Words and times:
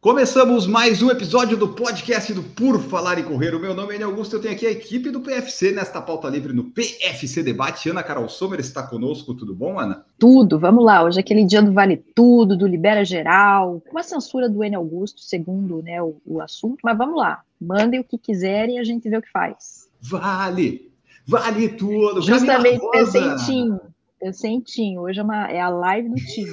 Começamos 0.00 0.66
mais 0.66 1.02
um 1.02 1.10
episódio 1.10 1.58
do 1.58 1.68
podcast 1.68 2.32
do 2.32 2.42
Por 2.42 2.80
Falar 2.80 3.18
e 3.18 3.22
Correr. 3.22 3.54
O 3.54 3.60
meu 3.60 3.74
nome 3.74 3.94
é 3.98 4.02
Augusto, 4.02 4.34
eu 4.34 4.40
tenho 4.40 4.54
aqui 4.54 4.66
a 4.66 4.70
equipe 4.70 5.10
do 5.10 5.20
PFC 5.20 5.72
nesta 5.72 6.00
pauta 6.00 6.26
livre 6.26 6.54
no 6.54 6.64
PFC 6.64 7.42
Debate. 7.42 7.90
Ana 7.90 8.02
Carol 8.02 8.26
Sommer 8.26 8.60
está 8.60 8.82
conosco, 8.82 9.34
tudo 9.34 9.54
bom, 9.54 9.78
Ana? 9.78 10.06
Tudo, 10.18 10.58
vamos 10.58 10.82
lá. 10.82 11.04
Hoje 11.04 11.18
é 11.18 11.20
aquele 11.20 11.44
dia 11.44 11.60
do 11.60 11.74
Vale 11.74 11.98
Tudo, 12.14 12.56
do 12.56 12.66
Libera 12.66 13.04
Geral, 13.04 13.82
com 13.90 13.98
a 13.98 14.02
censura 14.02 14.48
do 14.48 14.64
Enio 14.64 14.78
Augusto, 14.78 15.20
segundo 15.20 15.82
né, 15.82 16.02
o, 16.02 16.16
o 16.24 16.40
assunto, 16.40 16.78
mas 16.82 16.96
vamos 16.96 17.18
lá. 17.18 17.42
Mandem 17.60 18.00
o 18.00 18.04
que 18.04 18.16
quiserem 18.16 18.76
e 18.76 18.78
a 18.78 18.84
gente 18.84 19.06
vê 19.06 19.18
o 19.18 19.22
que 19.22 19.30
faz. 19.30 19.86
Vale! 20.00 20.90
Vale 21.26 21.68
tudo! 21.68 22.22
Justamente, 22.22 22.80
pensei 22.90 23.22
em 23.22 23.36
Tim. 23.36 23.78
Pensei 24.18 24.50
em 24.50 24.60
Tim. 24.60 24.96
Hoje 24.96 25.20
é, 25.20 25.22
uma, 25.22 25.46
é 25.50 25.60
a 25.60 25.68
live 25.68 26.08
do 26.08 26.16
Tim. 26.16 26.46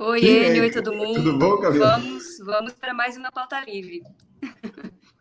Oi, 0.00 0.24
Enio, 0.24 0.62
oi 0.62 0.70
todo 0.70 0.92
mundo. 0.92 1.14
Tudo 1.14 1.38
bom, 1.38 1.58
Camila? 1.58 1.98
Vamos, 1.98 2.24
vamos 2.44 2.72
para 2.72 2.94
mais 2.94 3.16
uma 3.16 3.30
pauta 3.30 3.60
livre. 3.60 4.02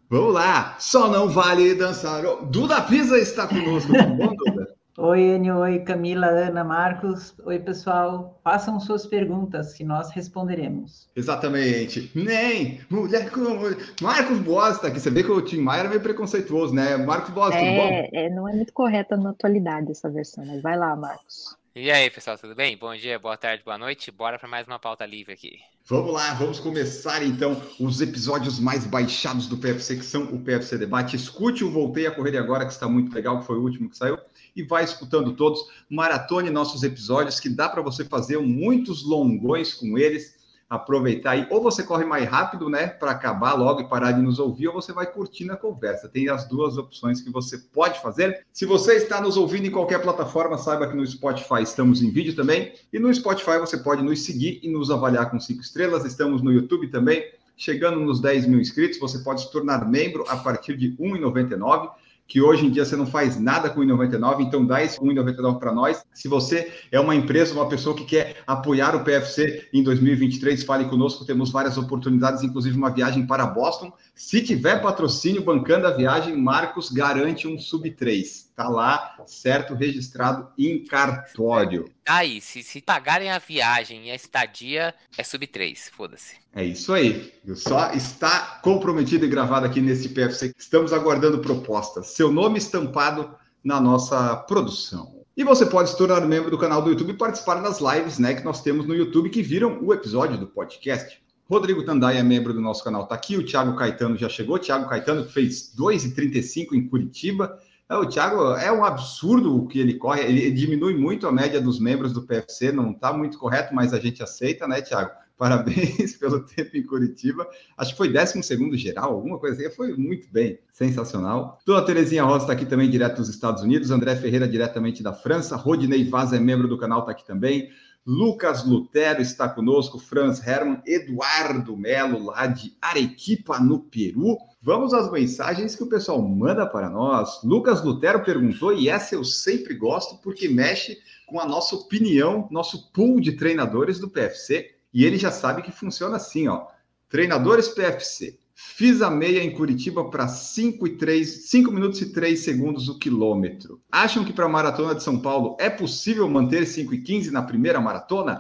Vamos 0.10 0.34
lá! 0.34 0.76
Só 0.80 1.10
não 1.10 1.28
vale 1.28 1.76
dançar. 1.76 2.24
Duda 2.46 2.82
Pisa 2.82 3.18
está 3.18 3.48
conosco, 3.48 3.92
bom, 3.92 4.36
Duda? 4.36 4.74
Oi, 4.96 5.22
Enio, 5.22 5.58
oi, 5.58 5.80
Camila, 5.80 6.28
Ana, 6.28 6.64
Marcos. 6.64 7.34
Oi, 7.44 7.58
pessoal. 7.58 8.40
Façam 8.44 8.80
suas 8.80 9.08
perguntas 9.08 9.74
que 9.74 9.84
nós 9.84 10.12
responderemos. 10.12 11.10
Exatamente. 11.16 12.12
Nem 12.14 12.80
mulher 12.92 13.32
com 13.32 13.40
mulher. 13.40 13.76
Marcos 14.00 14.38
Boas 14.38 14.76
está 14.76 14.90
aqui. 14.90 15.00
Você 15.00 15.10
vê 15.10 15.24
que 15.24 15.32
o 15.32 15.42
Tim 15.42 15.62
Maia 15.62 15.82
é 15.82 15.88
meio 15.90 16.02
preconceituoso, 16.02 16.76
né? 16.76 16.96
Marcos 16.96 17.32
Boas, 17.32 17.56
tudo 17.56 17.66
bom? 17.66 17.88
É, 17.88 18.10
é, 18.14 18.30
não 18.30 18.48
é 18.48 18.54
muito 18.54 18.72
correta 18.72 19.18
na 19.18 19.32
atualidade 19.32 19.92
essa 19.92 20.12
versão, 20.12 20.46
mas 20.46 20.62
vai 20.62 20.78
lá, 20.78 20.96
Marcos. 20.96 21.58
E 21.76 21.90
aí, 21.90 22.08
pessoal, 22.08 22.38
tudo 22.38 22.54
bem? 22.54 22.78
Bom 22.78 22.96
dia, 22.96 23.18
boa 23.18 23.36
tarde, 23.36 23.64
boa 23.66 23.80
noite. 23.80 24.12
Bora 24.12 24.38
para 24.38 24.48
mais 24.48 24.68
uma 24.68 24.78
pauta 24.78 25.08
livre 25.08 25.34
aqui. 25.34 25.60
Vamos 25.88 26.14
lá, 26.14 26.32
vamos 26.36 26.60
começar 26.60 27.24
então 27.24 27.60
os 27.80 28.00
episódios 28.00 28.60
mais 28.60 28.86
baixados 28.86 29.48
do 29.48 29.58
PFC, 29.58 29.96
que 29.96 30.06
são 30.06 30.26
o 30.26 30.40
PFC 30.40 30.78
Debate. 30.78 31.16
Escute 31.16 31.64
o 31.64 31.72
Voltei 31.72 32.06
a 32.06 32.12
Correr 32.12 32.38
Agora, 32.38 32.64
que 32.64 32.72
está 32.72 32.88
muito 32.88 33.12
legal, 33.12 33.40
que 33.40 33.48
foi 33.48 33.58
o 33.58 33.64
último 33.64 33.90
que 33.90 33.98
saiu, 33.98 34.20
e 34.56 34.62
vai 34.62 34.84
escutando 34.84 35.34
todos. 35.34 35.68
Maratone 35.90 36.52
nossos 36.52 36.84
episódios, 36.84 37.40
que 37.40 37.50
dá 37.50 37.68
para 37.68 37.82
você 37.82 38.06
fazer 38.06 38.38
muitos 38.38 39.04
longões 39.04 39.74
com 39.74 39.98
eles 39.98 40.43
aproveitar 40.74 41.32
aí, 41.32 41.48
ou 41.52 41.62
você 41.62 41.84
corre 41.84 42.04
mais 42.04 42.28
rápido, 42.28 42.68
né, 42.68 42.88
para 42.88 43.12
acabar 43.12 43.54
logo 43.54 43.82
e 43.82 43.88
parar 43.88 44.12
de 44.12 44.22
nos 44.22 44.40
ouvir, 44.40 44.70
ou 44.70 44.74
você 44.74 44.92
vai 44.92 45.06
curtindo 45.06 45.54
a 45.54 45.58
conversa. 45.58 46.10
Tem 46.10 46.30
as 46.30 46.48
duas 46.48 46.78
opções 46.78 47.22
que 47.22 47.30
você 47.30 47.60
pode 47.60 48.02
fazer. 48.02 48.44
Se 48.52 48.66
você 48.66 48.94
está 48.94 49.22
nos 49.22 49.38
ouvindo 49.38 49.68
em 49.68 49.72
qualquer 49.72 50.02
plataforma, 50.02 50.58
saiba 50.58 50.88
que 50.88 50.96
no 50.96 51.06
Spotify 51.06 51.62
estamos 51.62 52.02
em 52.02 52.10
vídeo 52.10 52.36
também, 52.36 52.74
e 52.92 52.98
no 52.98 53.14
Spotify 53.14 53.60
você 53.60 53.78
pode 53.78 54.02
nos 54.02 54.24
seguir 54.24 54.60
e 54.64 54.70
nos 54.70 54.90
avaliar 54.90 55.30
com 55.30 55.40
cinco 55.40 55.62
estrelas. 55.62 56.06
Estamos 56.06 56.42
no 56.42 56.52
YouTube 56.52 56.88
também. 56.88 57.24
Chegando 57.56 58.00
nos 58.00 58.20
10 58.20 58.48
mil 58.48 58.60
inscritos, 58.60 59.00
você 59.00 59.20
pode 59.20 59.42
se 59.42 59.52
tornar 59.52 59.88
membro 59.88 60.26
a 60.28 60.38
partir 60.38 60.76
de 60.76 60.88
R$ 60.88 61.20
1,99 61.20 61.92
que 62.28 62.42
hoje 62.42 62.66
em 62.66 62.70
dia 62.70 62.86
você 62.86 62.96
não 62.96 63.06
faz 63.06 63.40
nada 63.40 63.70
com 63.70 63.82
o 63.82 63.84
1,99, 63.84 64.42
então 64.42 64.66
dá 64.66 64.84
esse 64.84 65.00
1,99 65.00 65.60
para 65.60 65.72
nós. 65.72 66.04
Se 66.14 66.28
você 66.28 66.72
é 66.92 67.00
uma 67.00 67.16
empresa, 67.16 67.54
uma 67.54 67.68
pessoa 67.68 67.96
que 67.96 68.06
quer 68.06 68.38
apoiar 68.48 68.96
o 68.96 69.04
PFC 69.04 69.68
em 69.74 69.84
2023, 69.84 70.64
fale 70.64 70.86
conosco, 70.86 71.26
temos 71.26 71.52
várias 71.52 71.78
oportunidades, 71.78 72.44
inclusive 72.44 72.78
uma 72.78 72.90
viagem 72.90 73.28
para 73.28 73.46
Boston. 73.46 73.92
Se 74.16 74.44
tiver 74.44 74.80
patrocínio 74.80 75.42
bancando 75.42 75.88
a 75.88 75.92
viagem, 75.92 76.38
Marcos 76.38 76.92
garante 76.92 77.48
um 77.48 77.58
sub 77.58 77.90
3. 77.90 78.52
Tá 78.56 78.70
lá, 78.70 79.16
certo, 79.26 79.74
registrado 79.74 80.50
em 80.58 80.86
cartório. 80.86 81.90
Aí, 82.06 82.40
se, 82.40 82.62
se 82.62 82.80
pagarem 82.80 83.32
a 83.32 83.40
viagem 83.40 84.08
e 84.08 84.12
a 84.12 84.16
estadia, 84.16 84.94
é 85.18 85.24
sub 85.24 85.48
3, 85.48 85.90
foda-se. 85.92 86.36
É 86.54 86.64
isso 86.64 86.94
aí. 86.94 87.34
Só 87.56 87.92
está 87.94 88.60
comprometido 88.62 89.26
e 89.26 89.30
gravado 89.30 89.66
aqui 89.66 89.82
nesse 89.82 90.10
PFC. 90.10 90.54
Estamos 90.56 90.94
aguardando 90.94 91.40
propostas. 91.40 92.08
Seu 92.12 92.32
nome 92.32 92.60
estampado 92.60 93.36
na 93.64 93.82
nossa 93.82 94.36
produção. 94.36 95.24
E 95.36 95.44
você 95.44 95.66
pode 95.66 95.90
se 95.90 95.98
tornar 95.98 96.22
membro 96.22 96.52
do 96.52 96.60
canal 96.60 96.84
do 96.84 96.92
YouTube 96.92 97.10
e 97.10 97.18
participar 97.18 97.56
das 97.56 97.80
lives 97.80 98.20
né, 98.20 98.36
que 98.36 98.44
nós 98.44 98.62
temos 98.62 98.86
no 98.86 98.94
YouTube 98.94 99.32
que 99.32 99.42
viram 99.42 99.80
o 99.82 99.92
episódio 99.92 100.38
do 100.38 100.46
podcast. 100.46 101.23
Rodrigo 101.50 101.84
Tandai 101.84 102.18
é 102.18 102.24
membro 102.24 102.54
do 102.54 102.62
nosso 102.62 102.84
canal, 102.84 103.04
está 103.04 103.16
aqui. 103.16 103.38
O 103.38 103.46
Thiago 103.46 103.76
Caetano 103.76 104.18
já 104.18 104.30
chegou. 104.30 104.58
Thiago 104.58 104.88
Caetano 104.88 105.26
fez 105.26 105.74
2,35 105.78 106.74
em 106.74 106.88
Curitiba. 106.88 107.60
O 107.90 108.06
Thiago 108.06 108.56
é 108.56 108.72
um 108.72 108.84
absurdo 108.84 109.56
o 109.56 109.68
que 109.68 109.80
ele 109.80 109.96
corre. 109.96 110.22
Ele 110.22 110.52
diminui 110.52 110.96
muito 110.96 111.28
a 111.28 111.32
média 111.32 111.62
dos 111.62 111.80
membros 111.80 112.14
do 112.14 112.24
PFC. 112.24 112.72
Não 112.72 112.92
está 112.92 113.14
muito 113.14 113.38
correto, 113.38 113.76
mas 113.76 113.94
a 113.94 114.00
gente 114.00 114.24
aceita, 114.24 114.68
né, 114.68 114.82
Thiago? 114.82 115.12
Parabéns 115.38 116.16
pelo 116.16 116.40
tempo 116.42 116.78
em 116.78 116.84
Curitiba. 116.84 117.46
Acho 117.78 117.92
que 117.92 117.98
foi 117.98 118.08
12 118.08 118.78
geral, 118.78 119.14
alguma 119.14 119.38
coisa 119.38 119.60
assim. 119.60 119.76
Foi 119.76 119.94
muito 119.98 120.28
bem, 120.32 120.58
sensacional. 120.72 121.60
Dona 121.66 121.86
Terezinha 121.86 122.24
Rosa 122.24 122.46
está 122.46 122.54
aqui 122.54 122.66
também, 122.66 122.90
direto 122.90 123.18
dos 123.18 123.30
Estados 123.30 123.62
Unidos. 123.62 123.92
André 123.92 124.16
Ferreira, 124.16 124.48
diretamente 124.48 125.04
da 125.04 125.12
França. 125.12 125.56
Rodinei 125.56 126.08
Vaz 126.08 126.32
é 126.32 126.40
membro 126.40 126.68
do 126.68 126.78
canal, 126.78 127.02
está 127.02 127.12
aqui 127.12 127.26
também. 127.26 127.70
Lucas 128.06 128.66
Lutero 128.66 129.22
está 129.22 129.48
conosco. 129.48 129.98
Franz 129.98 130.46
Hermann. 130.46 130.82
Eduardo 130.86 131.78
Melo, 131.78 132.26
lá 132.26 132.48
de 132.48 132.76
Arequipa, 132.82 133.60
no 133.60 133.80
Peru. 133.80 134.38
Vamos 134.62 134.94
às 134.94 135.12
mensagens 135.12 135.76
que 135.76 135.84
o 135.84 135.90
pessoal 135.90 136.22
manda 136.22 136.66
para 136.66 136.90
nós. 136.90 137.42
Lucas 137.44 137.84
Lutero 137.84 138.24
perguntou, 138.24 138.74
e 138.74 138.90
essa 138.90 139.16
eu 139.16 139.24
sempre 139.24 139.74
gosto, 139.74 140.18
porque 140.22 140.50
mexe 140.50 140.98
com 141.28 141.40
a 141.40 141.46
nossa 141.46 141.76
opinião, 141.76 142.48
nosso 142.52 142.92
pool 142.92 143.20
de 143.20 143.34
treinadores 143.34 144.00
do 144.00 144.10
PFC. 144.10 144.76
E 144.94 145.06
ele 145.06 145.18
já 145.18 145.32
sabe 145.32 145.62
que 145.62 145.72
funciona 145.72 146.18
assim, 146.18 146.48
ó. 146.48 146.68
Treinadores 147.10 147.70
PFC. 147.70 148.38
Fiz 148.56 149.02
a 149.02 149.10
meia 149.10 149.44
em 149.44 149.52
Curitiba 149.52 150.10
para 150.10 150.28
5 150.28 150.86
e 150.88 150.98
3, 150.98 151.50
5 151.50 151.72
minutos 151.72 152.02
e 152.02 152.14
3 152.14 152.40
segundos 152.40 152.88
o 152.88 153.00
quilômetro. 153.00 153.82
Acham 153.92 154.24
que 154.24 154.32
para 154.32 154.46
a 154.46 154.50
maratona 154.50 154.94
de 154.94 155.04
São 155.04 155.20
Paulo 155.20 155.58
é 155.60 155.70
possível 155.70 156.30
manter 156.30 156.66
5 156.66 156.94
e 156.94 157.02
15 157.02 157.32
na 157.32 157.42
primeira 157.42 157.82
maratona? 157.82 158.40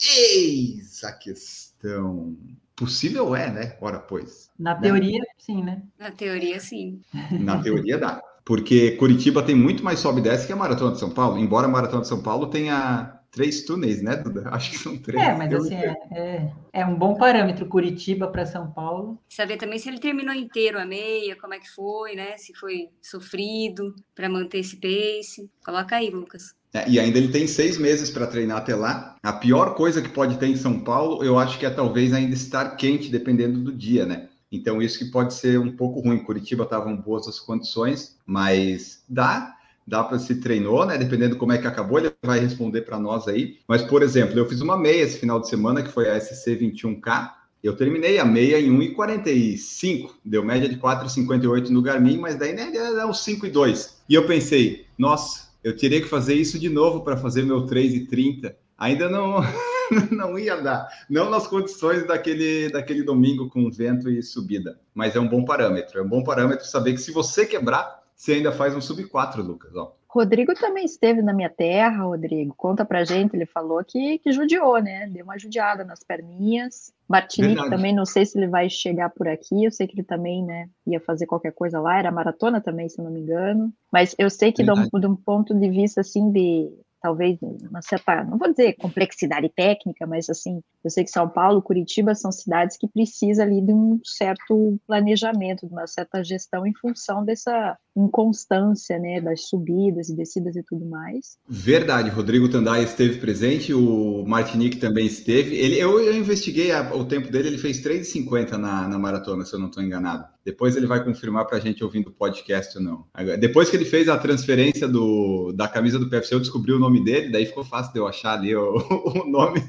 Eis 0.00 1.02
a 1.02 1.12
questão. 1.12 2.36
Possível 2.76 3.34
é, 3.34 3.50
né? 3.50 3.76
Ora, 3.80 3.98
pois. 3.98 4.48
Na 4.56 4.76
teoria, 4.76 5.20
sim, 5.36 5.64
né? 5.64 5.82
Na 5.98 6.12
teoria, 6.12 6.60
sim. 6.60 7.00
Na 7.32 7.60
teoria 7.60 7.98
dá. 7.98 8.22
Porque 8.44 8.92
Curitiba 8.92 9.42
tem 9.42 9.54
muito 9.54 9.84
mais 9.84 9.98
sobe 9.98 10.20
e 10.20 10.22
desce 10.22 10.46
que 10.46 10.52
a 10.52 10.56
Maratona 10.56 10.92
de 10.92 11.00
São 11.00 11.10
Paulo, 11.10 11.38
embora 11.38 11.66
a 11.66 11.70
Maratona 11.70 12.02
de 12.02 12.08
São 12.08 12.22
Paulo 12.22 12.46
tenha 12.46 13.17
três 13.30 13.62
túneis, 13.62 14.02
né, 14.02 14.16
Duda? 14.16 14.48
Acho 14.52 14.70
que 14.70 14.78
são 14.78 14.96
três. 14.96 15.22
É, 15.22 15.34
mas 15.36 15.52
assim, 15.52 15.74
é, 15.74 15.96
é, 16.12 16.52
é 16.72 16.86
um 16.86 16.94
bom 16.96 17.14
parâmetro 17.14 17.66
Curitiba 17.66 18.28
para 18.28 18.46
São 18.46 18.70
Paulo. 18.70 19.18
Saber 19.28 19.56
também 19.56 19.78
se 19.78 19.88
ele 19.88 19.98
terminou 19.98 20.34
inteiro 20.34 20.78
a 20.78 20.84
meia, 20.84 21.36
como 21.36 21.54
é 21.54 21.58
que 21.58 21.70
foi, 21.70 22.14
né? 22.14 22.36
Se 22.36 22.54
foi 22.54 22.88
sofrido 23.00 23.94
para 24.14 24.28
manter 24.28 24.58
esse 24.58 24.76
pace. 24.76 25.50
Coloca 25.64 25.96
aí, 25.96 26.10
Lucas. 26.10 26.54
É, 26.72 26.88
e 26.88 27.00
ainda 27.00 27.16
ele 27.16 27.32
tem 27.32 27.46
seis 27.46 27.78
meses 27.78 28.10
para 28.10 28.26
treinar 28.26 28.58
até 28.58 28.74
lá. 28.74 29.16
A 29.22 29.32
pior 29.32 29.74
coisa 29.74 30.02
que 30.02 30.08
pode 30.08 30.38
ter 30.38 30.48
em 30.48 30.56
São 30.56 30.80
Paulo, 30.80 31.24
eu 31.24 31.38
acho 31.38 31.58
que 31.58 31.64
é 31.64 31.70
talvez 31.70 32.12
ainda 32.12 32.34
estar 32.34 32.76
quente, 32.76 33.10
dependendo 33.10 33.60
do 33.60 33.72
dia, 33.72 34.04
né? 34.04 34.28
Então, 34.50 34.80
isso 34.80 34.98
que 34.98 35.06
pode 35.06 35.34
ser 35.34 35.58
um 35.58 35.74
pouco 35.76 36.00
ruim. 36.00 36.18
Curitiba 36.18 36.64
estavam 36.64 36.96
boas 36.96 37.28
as 37.28 37.38
condições, 37.38 38.16
mas 38.26 39.02
dá, 39.08 39.57
dá 39.88 40.04
para 40.04 40.18
se 40.18 40.34
treinou, 40.36 40.84
né? 40.84 40.98
Dependendo 40.98 41.36
como 41.36 41.52
é 41.52 41.58
que 41.58 41.66
acabou, 41.66 41.98
ele 41.98 42.12
vai 42.22 42.38
responder 42.38 42.82
para 42.82 42.98
nós 42.98 43.26
aí. 43.26 43.56
Mas, 43.66 43.82
por 43.82 44.02
exemplo, 44.02 44.38
eu 44.38 44.46
fiz 44.46 44.60
uma 44.60 44.76
meia 44.76 45.02
esse 45.02 45.18
final 45.18 45.40
de 45.40 45.48
semana, 45.48 45.82
que 45.82 45.90
foi 45.90 46.10
a 46.10 46.20
SC 46.20 46.56
21K. 46.56 47.32
Eu 47.62 47.74
terminei 47.74 48.18
a 48.18 48.24
meia 48.24 48.60
em 48.60 48.70
1,45, 48.70 50.10
deu 50.24 50.44
média 50.44 50.68
de 50.68 50.76
4,58 50.76 51.70
no 51.70 51.82
Garmin, 51.82 52.18
mas 52.18 52.36
daí 52.36 52.52
né, 52.52 52.70
é 52.72 53.06
uns 53.06 53.24
5,2. 53.24 53.94
E 54.08 54.14
eu 54.14 54.26
pensei, 54.26 54.86
nossa, 54.96 55.48
eu 55.64 55.74
teria 55.76 56.00
que 56.00 56.06
fazer 56.06 56.34
isso 56.34 56.58
de 56.58 56.68
novo 56.68 57.00
para 57.00 57.16
fazer 57.16 57.42
meu 57.42 57.64
3,30. 57.66 58.54
Ainda 58.76 59.08
não. 59.08 59.40
não 60.12 60.38
ia 60.38 60.56
dar. 60.56 60.86
Não 61.08 61.30
nas 61.30 61.46
condições 61.46 62.06
daquele, 62.06 62.68
daquele 62.70 63.02
domingo 63.02 63.48
com 63.48 63.70
vento 63.70 64.10
e 64.10 64.22
subida. 64.22 64.78
Mas 64.94 65.16
é 65.16 65.20
um 65.20 65.28
bom 65.28 65.44
parâmetro. 65.44 65.98
É 65.98 66.02
um 66.02 66.08
bom 66.08 66.22
parâmetro 66.22 66.66
saber 66.66 66.92
que 66.92 67.00
se 67.00 67.10
você 67.10 67.46
quebrar, 67.46 67.97
você 68.18 68.32
ainda 68.32 68.50
faz 68.50 68.74
um 68.74 68.80
sub 68.80 69.02
4, 69.04 69.42
Lucas. 69.42 69.74
Ó. 69.76 69.94
Rodrigo 70.10 70.52
também 70.54 70.84
esteve 70.84 71.22
na 71.22 71.32
minha 71.32 71.48
terra, 71.48 72.02
Rodrigo. 72.02 72.52
Conta 72.56 72.84
pra 72.84 73.04
gente, 73.04 73.36
ele 73.36 73.46
falou 73.46 73.84
que, 73.84 74.18
que 74.18 74.32
judiou, 74.32 74.82
né? 74.82 75.06
Deu 75.06 75.22
uma 75.22 75.38
judiada 75.38 75.84
nas 75.84 76.02
perninhas. 76.02 76.92
Martinique 77.06 77.70
também, 77.70 77.94
não 77.94 78.04
sei 78.04 78.26
se 78.26 78.36
ele 78.36 78.48
vai 78.48 78.68
chegar 78.68 79.10
por 79.10 79.28
aqui. 79.28 79.64
Eu 79.64 79.70
sei 79.70 79.86
que 79.86 79.94
ele 79.94 80.02
também, 80.02 80.44
né, 80.44 80.68
ia 80.86 80.98
fazer 80.98 81.26
qualquer 81.26 81.52
coisa 81.52 81.78
lá. 81.78 81.98
Era 81.98 82.10
maratona 82.10 82.60
também, 82.60 82.88
se 82.88 83.00
não 83.00 83.10
me 83.10 83.20
engano. 83.20 83.72
Mas 83.92 84.16
eu 84.18 84.28
sei 84.28 84.50
que 84.50 84.64
de 84.64 84.72
um, 84.72 85.00
de 85.00 85.06
um 85.06 85.14
ponto 85.14 85.54
de 85.54 85.70
vista, 85.70 86.00
assim, 86.00 86.32
de 86.32 86.72
talvez 87.00 87.38
uma 87.42 87.82
certa, 87.82 88.24
não 88.24 88.38
vou 88.38 88.50
dizer 88.50 88.74
complexidade 88.74 89.48
técnica, 89.54 90.06
mas 90.06 90.28
assim, 90.28 90.60
eu 90.84 90.90
sei 90.90 91.04
que 91.04 91.10
São 91.10 91.28
Paulo, 91.28 91.62
Curitiba 91.62 92.14
são 92.14 92.30
cidades 92.32 92.76
que 92.76 92.88
precisam 92.88 93.44
ali 93.44 93.60
de 93.60 93.72
um 93.72 94.00
certo 94.04 94.78
planejamento, 94.86 95.66
de 95.66 95.72
uma 95.72 95.86
certa 95.86 96.22
gestão 96.22 96.66
em 96.66 96.74
função 96.74 97.24
dessa 97.24 97.76
inconstância, 97.96 98.98
né, 98.98 99.20
das 99.20 99.48
subidas 99.48 100.08
e 100.08 100.16
descidas 100.16 100.54
e 100.56 100.62
tudo 100.62 100.86
mais. 100.86 101.36
Verdade, 101.48 102.10
Rodrigo 102.10 102.48
Tandai 102.48 102.84
esteve 102.84 103.18
presente, 103.18 103.74
o 103.74 104.24
Martinique 104.26 104.78
também 104.78 105.06
esteve. 105.06 105.56
Ele, 105.56 105.78
eu, 105.78 106.00
eu 106.00 106.16
investiguei 106.16 106.70
a, 106.70 106.94
o 106.94 107.04
tempo 107.04 107.30
dele, 107.30 107.48
ele 107.48 107.58
fez 107.58 107.82
3,50 107.82 108.52
na, 108.52 108.88
na 108.88 108.98
maratona, 108.98 109.44
se 109.44 109.54
eu 109.54 109.58
não 109.58 109.68
estou 109.68 109.82
enganado. 109.82 110.26
Depois 110.48 110.74
ele 110.76 110.86
vai 110.86 111.04
confirmar 111.04 111.44
para 111.44 111.58
a 111.58 111.60
gente 111.60 111.84
ouvindo 111.84 112.06
o 112.08 112.10
podcast 112.10 112.78
ou 112.78 112.82
não. 112.82 113.04
Depois 113.38 113.68
que 113.68 113.76
ele 113.76 113.84
fez 113.84 114.08
a 114.08 114.16
transferência 114.16 114.88
do, 114.88 115.52
da 115.52 115.68
camisa 115.68 115.98
do 115.98 116.08
PFC, 116.08 116.34
eu 116.34 116.40
descobri 116.40 116.72
o 116.72 116.78
nome 116.78 117.04
dele, 117.04 117.30
daí 117.30 117.44
ficou 117.44 117.62
fácil 117.62 117.92
de 117.92 117.98
eu 117.98 118.08
achar 118.08 118.32
ali 118.32 118.56
o, 118.56 118.76
o 118.80 119.28
nome, 119.28 119.60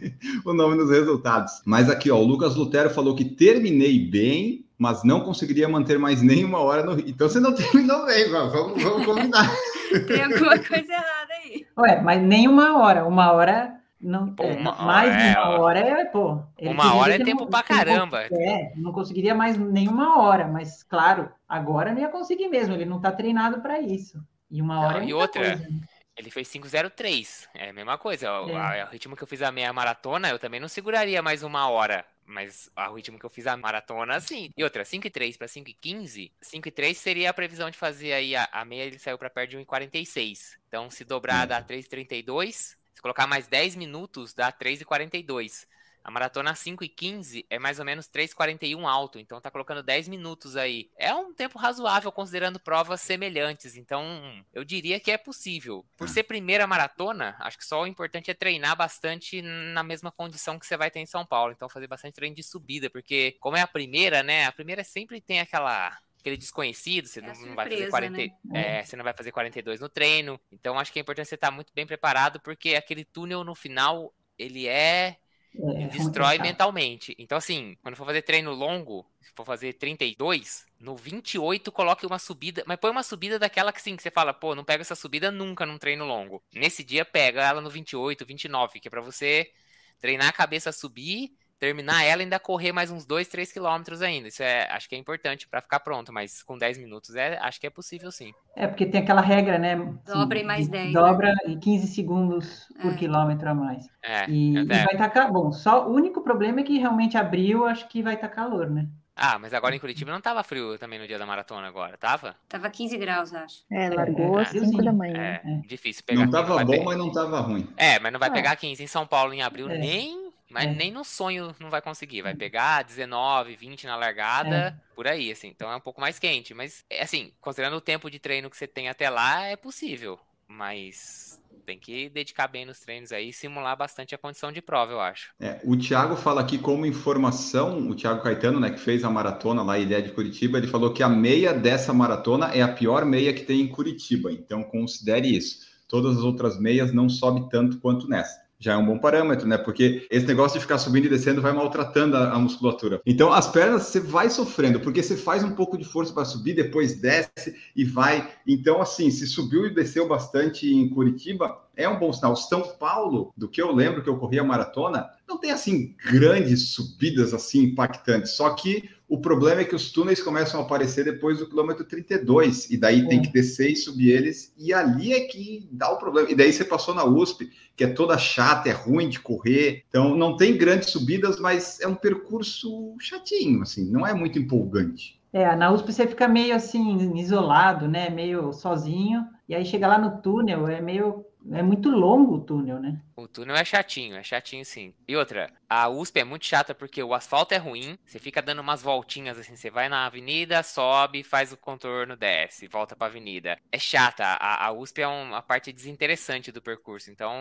o 0.45 0.53
nome 0.53 0.77
nos 0.77 0.89
resultados. 0.89 1.61
Mas 1.65 1.89
aqui, 1.89 2.09
ó, 2.09 2.17
o 2.17 2.25
Lucas 2.25 2.55
Lutero 2.55 2.89
falou 2.89 3.13
que 3.13 3.25
terminei 3.25 3.99
bem, 3.99 4.65
mas 4.77 5.03
não 5.03 5.19
conseguiria 5.19 5.67
manter 5.67 5.99
mais 5.99 6.21
nem 6.21 6.45
uma 6.45 6.59
hora 6.59 6.81
no 6.81 6.97
Então 6.97 7.27
você 7.27 7.41
não 7.41 7.51
terminou 7.53 8.05
bem, 8.05 8.29
vamos, 8.29 8.81
vamos 8.81 9.05
combinar. 9.05 9.53
Tem 10.07 10.23
alguma 10.23 10.57
coisa 10.59 10.93
errada 10.93 11.33
aí. 11.43 11.65
Ué, 11.77 12.01
mas 12.01 12.21
nem 12.21 12.47
uma 12.47 12.77
hora. 12.81 13.05
Uma 13.05 13.33
hora 13.33 13.78
não 13.99 14.33
é, 14.39 14.53
uma, 14.53 14.71
mais 14.75 15.11
de 15.11 15.37
uma 15.37 15.55
é, 15.55 15.59
hora 15.59 15.79
é, 15.79 16.05
pô. 16.05 16.41
Uma 16.61 16.95
hora 16.95 17.15
é 17.15 17.23
tempo 17.23 17.41
não, 17.41 17.49
pra 17.49 17.61
caramba. 17.61 18.23
É, 18.31 18.71
não 18.75 18.93
conseguiria 18.93 19.35
mais 19.35 19.57
nenhuma 19.57 20.21
hora, 20.21 20.47
mas 20.47 20.83
claro, 20.83 21.29
agora 21.47 21.91
não 21.91 21.99
ia 21.99 22.07
conseguir 22.07 22.47
mesmo, 22.47 22.73
ele 22.73 22.85
não 22.85 23.01
tá 23.01 23.11
treinado 23.11 23.61
para 23.61 23.79
isso. 23.79 24.23
E 24.49 24.61
uma 24.61 24.79
hora 24.79 24.99
não, 24.99 25.05
é 25.05 25.09
E 25.09 25.13
outra, 25.13 25.41
coisa, 25.41 25.69
né? 25.69 25.81
ele 26.15 26.31
fez 26.31 26.49
503, 26.49 27.49
é 27.53 27.69
a 27.69 27.73
mesma 27.73 27.97
coisa. 27.97 28.27
É. 28.27 28.31
O, 28.31 28.87
o, 28.87 28.89
ritmo 28.89 29.15
que 29.15 29.23
eu 29.23 29.27
fiz 29.27 29.41
a 29.41 29.51
meia 29.51 29.71
maratona, 29.73 30.29
eu 30.29 30.39
também 30.39 30.59
não 30.59 30.67
seguraria 30.69 31.21
mais 31.21 31.43
uma 31.43 31.69
hora. 31.69 32.05
Mas 32.25 32.69
o 32.75 32.93
ritmo 32.93 33.17
que 33.17 33.25
eu 33.25 33.29
fiz 33.29 33.47
a 33.47 33.57
maratona, 33.57 34.19
sim. 34.19 34.51
E 34.55 34.63
outra, 34.63 34.85
5 34.85 35.07
e 35.07 35.09
3 35.09 35.35
para 35.35 35.47
5 35.47 35.67
e 35.67 35.73
15, 35.73 36.31
5 36.39 36.67
e 36.67 36.71
3 36.71 36.95
seria 36.95 37.31
a 37.31 37.33
previsão 37.33 37.71
de 37.71 37.77
fazer 37.77 38.13
aí 38.13 38.35
a, 38.35 38.47
a 38.51 38.63
meia, 38.63 38.83
ele 38.83 38.99
saiu 38.99 39.17
para 39.17 39.31
perto 39.31 39.49
de 39.49 39.57
1,46. 39.57 40.57
Então, 40.67 40.91
se 40.91 41.03
dobrar, 41.03 41.47
dá 41.47 41.61
3,32. 41.63 42.78
Se 42.99 43.01
colocar 43.01 43.25
mais 43.25 43.47
10 43.47 43.77
minutos, 43.77 44.33
dá 44.33 44.51
3,42. 44.51 45.65
A 46.03 46.11
maratona 46.11 46.53
5 46.53 46.83
e 46.83 46.89
15 46.89 47.45
é 47.49 47.57
mais 47.57 47.79
ou 47.79 47.85
menos 47.85 48.09
3,41 48.09 48.85
alto, 48.85 49.17
então 49.17 49.39
tá 49.39 49.49
colocando 49.49 49.81
10 49.81 50.09
minutos 50.09 50.57
aí. 50.57 50.91
É 50.97 51.13
um 51.13 51.33
tempo 51.33 51.57
razoável 51.57 52.11
considerando 52.11 52.59
provas 52.59 52.99
semelhantes, 52.99 53.77
então 53.77 54.05
eu 54.51 54.65
diria 54.65 54.99
que 54.99 55.11
é 55.11 55.17
possível. 55.17 55.85
Por 55.95 56.09
ah. 56.09 56.11
ser 56.11 56.23
primeira 56.23 56.67
maratona, 56.67 57.37
acho 57.39 57.57
que 57.57 57.65
só 57.65 57.83
o 57.83 57.87
importante 57.87 58.29
é 58.29 58.33
treinar 58.33 58.75
bastante 58.75 59.41
na 59.41 59.81
mesma 59.81 60.11
condição 60.11 60.59
que 60.59 60.65
você 60.65 60.75
vai 60.75 60.91
ter 60.91 60.99
em 60.99 61.05
São 61.05 61.25
Paulo, 61.25 61.53
então 61.53 61.69
fazer 61.69 61.87
bastante 61.87 62.15
treino 62.15 62.35
de 62.35 62.43
subida, 62.43 62.89
porque 62.89 63.37
como 63.39 63.55
é 63.55 63.61
a 63.61 63.67
primeira, 63.67 64.21
né? 64.21 64.43
A 64.43 64.51
primeira 64.51 64.83
sempre 64.83 65.21
tem 65.21 65.39
aquela 65.39 65.97
aquele 66.19 66.37
desconhecido, 66.37 67.07
você 67.07 67.19
é 67.19 67.21
não, 67.21 67.33
surpresa, 67.33 67.55
vai 67.55 67.69
fazer 67.69 67.89
40, 67.89 68.17
né? 68.17 68.31
é, 68.53 68.83
você 68.83 68.95
não 68.95 69.03
vai 69.03 69.13
fazer 69.13 69.31
42 69.31 69.79
no 69.79 69.89
treino. 69.89 70.39
Então 70.51 70.77
acho 70.77 70.91
que 70.91 70.99
é 70.99 71.01
importante 71.01 71.27
você 71.27 71.35
estar 71.35 71.51
muito 71.51 71.73
bem 71.73 71.85
preparado, 71.85 72.39
porque 72.39 72.75
aquele 72.75 73.05
túnel 73.05 73.43
no 73.43 73.55
final, 73.55 74.13
ele 74.37 74.67
é, 74.67 75.17
é 75.55 75.87
destrói 75.87 76.37
mentalmente. 76.37 77.15
Então 77.17 77.37
assim, 77.37 77.77
quando 77.81 77.95
for 77.95 78.05
fazer 78.05 78.21
treino 78.21 78.51
longo, 78.51 79.05
se 79.21 79.31
for 79.35 79.45
fazer 79.45 79.73
32, 79.73 80.65
no 80.79 80.95
28 80.95 81.71
coloque 81.71 82.05
uma 82.05 82.19
subida, 82.19 82.63
mas 82.67 82.77
põe 82.77 82.91
uma 82.91 83.03
subida 83.03 83.39
daquela 83.39 83.71
que 83.71 83.81
sim, 83.81 83.95
que 83.95 84.03
você 84.03 84.11
fala, 84.11 84.33
pô, 84.33 84.53
não 84.55 84.63
pega 84.63 84.81
essa 84.81 84.95
subida 84.95 85.31
nunca 85.31 85.65
num 85.65 85.77
treino 85.77 86.05
longo. 86.05 86.43
Nesse 86.53 86.83
dia 86.83 87.05
pega 87.05 87.43
ela 87.43 87.61
no 87.61 87.69
28, 87.69 88.25
29, 88.25 88.79
que 88.79 88.87
é 88.87 88.91
para 88.91 89.01
você 89.01 89.51
treinar 89.99 90.27
a 90.27 90.33
cabeça 90.33 90.69
a 90.69 90.73
subir 90.73 91.31
terminar 91.59 92.03
ela 92.03 92.21
e 92.21 92.23
ainda 92.23 92.39
correr 92.39 92.71
mais 92.71 92.89
uns 92.89 93.05
2, 93.05 93.27
3 93.27 93.51
quilômetros 93.51 94.01
ainda. 94.01 94.27
Isso 94.27 94.41
é, 94.41 94.67
acho 94.71 94.87
que 94.87 94.95
é 94.95 94.97
importante 94.97 95.47
para 95.47 95.61
ficar 95.61 95.79
pronto, 95.81 96.13
mas 96.13 96.41
com 96.41 96.57
10 96.57 96.77
minutos 96.77 97.15
é, 97.15 97.37
acho 97.39 97.59
que 97.59 97.67
é 97.67 97.69
possível 97.69 98.11
sim. 98.11 98.31
É, 98.55 98.67
porque 98.67 98.85
tem 98.85 99.01
aquela 99.01 99.21
regra, 99.21 99.59
né? 99.59 99.75
Dobra 100.05 100.39
e 100.39 100.43
mais 100.43 100.67
10. 100.67 100.93
Dobra 100.93 101.33
né? 101.33 101.53
e 101.53 101.57
15 101.57 101.87
segundos 101.87 102.67
por 102.81 102.93
é. 102.93 102.95
quilômetro 102.95 103.49
a 103.49 103.53
mais. 103.53 103.85
É, 104.01 104.29
e, 104.29 104.57
e 104.57 104.63
vai 104.65 104.93
estar 104.93 105.09
tá, 105.09 105.27
bom. 105.27 105.51
Só 105.51 105.87
o 105.87 105.93
único 105.93 106.21
problema 106.21 106.61
é 106.61 106.63
que 106.63 106.77
realmente 106.77 107.17
abriu, 107.17 107.65
acho 107.65 107.87
que 107.87 108.01
vai 108.01 108.15
estar 108.15 108.29
tá 108.29 108.35
calor, 108.35 108.69
né? 108.69 108.87
Ah, 109.21 109.37
mas 109.37 109.53
agora 109.53 109.75
em 109.75 109.79
Curitiba 109.79 110.13
não 110.13 110.21
tava 110.21 110.41
frio 110.43 110.77
também 110.77 110.97
no 110.97 111.05
dia 111.05 111.19
da 111.19 111.25
maratona 111.25 111.67
agora, 111.67 111.97
tava? 111.97 112.37
Tava 112.47 112.69
15 112.69 112.97
graus, 112.97 113.33
acho. 113.33 113.65
É, 113.69 113.89
largou 113.89 114.39
às 114.39 114.55
é, 114.55 114.59
5 114.63 114.81
da 114.81 114.93
manhã. 114.93 115.41
É, 115.43 115.61
difícil 115.67 116.05
pegar. 116.05 116.23
Não 116.23 116.31
tava 116.31 116.63
bom, 116.63 116.83
mas 116.85 116.97
não 116.97 117.11
tava 117.11 117.41
ruim. 117.41 117.67
É, 117.75 117.99
mas 117.99 118.13
não 118.13 118.19
vai 118.19 118.29
ah. 118.29 118.31
pegar 118.31 118.55
15 118.55 118.81
em 118.81 118.87
São 118.87 119.05
Paulo 119.05 119.33
em 119.33 119.41
abril, 119.41 119.69
é. 119.69 119.77
nem 119.77 120.28
mas 120.49 120.65
é. 120.65 120.73
nem 120.73 120.91
no 120.91 121.03
sonho 121.03 121.55
não 121.59 121.69
vai 121.69 121.81
conseguir. 121.81 122.21
Vai 122.21 122.35
pegar 122.35 122.83
19, 122.83 123.55
20 123.55 123.85
na 123.85 123.95
largada, 123.95 124.55
é. 124.55 124.75
por 124.95 125.07
aí, 125.07 125.31
assim. 125.31 125.47
Então 125.47 125.71
é 125.71 125.75
um 125.75 125.81
pouco 125.81 126.01
mais 126.01 126.17
quente. 126.17 126.53
Mas, 126.53 126.83
é, 126.89 127.01
assim, 127.01 127.31
considerando 127.39 127.77
o 127.77 127.81
tempo 127.81 128.09
de 128.09 128.19
treino 128.19 128.49
que 128.49 128.57
você 128.57 128.67
tem 128.67 128.89
até 128.89 129.09
lá, 129.09 129.43
é 129.43 129.55
possível. 129.55 130.19
Mas 130.47 131.39
tem 131.65 131.77
que 131.77 132.09
dedicar 132.09 132.47
bem 132.47 132.65
nos 132.65 132.79
treinos 132.79 133.11
aí 133.11 133.29
e 133.29 133.33
simular 133.33 133.77
bastante 133.77 134.15
a 134.15 134.17
condição 134.17 134.51
de 134.51 134.59
prova, 134.59 134.91
eu 134.91 134.99
acho. 134.99 135.31
É, 135.39 135.59
o 135.63 135.77
Thiago 135.77 136.15
fala 136.15 136.41
aqui 136.41 136.57
como 136.57 136.83
informação, 136.83 137.87
o 137.87 137.93
Thiago 137.93 138.23
Caetano, 138.23 138.59
né, 138.59 138.71
que 138.71 138.79
fez 138.79 139.03
a 139.03 139.09
maratona 139.09 139.61
lá, 139.61 139.77
Ilha 139.77 140.01
de 140.01 140.11
Curitiba, 140.11 140.57
ele 140.57 140.65
falou 140.65 140.91
que 140.91 141.03
a 141.03 141.09
meia 141.09 141.53
dessa 141.53 141.93
maratona 141.93 142.47
é 142.47 142.63
a 142.63 142.67
pior 142.67 143.05
meia 143.05 143.31
que 143.31 143.43
tem 143.43 143.61
em 143.61 143.67
Curitiba. 143.67 144.31
Então 144.31 144.63
considere 144.63 145.27
isso. 145.27 145.59
Todas 145.87 146.17
as 146.17 146.23
outras 146.23 146.59
meias 146.59 146.91
não 146.91 147.07
sobe 147.07 147.47
tanto 147.51 147.77
quanto 147.79 148.07
nessa 148.07 148.48
já 148.59 148.73
é 148.73 148.77
um 148.77 148.85
bom 148.85 148.99
parâmetro, 148.99 149.47
né? 149.47 149.57
Porque 149.57 150.05
esse 150.11 150.25
negócio 150.25 150.59
de 150.59 150.61
ficar 150.61 150.77
subindo 150.77 151.05
e 151.05 151.09
descendo 151.09 151.41
vai 151.41 151.53
maltratando 151.53 152.17
a, 152.17 152.31
a 152.33 152.39
musculatura. 152.39 153.01
Então, 153.05 153.31
as 153.31 153.47
pernas 153.47 153.83
você 153.83 154.01
vai 154.01 154.29
sofrendo, 154.29 154.81
porque 154.81 155.01
você 155.01 155.15
faz 155.15 155.43
um 155.43 155.51
pouco 155.51 155.77
de 155.77 155.85
força 155.85 156.13
para 156.13 156.25
subir, 156.25 156.53
depois 156.53 156.99
desce 156.99 157.55
e 157.73 157.85
vai. 157.85 158.29
Então, 158.45 158.81
assim, 158.81 159.09
se 159.09 159.25
subiu 159.25 159.65
e 159.65 159.73
desceu 159.73 160.07
bastante 160.07 160.67
em 160.67 160.89
Curitiba, 160.89 161.57
é 161.75 161.87
um 161.87 161.97
bom 161.97 162.11
sinal. 162.11 162.35
São 162.35 162.61
Paulo, 162.77 163.33
do 163.37 163.47
que 163.47 163.61
eu 163.61 163.73
lembro 163.73 164.03
que 164.03 164.09
eu 164.09 164.17
corri 164.17 164.37
a 164.37 164.43
maratona, 164.43 165.09
não 165.25 165.37
tem 165.37 165.51
assim 165.51 165.95
grandes 166.11 166.69
subidas 166.69 167.33
assim 167.33 167.63
impactantes. 167.63 168.31
Só 168.31 168.49
que 168.49 168.89
o 169.09 169.17
problema 169.17 169.61
é 169.61 169.65
que 169.65 169.75
os 169.75 169.91
túneis 169.91 170.21
começam 170.21 170.59
a 170.59 170.63
aparecer 170.63 171.03
depois 171.03 171.39
do 171.39 171.49
quilômetro 171.49 171.83
32, 171.83 172.69
e 172.69 172.77
daí 172.77 173.01
é. 173.01 173.07
tem 173.07 173.21
que 173.21 173.33
descer 173.33 173.71
e 173.71 173.75
subir 173.75 174.11
eles, 174.11 174.53
e 174.55 174.71
ali 174.71 175.13
é 175.13 175.21
que 175.21 175.67
dá 175.71 175.89
o 175.89 175.97
problema. 175.97 176.29
E 176.29 176.35
daí 176.35 176.53
você 176.53 176.63
passou 176.63 176.93
na 176.93 177.03
USP, 177.03 177.49
que 177.75 177.83
é 177.83 177.87
toda 177.87 178.17
chata, 178.19 178.69
é 178.69 178.71
ruim 178.71 179.09
de 179.09 179.19
correr, 179.19 179.83
então 179.89 180.15
não 180.15 180.37
tem 180.37 180.55
grandes 180.55 180.91
subidas, 180.91 181.39
mas 181.39 181.81
é 181.81 181.87
um 181.87 181.95
percurso 181.95 182.95
chatinho, 182.99 183.63
assim, 183.63 183.89
não 183.89 184.05
é 184.05 184.13
muito 184.13 184.37
empolgante. 184.37 185.19
É, 185.33 185.55
na 185.55 185.71
USP 185.71 185.91
você 185.91 186.07
fica 186.07 186.27
meio 186.27 186.55
assim, 186.55 187.17
isolado, 187.17 187.87
né? 187.87 188.09
Meio 188.09 188.53
sozinho, 188.53 189.25
e 189.47 189.55
aí 189.55 189.65
chega 189.65 189.87
lá 189.87 189.97
no 189.97 190.21
túnel, 190.21 190.67
é 190.67 190.81
meio 190.81 191.25
é 191.51 191.61
muito 191.61 191.89
longo 191.89 192.35
o 192.35 192.41
túnel, 192.41 192.79
né? 192.79 193.01
O 193.15 193.27
túnel 193.27 193.55
é 193.55 193.63
chatinho, 193.63 194.15
é 194.15 194.23
chatinho 194.23 194.65
sim. 194.65 194.93
E 195.07 195.15
outra, 195.15 195.51
a 195.69 195.89
USP 195.89 196.19
é 196.19 196.23
muito 196.23 196.45
chata 196.45 196.75
porque 196.75 197.01
o 197.01 197.13
asfalto 197.13 197.53
é 197.53 197.57
ruim, 197.57 197.97
você 198.05 198.19
fica 198.19 198.41
dando 198.41 198.59
umas 198.61 198.81
voltinhas 198.81 199.37
assim, 199.37 199.55
você 199.55 199.69
vai 199.69 199.89
na 199.89 200.05
avenida, 200.05 200.61
sobe, 200.63 201.23
faz 201.23 201.51
o 201.51 201.57
contorno, 201.57 202.15
desce, 202.15 202.67
volta 202.67 202.95
pra 202.95 203.07
avenida. 203.07 203.57
É 203.71 203.79
chata, 203.79 204.23
a, 204.23 204.67
a 204.67 204.71
USP 204.71 205.01
é 205.01 205.07
uma 205.07 205.41
parte 205.41 205.71
desinteressante 205.71 206.51
do 206.51 206.61
percurso, 206.61 207.09
então 207.09 207.33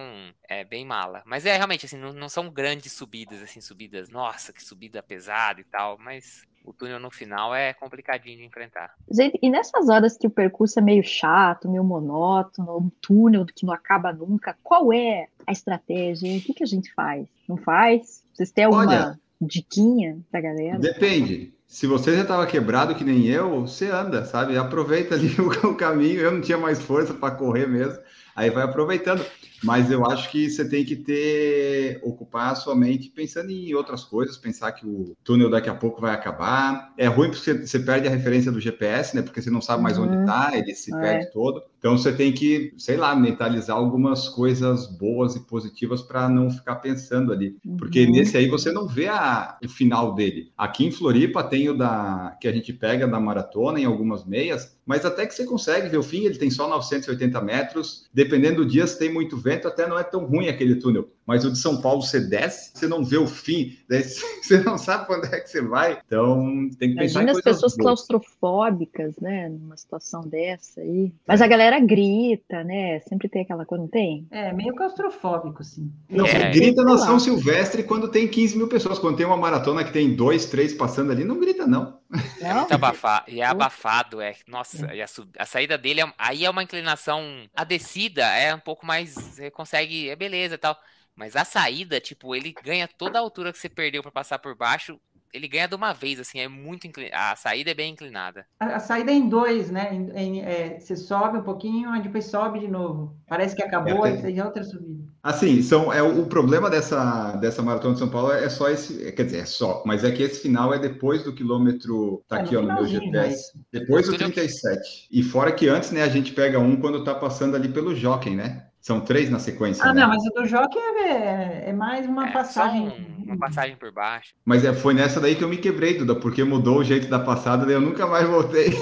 é 0.49 0.65
bem 0.65 0.85
mala. 0.85 1.23
Mas 1.27 1.45
é 1.45 1.57
realmente 1.57 1.87
assim, 1.87 1.99
não, 1.99 2.13
não 2.13 2.29
são 2.29 2.51
grandes 2.51 2.93
subidas, 2.93 3.43
assim, 3.43 3.61
subidas, 3.61 4.09
nossa, 4.09 4.53
que 4.53 4.63
subida 4.63 5.03
pesada 5.03 5.61
e 5.61 5.65
tal, 5.65 5.99
mas 5.99 6.47
o 6.69 6.73
túnel 6.73 7.01
no 7.01 7.11
final 7.11 7.55
é 7.55 7.73
complicadinho 7.73 8.37
de 8.37 8.45
enfrentar. 8.45 8.93
Gente, 9.11 9.39
e 9.41 9.49
nessas 9.49 9.89
horas 9.89 10.19
que 10.19 10.27
o 10.27 10.31
percurso 10.31 10.79
é 10.79 10.83
meio 10.83 11.03
chato, 11.03 11.69
meio 11.69 11.83
monótono, 11.83 12.77
um 12.77 12.91
túnel 13.01 13.47
que 13.47 13.65
não 13.65 13.73
acaba 13.73 14.13
nunca, 14.13 14.57
qual 14.63 14.93
é 14.93 15.29
a 15.47 15.53
estratégia? 15.53 16.37
O 16.37 16.41
que, 16.43 16.53
que 16.53 16.63
a 16.63 16.67
gente 16.67 16.93
faz? 16.93 17.27
Não 17.49 17.57
faz? 17.57 18.23
Vocês 18.35 18.51
têm 18.51 18.65
alguma 18.65 18.87
Olha, 18.87 19.21
diquinha 19.41 20.19
pra 20.31 20.41
galera? 20.41 20.79
Depende. 20.79 21.55
Se 21.67 21.87
você 21.87 22.15
já 22.15 22.23
estava 22.23 22.47
quebrado 22.47 22.95
que 22.95 23.05
nem 23.05 23.27
eu, 23.27 23.63
você 23.63 23.91
anda, 23.91 24.25
sabe? 24.25 24.57
Aproveita 24.57 25.15
ali 25.15 25.35
o, 25.41 25.75
caminho. 25.75 26.21
Eu 26.21 26.33
não 26.33 26.41
tinha 26.41 26.59
mais 26.59 26.81
força 26.81 27.15
para 27.15 27.35
correr 27.35 27.67
mesmo. 27.67 27.99
Aí 28.35 28.51
vai 28.51 28.65
aproveitando. 28.65 29.25
Mas 29.63 29.91
eu 29.91 30.07
acho 30.07 30.31
que 30.31 30.49
você 30.49 30.69
tem 30.69 30.85
que 30.85 30.95
ter, 30.95 32.01
ocupar 32.03 32.53
a 32.53 32.55
sua 32.55 32.77
mente 32.77 33.11
pensando 33.11 33.51
em 33.51 33.75
outras 33.75 34.05
coisas, 34.05 34.37
pensar 34.37 34.73
que 34.73 34.87
o 34.87 35.17
túnel 35.25 35.51
daqui 35.51 35.69
a 35.69 35.75
pouco 35.75 36.01
vai 36.01 36.15
acabar. 36.15 36.93
É 36.97 37.07
ruim 37.07 37.31
porque 37.31 37.53
você 37.55 37.79
perde 37.79 38.07
a 38.07 38.11
referência 38.11 38.53
do 38.53 38.61
GPS, 38.61 39.17
né? 39.17 39.23
Porque 39.23 39.43
você 39.43 39.51
não 39.51 39.61
sabe 39.61 39.83
mais 39.83 39.99
uhum. 39.99 40.05
onde 40.05 40.21
está, 40.21 40.57
ele 40.57 40.75
se 40.75 40.95
é. 40.95 41.01
perde 41.01 41.33
todo. 41.33 41.63
Então 41.79 41.97
você 41.97 42.13
tem 42.13 42.33
que, 42.33 42.75
sei 42.77 42.97
lá, 42.97 43.15
mentalizar 43.15 43.77
algumas 43.77 44.29
coisas 44.29 44.87
boas 44.87 45.37
e 45.37 45.41
positivas 45.41 46.03
para 46.03 46.29
não 46.29 46.51
ficar 46.51 46.77
pensando 46.77 47.33
ali. 47.33 47.57
Porque 47.79 48.05
uhum. 48.05 48.11
nesse 48.11 48.37
aí 48.37 48.49
você 48.49 48.73
não 48.73 48.87
vê 48.87 49.07
a, 49.07 49.57
o 49.65 49.69
final 49.69 50.15
dele. 50.15 50.51
Aqui 50.59 50.85
em 50.85 50.91
Floripa 50.91 51.43
tem 51.45 51.69
o 51.69 51.77
da 51.77 52.37
que 52.41 52.49
a 52.49 52.53
gente 52.53 52.73
pega 52.73 53.07
da 53.07 53.21
maratona 53.21 53.81
em 53.81 53.85
algumas 53.85 54.25
meias, 54.25 54.77
mas 54.85 55.05
até 55.05 55.27
que 55.27 55.35
você 55.35 55.45
consegue 55.45 55.89
ver 55.89 55.99
o 55.99 56.03
fim, 56.03 56.25
ele 56.25 56.39
tem 56.39 56.51
só 56.51 56.69
980 56.69 57.41
metros. 57.41 58.07
Dependendo 58.13 58.65
do 58.65 58.67
dia, 58.67 58.87
se 58.87 58.99
tem 58.99 59.13
muito 59.13 59.37
vento, 59.37 59.69
até 59.69 59.87
não 59.87 59.99
é 59.99 60.03
tão 60.03 60.25
ruim 60.25 60.49
aquele 60.49 60.77
túnel. 60.77 61.09
Mas 61.29 61.45
o 61.45 61.53
de 61.53 61.59
São 61.59 61.79
Paulo, 61.83 62.01
você 62.01 62.21
desce, 62.21 62.71
você 62.73 62.89
não 62.89 63.05
vê 63.05 63.19
o 63.19 63.27
fim, 63.27 63.77
daí 63.87 64.03
você 64.43 64.61
não 64.61 64.79
sabe 64.79 65.07
quando 65.07 65.27
é 65.27 65.39
que 65.41 65.51
você 65.51 65.61
vai. 65.61 66.01
Então, 66.07 66.71
tem 66.79 66.89
que 66.89 66.97
pensar 66.97 67.21
Imagina 67.21 67.33
em 67.33 67.37
as 67.37 67.43
pessoas 67.43 67.77
boas. 67.77 67.85
claustrofóbicas, 67.85 69.15
né? 69.19 69.51
Numa 69.51 69.77
situação 69.77 70.23
dessa 70.23 70.81
aí. 70.81 71.13
Mas 71.27 71.43
a 71.43 71.47
galera 71.47 71.79
grita, 71.81 72.65
né? 72.65 73.01
Sempre 73.01 73.29
tem 73.29 73.43
aquela 73.43 73.67
coisa, 73.67 73.83
não 73.83 73.91
tem? 73.91 74.27
É, 74.31 74.55
meio 74.55 74.75
claustrofóbico, 74.75 75.63
sim. 75.63 75.93
Não, 76.09 76.25
É. 76.25 76.51
grita 76.51 76.83
na. 76.83 76.97
São 76.97 77.21
Silvestre 77.21 77.83
quando 77.83 78.09
tem 78.09 78.27
15 78.27 78.57
mil 78.57 78.67
pessoas. 78.67 78.99
Quando 78.99 79.19
tem 79.19 79.27
uma 79.27 79.37
maratona 79.37 79.85
que 79.85 79.93
tem 79.93 80.17
dois, 80.17 80.47
três 80.47 80.73
passando 80.73 81.13
ali, 81.13 81.25
não 81.25 81.39
grita, 81.39 81.67
não. 81.67 81.99
É 82.41 82.55
muito 82.55 82.73
abafado. 82.73 83.31
E 83.31 83.43
é 83.43 83.45
abafado, 83.45 84.21
é. 84.21 84.35
Nossa, 84.47 84.95
e 84.95 85.03
a, 85.03 85.07
a 85.39 85.45
saída 85.45 85.77
dele 85.77 86.01
é, 86.01 86.13
aí 86.17 86.45
é 86.47 86.51
uma 86.51 86.63
inclinação. 86.63 87.23
A 87.55 87.65
descida 87.65 88.25
é 88.25 88.55
um 88.55 88.61
pouco 88.61 88.87
mais. 88.87 89.15
Você 89.15 89.51
consegue. 89.51 90.09
É 90.09 90.17
beleza 90.17 90.55
e 90.55 90.59
tal. 90.59 90.75
Mas 91.19 91.35
a 91.35 91.45
saída, 91.45 92.01
tipo, 92.01 92.35
ele 92.35 92.55
ganha 92.63 92.87
toda 92.87 93.19
a 93.19 93.21
altura 93.21 93.53
que 93.53 93.59
você 93.59 93.69
perdeu 93.69 94.03
pra 94.03 94.13
passar 94.13 94.39
por 94.39 94.55
baixo. 94.55 94.99
Ele 95.35 95.47
ganha 95.47 95.69
de 95.69 95.75
uma 95.75 95.93
vez, 95.93 96.19
assim, 96.19 96.39
é 96.39 96.49
muito. 96.49 96.89
A 97.13 97.37
saída 97.37 97.71
é 97.71 97.75
bem 97.75 97.93
inclinada. 97.93 98.47
A, 98.59 98.77
a 98.77 98.81
saída 98.81 99.11
é 99.11 99.15
em 99.15 99.29
dois, 99.29 99.71
né? 99.71 99.93
Em- 99.93 100.11
em- 100.17 100.41
é, 100.41 100.81
você 100.81 100.97
sobe 100.97 101.37
um 101.39 101.43
pouquinho, 101.43 101.91
aí 101.91 102.01
depois 102.01 102.25
sobe 102.25 102.61
de 102.61 102.69
novo. 102.69 103.15
Parece 103.29 103.55
que 103.55 103.63
acabou, 103.63 104.07
É, 104.07 104.13
aí 104.13 104.23
tem 104.23 104.41
outra 104.41 104.65
subida. 104.65 105.05
Assim, 105.23 105.61
são, 105.61 105.93
é, 105.93 106.01
o 106.01 106.25
problema 106.27 106.71
dessa, 106.71 107.33
dessa 107.37 107.61
maratona 107.61 107.93
de 107.93 107.99
São 107.99 108.09
Paulo 108.09 108.33
é 108.33 108.49
só 108.49 108.71
esse. 108.71 109.13
Quer 109.13 109.25
dizer, 109.25 109.41
é 109.41 109.45
só, 109.45 109.83
mas 109.85 110.03
é 110.03 110.11
que 110.13 110.23
esse 110.23 110.41
final 110.41 110.73
é 110.73 110.79
depois 110.79 111.25
do 111.25 111.35
quilômetro. 111.35 112.25
Tá 112.27 112.39
É, 112.39 112.41
aqui, 112.43 112.55
no 112.55 112.61
ó, 112.61 112.63
no 112.63 112.75
meu 112.75 112.87
GPS. 112.87 113.53
Depois 113.71 114.07
do 114.07 114.13
Túnel 114.13 114.29
que- 114.29 114.35
37. 114.37 115.09
E 115.11 115.23
fora 115.23 115.53
que 115.53 115.69
antes, 115.69 115.91
né, 115.91 116.03
a 116.05 116.09
gente 116.09 116.33
pega 116.33 116.59
um 116.59 116.81
quando 116.81 117.05
tá 117.05 117.15
passando 117.15 117.55
ali 117.55 117.69
pelo 117.69 117.95
Jockey, 117.95 118.35
né? 118.35 118.68
São 118.89 119.03
três 119.03 119.29
na 119.29 119.39
sequência. 119.39 119.85
Ah, 119.85 119.93
né? 119.93 120.01
não, 120.01 120.09
mas 120.09 120.25
o 120.25 120.31
do 120.31 120.47
Jockey 120.47 120.79
é, 120.79 121.69
é 121.69 121.73
mais 121.75 122.07
uma 122.07 122.27
É, 122.31 122.33
passagem. 122.33 122.89
Um- 122.89 123.19
uma 123.29 123.39
passagem 123.39 123.77
por 123.77 123.93
baixo. 123.93 124.33
Mas 124.43 124.65
é, 124.65 124.73
foi 124.73 124.95
nessa 124.95 125.21
daí 125.21 125.37
que 125.37 125.45
eu 125.45 125.49
me 125.49 125.59
quebrei, 125.59 125.99
Duda, 125.99 126.15
porque 126.15 126.43
mudou 126.43 126.79
o 126.79 126.83
jeito 126.85 127.07
da 127.07 127.19
passada, 127.19 127.67
daí 127.67 127.75
eu 127.75 127.83
nunca 127.83 128.07
mais 128.07 128.27
voltei. 128.27 128.73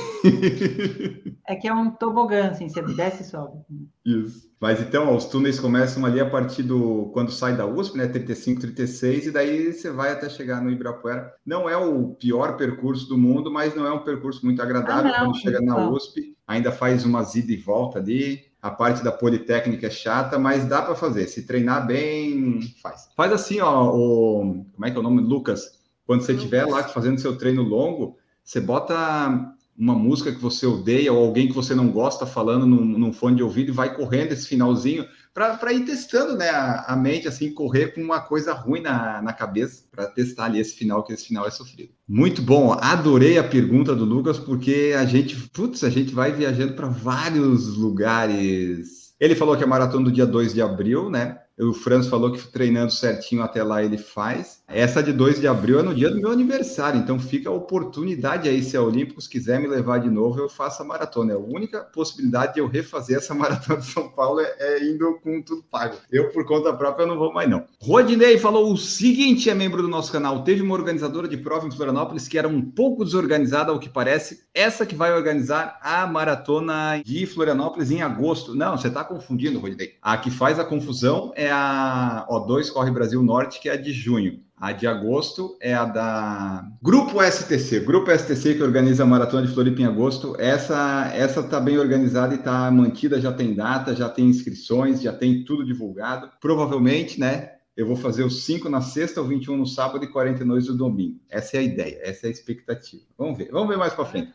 É 1.49 1.57
que 1.57 1.67
é 1.67 1.73
um 1.75 1.91
tobogã, 1.91 2.51
assim, 2.51 2.69
você 2.69 2.83
desce 2.83 3.23
e 3.23 3.27
sobe. 3.27 3.59
Isso. 4.05 4.49
Mas 4.61 4.81
então, 4.81 5.09
ó, 5.09 5.17
os 5.17 5.25
túneis 5.27 5.59
começam 5.61 6.05
ali 6.05 6.21
a 6.21 6.29
partir 6.29 6.63
do 6.63 7.11
quando 7.13 7.31
sai 7.33 7.57
da 7.57 7.67
USP, 7.67 7.99
né? 7.99 8.07
35, 8.07 8.61
36, 8.61 9.27
e 9.27 9.31
daí 9.33 9.73
você 9.73 9.91
vai 9.91 10.13
até 10.13 10.29
chegar 10.29 10.61
no 10.63 10.71
Ibirapuera. 10.71 11.33
Não 11.45 11.69
é 11.69 11.77
o 11.77 12.15
pior 12.15 12.57
percurso 12.57 13.09
do 13.09 13.19
mundo, 13.19 13.51
mas 13.51 13.75
não 13.75 13.87
é 13.87 13.93
um 13.93 14.05
percurso 14.05 14.45
muito 14.45 14.63
agradável 14.63 15.13
Ah, 15.13 15.19
não, 15.19 15.27
quando 15.33 15.41
chega 15.41 15.61
na. 15.61 15.89
USP. 15.91 16.35
Ainda 16.47 16.71
faz 16.71 17.05
umas 17.05 17.35
ida 17.35 17.53
e 17.53 17.57
volta 17.57 17.99
ali. 17.99 18.46
A 18.67 18.71
parte 18.71 19.05
da 19.05 19.13
Politécnica 19.13 19.87
é 19.87 19.91
chata, 19.91 20.41
mas 20.41 20.65
dá 20.65 20.83
para 20.83 20.97
fazer. 20.97 21.29
Se 21.29 21.47
treinar 21.47 21.87
bem, 21.87 22.61
faz. 22.83 23.09
Faz 23.17 23.33
assim, 23.33 23.61
ó, 23.61 23.95
o 23.95 24.67
como 24.73 24.85
é 24.85 24.91
que 24.91 24.97
é 24.97 25.01
o 25.01 25.03
nome, 25.05 25.23
Lucas? 25.23 25.79
Quando 26.05 26.23
você 26.23 26.33
estiver 26.33 26.67
lá 26.67 26.83
fazendo 26.83 27.21
seu 27.21 27.39
treino 27.39 27.63
longo, 27.63 28.19
você 28.43 28.61
bota 28.61 29.56
uma 29.79 29.95
música 29.95 30.33
que 30.33 30.41
você 30.41 30.67
odeia 30.67 31.13
ou 31.13 31.25
alguém 31.25 31.49
que 31.49 31.55
você 31.55 31.75
não 31.75 31.89
gosta 31.89 32.25
falando 32.25 32.67
num, 32.67 32.85
num 32.85 33.13
fone 33.13 33.37
de 33.37 33.43
ouvido 33.43 33.69
e 33.69 33.75
vai 33.75 33.95
correndo 33.95 34.33
esse 34.33 34.47
finalzinho 34.47 35.05
para 35.35 35.71
ir 35.71 35.85
testando 35.85 36.35
né, 36.35 36.49
a, 36.49 36.87
a 36.89 36.97
mente, 36.97 37.29
assim, 37.29 37.53
correr 37.53 37.89
com 37.89 38.01
uma 38.01 38.21
coisa 38.21 38.55
ruim 38.55 38.81
na, 38.81 39.21
na 39.21 39.35
cabeça 39.35 39.85
para 39.91 40.07
testar 40.07 40.47
ali 40.47 40.59
esse 40.59 40.75
final, 40.75 41.05
que 41.05 41.13
esse 41.13 41.27
final 41.27 41.47
é 41.47 41.51
sofrido. 41.51 41.91
Muito 42.09 42.41
bom, 42.41 42.73
adorei 42.73 43.37
a 43.37 43.45
pergunta 43.45 43.95
do 43.95 44.07
Lucas, 44.07 44.39
porque 44.39 44.95
a 44.99 45.05
gente, 45.05 45.37
putz, 45.51 45.85
a 45.85 45.91
gente 45.91 46.15
vai 46.15 46.33
viajando 46.33 46.73
para 46.73 46.89
vários 46.89 47.77
lugares. 47.77 49.15
Ele 49.21 49.35
falou 49.35 49.57
que 49.59 49.63
é 49.63 49.67
maratona 49.67 50.07
do 50.07 50.13
dia 50.13 50.27
2 50.27 50.55
de 50.55 50.63
abril, 50.63 51.11
né? 51.11 51.39
O 51.59 51.75
Franz 51.75 52.07
falou 52.07 52.33
que 52.33 52.47
treinando 52.49 52.93
certinho 52.93 53.43
até 53.43 53.63
lá 53.63 53.83
ele 53.83 53.99
faz. 53.99 54.63
Essa 54.69 55.01
de 55.01 55.13
2 55.13 55.41
de 55.41 55.47
abril 55.47 55.79
é 55.79 55.83
no 55.83 55.95
dia 55.95 56.11
do 56.11 56.21
meu 56.21 56.31
aniversário, 56.33 56.99
então 56.99 57.21
fica 57.21 57.49
a 57.49 57.53
oportunidade 57.53 58.49
aí, 58.49 58.65
se 58.65 58.77
a 58.77 58.83
Olímpicos 58.83 59.29
quiser 59.29 59.61
me 59.61 59.69
levar 59.69 59.99
de 59.99 60.11
novo, 60.11 60.41
eu 60.41 60.49
faço 60.49 60.83
a 60.83 60.85
maratona. 60.85 61.33
É 61.33 61.37
a 61.37 61.39
única 61.39 61.83
possibilidade 61.83 62.55
de 62.55 62.61
eu 62.61 62.67
refazer 62.67 63.17
essa 63.17 63.33
maratona 63.35 63.79
de 63.79 63.87
São 63.87 64.09
Paulo 64.09 64.41
é, 64.41 64.57
é 64.59 64.85
indo 64.85 65.21
com 65.23 65.41
tudo 65.41 65.63
pago. 65.71 65.97
Eu, 66.11 66.31
por 66.31 66.45
conta 66.45 66.73
própria, 66.73 67.07
não 67.07 67.17
vou 67.17 67.33
mais 67.33 67.49
não. 67.49 67.65
Rodinei 67.81 68.39
falou 68.39 68.73
o 68.73 68.77
seguinte, 68.77 69.49
é 69.49 69.55
membro 69.55 69.83
do 69.83 69.89
nosso 69.89 70.11
canal, 70.11 70.43
teve 70.43 70.63
uma 70.63 70.75
organizadora 70.75 71.29
de 71.29 71.37
prova 71.37 71.69
em 71.69 71.71
Florianópolis 71.71 72.27
que 72.27 72.37
era 72.37 72.49
um 72.49 72.61
pouco 72.61 73.05
desorganizada, 73.05 73.71
ao 73.71 73.79
que 73.79 73.89
parece, 73.89 74.47
essa 74.53 74.85
que 74.85 74.97
vai 74.97 75.13
organizar 75.13 75.79
a 75.81 76.05
maratona 76.09 77.01
de 77.05 77.25
Florianópolis 77.25 77.93
em 77.93 78.03
agosto. 78.03 78.53
Não, 78.53 78.77
você 78.77 78.89
está 78.89 79.05
confundindo, 79.05 79.61
Rodinei. 79.61 79.95
A 80.03 80.19
que 80.19 80.31
faz 80.31 80.59
a 80.59 80.65
confusão 80.65 81.33
é 81.37 81.53
a 81.53 82.27
O2 82.29 82.73
Corre 82.73 82.91
Brasil 82.91 83.23
Norte, 83.23 83.61
que 83.61 83.69
é 83.69 83.73
a 83.73 83.77
de 83.77 83.93
junho. 83.93 84.45
A 84.59 84.73
de 84.73 84.87
agosto 84.87 85.57
é 85.61 85.75
a 85.75 85.85
da 85.85 86.67
Grupo 86.83 87.23
STC, 87.23 87.81
Grupo 87.81 88.11
STC 88.11 88.55
que 88.55 88.63
organiza 88.63 89.03
a 89.03 89.07
Maratona 89.07 89.47
de 89.47 89.53
Floripa 89.53 89.83
em 89.83 89.85
agosto. 89.85 90.35
Essa 90.39 91.11
essa 91.15 91.43
tá 91.43 91.61
bem 91.61 91.79
organizada 91.79 92.35
e 92.35 92.39
tá 92.39 92.71
mantida, 92.71 93.21
já 93.21 93.31
tem 93.33 93.55
data, 93.55 93.95
já 93.95 94.09
tem 94.09 94.25
inscrições, 94.25 95.03
já 95.03 95.13
tem 95.13 95.45
tudo 95.45 95.65
divulgado. 95.65 96.31
Provavelmente, 96.41 97.21
né, 97.21 97.57
eu 97.77 97.87
vou 97.87 97.97
fazer 97.97 98.25
os 98.25 98.45
5 98.45 98.71
na 98.71 98.81
sexta, 98.81 99.21
o 99.21 99.27
21 99.27 99.59
no 99.59 99.67
sábado 99.67 100.03
e 100.03 100.09
42 100.09 100.69
no 100.69 100.77
domingo. 100.79 101.21
Essa 101.29 101.59
é 101.59 101.61
a 101.61 101.63
ideia, 101.63 102.01
essa 102.03 102.27
é 102.27 102.29
a 102.29 102.33
expectativa. 102.33 103.03
Vamos 103.19 103.37
ver, 103.37 103.51
vamos 103.51 103.69
ver 103.69 103.77
mais 103.77 103.93
para 103.93 104.07
frente. 104.07 104.33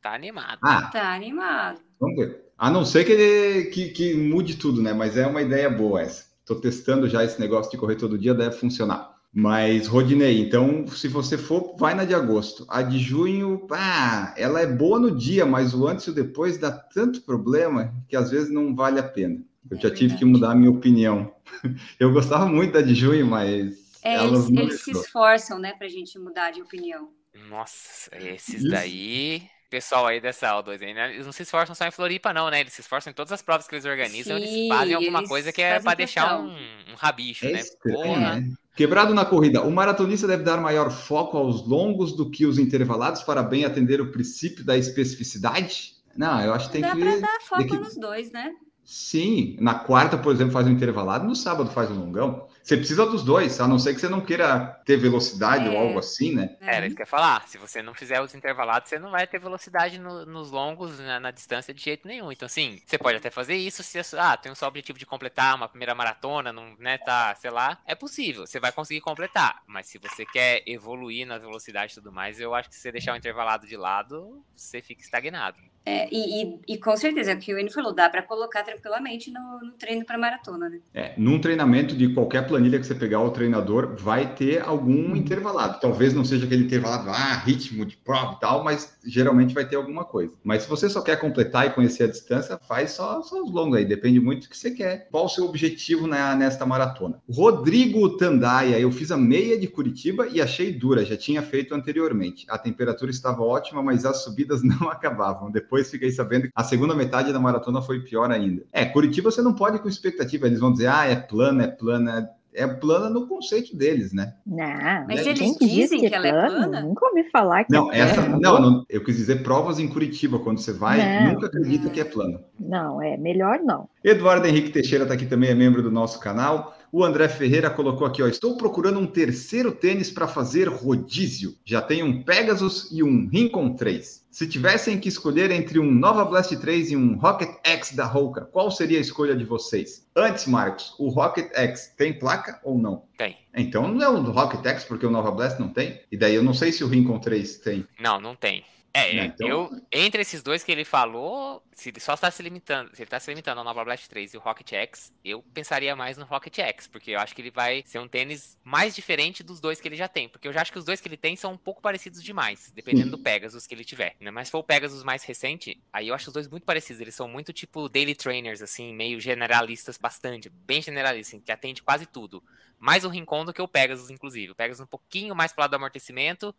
Tá 0.00 0.14
animado. 0.14 0.58
Ah, 0.62 0.82
Tá 0.92 1.12
animado. 1.14 1.80
Vamos 1.98 2.16
ver. 2.16 2.44
A 2.56 2.70
não 2.70 2.84
ser 2.84 3.04
que, 3.04 3.10
ele, 3.10 3.64
que, 3.70 3.88
que 3.88 4.14
mude 4.14 4.56
tudo, 4.56 4.80
né? 4.80 4.92
Mas 4.92 5.16
é 5.16 5.26
uma 5.26 5.42
ideia 5.42 5.68
boa 5.68 6.00
essa. 6.00 6.26
Estou 6.38 6.60
testando 6.60 7.08
já 7.08 7.24
esse 7.24 7.40
negócio 7.40 7.72
de 7.72 7.78
correr 7.78 7.96
todo 7.96 8.18
dia, 8.18 8.34
deve 8.34 8.56
funcionar. 8.56 9.13
Mas, 9.36 9.88
Rodinei, 9.88 10.40
então, 10.40 10.86
se 10.86 11.08
você 11.08 11.36
for, 11.36 11.74
vai 11.76 11.92
na 11.94 12.04
de 12.04 12.14
agosto. 12.14 12.64
A 12.68 12.82
de 12.82 12.98
junho, 13.00 13.66
ah, 13.70 14.32
ela 14.36 14.60
é 14.60 14.66
boa 14.66 14.98
no 15.00 15.10
dia, 15.10 15.44
mas 15.44 15.74
o 15.74 15.86
antes 15.88 16.06
e 16.06 16.10
o 16.10 16.14
depois 16.14 16.56
dá 16.56 16.70
tanto 16.70 17.20
problema 17.22 17.92
que 18.08 18.14
às 18.16 18.30
vezes 18.30 18.50
não 18.52 18.74
vale 18.76 19.00
a 19.00 19.02
pena. 19.02 19.42
Eu 19.68 19.76
É 19.76 19.80
já 19.80 19.90
tive 19.90 20.14
que 20.16 20.24
verdade. 20.24 20.24
mudar 20.24 20.52
a 20.52 20.54
minha 20.54 20.70
opinião. 20.70 21.34
Eu 21.98 22.12
gostava 22.12 22.46
muito 22.46 22.72
da 22.74 22.80
de 22.82 22.94
junho, 22.94 23.26
mas 23.26 23.74
É, 24.02 24.14
elas 24.14 24.24
eles, 24.24 24.50
não 24.50 24.68
eles 24.68 24.82
se 24.84 24.90
esforçam, 24.92 25.58
né, 25.58 25.72
pra 25.74 25.88
gente 25.88 26.18
mudar 26.18 26.50
de 26.50 26.62
opinião. 26.62 27.12
Nossa, 27.34 28.10
esses 28.16 28.64
Isso. 28.64 28.66
daí. 28.66 29.48
Pessoal 29.74 30.06
aí 30.06 30.20
dessa 30.20 30.52
O2 30.62 30.80
aí, 30.82 30.94
né? 30.94 31.12
Eles 31.12 31.26
não 31.26 31.32
se 31.32 31.42
esforçam 31.42 31.74
só 31.74 31.84
em 31.84 31.90
Floripa, 31.90 32.32
não, 32.32 32.48
né? 32.48 32.60
Eles 32.60 32.72
se 32.74 32.80
esforçam 32.80 33.10
em 33.10 33.14
todas 33.14 33.32
as 33.32 33.42
provas 33.42 33.66
que 33.66 33.74
eles 33.74 33.84
organizam. 33.84 34.36
eles 34.36 34.48
Sim, 34.48 34.68
fazem 34.68 34.94
alguma 34.94 35.18
eles 35.18 35.28
coisa 35.28 35.52
que 35.52 35.60
é 35.60 35.80
pra 35.80 35.94
deixar 35.94 36.38
um, 36.38 36.46
um 36.92 36.94
rabicho, 36.96 37.44
É 37.44 37.50
né? 37.54 37.58
estranho, 37.58 37.96
Porra. 38.04 38.36
né? 38.36 38.52
Quebrado 38.76 39.12
na 39.12 39.24
corrida. 39.24 39.62
O 39.62 39.72
maratonista 39.72 40.28
deve 40.28 40.44
dar 40.44 40.58
maior 40.60 40.92
foco 40.92 41.36
aos 41.36 41.66
longos 41.66 42.12
do 42.16 42.30
que 42.30 42.46
os 42.46 42.56
intervalados 42.56 43.24
para 43.24 43.42
bem 43.42 43.64
atender 43.64 44.00
o 44.00 44.12
princípio 44.12 44.64
da 44.64 44.76
especificidade? 44.78 45.94
Não, 46.16 46.40
eu 46.40 46.54
acho 46.54 46.66
que 46.66 46.74
tem 46.74 46.82
Dá 46.82 46.92
que. 46.92 47.00
pra 47.00 47.16
dar 47.16 47.40
foco 47.40 47.64
que- 47.66 47.76
nos 47.76 47.96
dois, 47.96 48.30
né? 48.30 48.52
Sim, 48.84 49.56
na 49.58 49.74
quarta, 49.74 50.16
por 50.16 50.32
exemplo, 50.32 50.52
faz 50.52 50.68
um 50.68 50.70
intervalado, 50.70 51.26
no 51.26 51.34
sábado 51.34 51.68
faz 51.70 51.90
um 51.90 51.98
longão. 51.98 52.46
Você 52.64 52.78
precisa 52.78 53.04
dos 53.04 53.22
dois, 53.22 53.60
a 53.60 53.68
não 53.68 53.78
ser 53.78 53.92
que 53.92 54.00
você 54.00 54.08
não 54.08 54.22
queira 54.22 54.80
ter 54.86 54.96
velocidade 54.96 55.68
ou 55.68 55.74
É. 55.74 55.78
algo 55.78 55.98
assim, 55.98 56.34
né? 56.34 56.56
É, 56.62 56.76
Era 56.76 56.86
isso 56.86 56.96
que 56.96 57.02
eu 57.02 57.04
ia 57.04 57.10
falar. 57.10 57.46
Se 57.46 57.58
você 57.58 57.82
não 57.82 57.92
fizer 57.92 58.22
os 58.22 58.34
intervalados, 58.34 58.88
você 58.88 58.98
não 58.98 59.10
vai 59.10 59.26
ter 59.26 59.38
velocidade 59.38 59.98
no- 59.98 60.24
nos 60.24 60.50
longos, 60.50 60.98
na, 60.98 61.20
na 61.20 61.30
distância 61.30 61.74
de 61.74 61.82
jeito 61.82 62.08
nenhum. 62.08 62.32
Então, 62.32 62.46
assim, 62.46 62.80
você 62.86 62.96
pode 62.96 63.18
até 63.18 63.28
fazer 63.30 63.54
isso 63.54 63.82
se 63.82 64.00
ah, 64.18 64.34
tem 64.38 64.54
só 64.54 64.64
o 64.64 64.68
objetivo 64.68 64.98
de 64.98 65.04
completar 65.04 65.54
uma 65.54 65.68
primeira 65.68 65.94
maratona, 65.94 66.54
não, 66.54 66.74
né, 66.78 66.96
tá, 66.96 67.34
sei 67.34 67.50
lá. 67.50 67.78
É 67.86 67.94
possível, 67.94 68.46
você 68.46 68.58
vai 68.58 68.72
conseguir 68.72 69.02
completar. 69.02 69.62
Mas 69.66 69.86
se 69.88 69.98
você 69.98 70.24
quer 70.24 70.62
evoluir 70.66 71.26
na 71.26 71.36
velocidade 71.36 71.92
e 71.92 71.94
tudo 71.96 72.10
mais, 72.10 72.40
eu 72.40 72.54
acho 72.54 72.70
que 72.70 72.74
se 72.74 72.80
você 72.80 72.90
deixar 72.90 73.12
o 73.12 73.16
intervalado 73.16 73.66
de 73.66 73.76
lado, 73.76 74.42
você 74.56 74.80
fica 74.80 75.02
estagnado. 75.02 75.58
É, 75.86 76.08
e, 76.10 76.42
e, 76.42 76.60
e 76.66 76.78
com 76.78 76.96
certeza, 76.96 77.32
é 77.32 77.34
o 77.34 77.38
que 77.38 77.52
o 77.52 77.58
Enio 77.58 77.70
falou, 77.70 77.92
dá 77.94 78.08
pra 78.08 78.22
colocar 78.22 78.62
tranquilamente 78.62 79.30
no, 79.30 79.60
no 79.60 79.72
treino 79.72 80.02
pra 80.02 80.16
maratona, 80.16 80.70
né? 80.70 80.80
É, 80.94 81.12
num 81.18 81.38
treinamento 81.38 81.94
de 81.94 82.14
qualquer 82.14 82.46
planilha 82.54 82.78
que 82.78 82.86
você 82.86 82.94
pegar, 82.94 83.20
o 83.20 83.32
treinador 83.32 83.96
vai 83.98 84.32
ter 84.32 84.62
algum 84.62 85.16
intervalado. 85.16 85.80
Talvez 85.80 86.14
não 86.14 86.24
seja 86.24 86.46
aquele 86.46 86.62
intervalado, 86.62 87.10
ah, 87.10 87.34
ritmo 87.44 87.84
de 87.84 87.96
prova 87.96 88.34
e 88.36 88.40
tal, 88.40 88.62
mas 88.62 88.96
geralmente 89.04 89.52
vai 89.52 89.66
ter 89.66 89.74
alguma 89.74 90.04
coisa. 90.04 90.32
Mas 90.44 90.62
se 90.62 90.68
você 90.68 90.88
só 90.88 91.02
quer 91.02 91.16
completar 91.16 91.66
e 91.66 91.70
conhecer 91.70 92.04
a 92.04 92.06
distância, 92.06 92.56
faz 92.68 92.92
só, 92.92 93.20
só 93.22 93.42
os 93.42 93.50
longos 93.50 93.76
aí, 93.76 93.84
depende 93.84 94.20
muito 94.20 94.42
do 94.42 94.50
que 94.50 94.56
você 94.56 94.70
quer. 94.70 95.08
Qual 95.10 95.24
o 95.24 95.28
seu 95.28 95.46
objetivo 95.46 96.06
na, 96.06 96.36
nesta 96.36 96.64
maratona? 96.64 97.20
Rodrigo 97.28 98.16
Tandaia, 98.16 98.78
eu 98.78 98.92
fiz 98.92 99.10
a 99.10 99.16
meia 99.16 99.58
de 99.58 99.66
Curitiba 99.66 100.28
e 100.28 100.40
achei 100.40 100.72
dura, 100.72 101.04
já 101.04 101.16
tinha 101.16 101.42
feito 101.42 101.74
anteriormente. 101.74 102.46
A 102.48 102.56
temperatura 102.56 103.10
estava 103.10 103.42
ótima, 103.42 103.82
mas 103.82 104.04
as 104.04 104.22
subidas 104.22 104.62
não 104.62 104.88
acabavam. 104.88 105.50
Depois 105.50 105.90
fiquei 105.90 106.12
sabendo 106.12 106.42
que 106.42 106.52
a 106.54 106.62
segunda 106.62 106.94
metade 106.94 107.32
da 107.32 107.40
maratona 107.40 107.82
foi 107.82 107.98
pior 107.98 108.30
ainda. 108.30 108.62
É, 108.72 108.84
Curitiba 108.84 109.32
você 109.32 109.42
não 109.42 109.54
pode 109.54 109.78
ir 109.78 109.80
com 109.80 109.88
expectativa, 109.88 110.46
eles 110.46 110.60
vão 110.60 110.70
dizer, 110.70 110.86
ah, 110.86 111.04
é 111.04 111.16
plana, 111.16 111.64
é 111.64 111.66
plana 111.66 112.18
é 112.20 112.43
plana 112.80 113.10
no 113.10 113.26
conceito 113.26 113.76
deles, 113.76 114.12
né? 114.12 114.34
Não, 114.46 114.64
Mas 115.08 115.24
Né? 115.24 115.30
eles 115.32 115.38
quem 115.38 115.54
que 115.54 115.66
dizem 115.66 116.00
que 116.00 116.06
ela 116.14 116.26
é 116.26 116.30
plana? 116.32 116.80
Nunca 116.82 117.06
ouvi 117.06 117.24
falar 117.30 117.64
que 117.64 117.72
Não, 117.72 117.92
é 117.92 117.98
essa, 117.98 118.14
plana. 118.22 118.38
não, 118.40 118.60
não, 118.60 118.86
eu 118.88 119.02
quis 119.02 119.16
dizer 119.16 119.42
provas 119.42 119.78
em 119.78 119.88
Curitiba, 119.88 120.38
quando 120.38 120.58
você 120.58 120.72
vai, 120.72 120.98
Não. 121.24 121.32
nunca 121.34 121.46
acredita 121.46 121.90
que 121.90 122.00
é 122.00 122.04
plana. 122.04 122.40
Não, 122.58 123.02
é 123.02 123.16
melhor 123.16 123.58
não. 123.60 123.88
Eduardo 124.04 124.46
Henrique 124.46 124.70
Teixeira 124.70 125.04
está 125.04 125.14
aqui 125.14 125.26
também, 125.26 125.50
é 125.50 125.54
membro 125.54 125.82
do 125.82 125.90
nosso 125.90 126.20
canal. 126.20 126.76
O 126.92 127.02
André 127.04 127.26
Ferreira 127.28 127.68
colocou 127.70 128.06
aqui, 128.06 128.22
ó, 128.22 128.28
estou 128.28 128.56
procurando 128.56 129.00
um 129.00 129.06
terceiro 129.06 129.72
tênis 129.72 130.10
para 130.12 130.28
fazer 130.28 130.68
rodízio. 130.68 131.54
Já 131.64 131.82
tenho 131.82 132.06
um 132.06 132.22
Pegasus 132.22 132.88
e 132.92 133.02
um 133.02 133.28
Rincon 133.28 133.74
3. 133.74 134.23
Se 134.34 134.48
tivessem 134.48 134.98
que 134.98 135.08
escolher 135.08 135.52
entre 135.52 135.78
um 135.78 135.88
Nova 135.88 136.24
Blast 136.24 136.56
3 136.56 136.90
e 136.90 136.96
um 136.96 137.16
Rocket 137.16 137.50
X 137.62 137.92
da 137.92 138.12
Hoka, 138.12 138.40
qual 138.40 138.68
seria 138.68 138.98
a 138.98 139.00
escolha 139.00 139.36
de 139.36 139.44
vocês? 139.44 140.04
Antes, 140.16 140.48
Marcos, 140.48 140.92
o 140.98 141.08
Rocket 141.08 141.52
X 141.54 141.94
tem 141.96 142.18
placa 142.18 142.60
ou 142.64 142.76
não? 142.76 143.04
Tem. 143.16 143.36
Então 143.54 143.86
não 143.86 144.02
é 144.02 144.08
o 144.08 144.20
Rocket 144.32 144.66
X, 144.66 144.82
porque 144.86 145.06
o 145.06 145.10
Nova 145.10 145.30
Blast 145.30 145.60
não 145.60 145.68
tem. 145.68 146.00
E 146.10 146.16
daí 146.16 146.34
eu 146.34 146.42
não 146.42 146.52
sei 146.52 146.72
se 146.72 146.82
o 146.82 146.88
Rincon 146.88 147.20
3 147.20 147.58
tem. 147.58 147.86
Não, 148.00 148.20
não 148.20 148.34
tem. 148.34 148.64
É, 148.96 149.12
Não, 149.12 149.24
então- 149.24 149.48
eu, 149.48 149.86
entre 149.90 150.22
esses 150.22 150.40
dois 150.40 150.62
que 150.62 150.70
ele 150.70 150.84
falou, 150.84 151.60
se 151.72 151.88
ele 151.88 151.98
só 151.98 152.14
está 152.14 152.30
se 152.30 152.40
limitando, 152.44 152.94
se 152.94 153.02
ele 153.02 153.08
está 153.08 153.18
se 153.18 153.28
limitando 153.28 153.58
ao 153.58 153.64
Nova 153.64 153.84
Blast 153.84 154.08
3 154.08 154.32
e 154.32 154.36
o 154.36 154.40
Rocket 154.40 154.72
X, 154.72 155.12
eu 155.24 155.42
pensaria 155.52 155.96
mais 155.96 156.16
no 156.16 156.24
Rocket 156.24 156.56
X, 156.60 156.86
porque 156.86 157.10
eu 157.10 157.18
acho 157.18 157.34
que 157.34 157.42
ele 157.42 157.50
vai 157.50 157.82
ser 157.84 157.98
um 157.98 158.06
tênis 158.06 158.56
mais 158.62 158.94
diferente 158.94 159.42
dos 159.42 159.60
dois 159.60 159.80
que 159.80 159.88
ele 159.88 159.96
já 159.96 160.06
tem, 160.06 160.28
porque 160.28 160.46
eu 160.46 160.52
já 160.52 160.62
acho 160.62 160.70
que 160.70 160.78
os 160.78 160.84
dois 160.84 161.00
que 161.00 161.08
ele 161.08 161.16
tem 161.16 161.34
são 161.34 161.54
um 161.54 161.58
pouco 161.58 161.82
parecidos 161.82 162.22
demais, 162.22 162.70
dependendo 162.72 163.06
Sim. 163.06 163.10
do 163.10 163.18
Pegasus 163.18 163.66
que 163.66 163.74
ele 163.74 163.84
tiver. 163.84 164.14
Né? 164.20 164.30
Mas 164.30 164.46
se 164.46 164.52
for 164.52 164.58
o 164.58 164.64
Pegasus 164.64 165.02
mais 165.02 165.24
recente, 165.24 165.82
aí 165.92 166.06
eu 166.06 166.14
acho 166.14 166.28
os 166.28 166.32
dois 166.32 166.46
muito 166.46 166.62
parecidos, 166.64 167.00
eles 167.00 167.16
são 167.16 167.26
muito 167.26 167.52
tipo 167.52 167.88
daily 167.88 168.14
trainers, 168.14 168.62
assim, 168.62 168.94
meio 168.94 169.18
generalistas 169.18 169.98
bastante, 169.98 170.48
bem 170.48 170.80
generalistas, 170.80 171.34
assim, 171.34 171.40
que 171.40 171.50
atende 171.50 171.82
quase 171.82 172.06
tudo. 172.06 172.44
Mais 172.78 173.04
o 173.04 173.08
Rincon 173.08 173.44
do 173.44 173.52
que 173.52 173.60
o 173.60 173.66
Pegasus, 173.66 174.08
inclusive. 174.08 174.52
O 174.52 174.54
Pegasus 174.54 174.80
um 174.84 174.86
pouquinho 174.86 175.34
mais 175.34 175.52
pro 175.52 175.62
lado 175.62 175.70
do 175.70 175.76
amortecimento, 175.76 176.54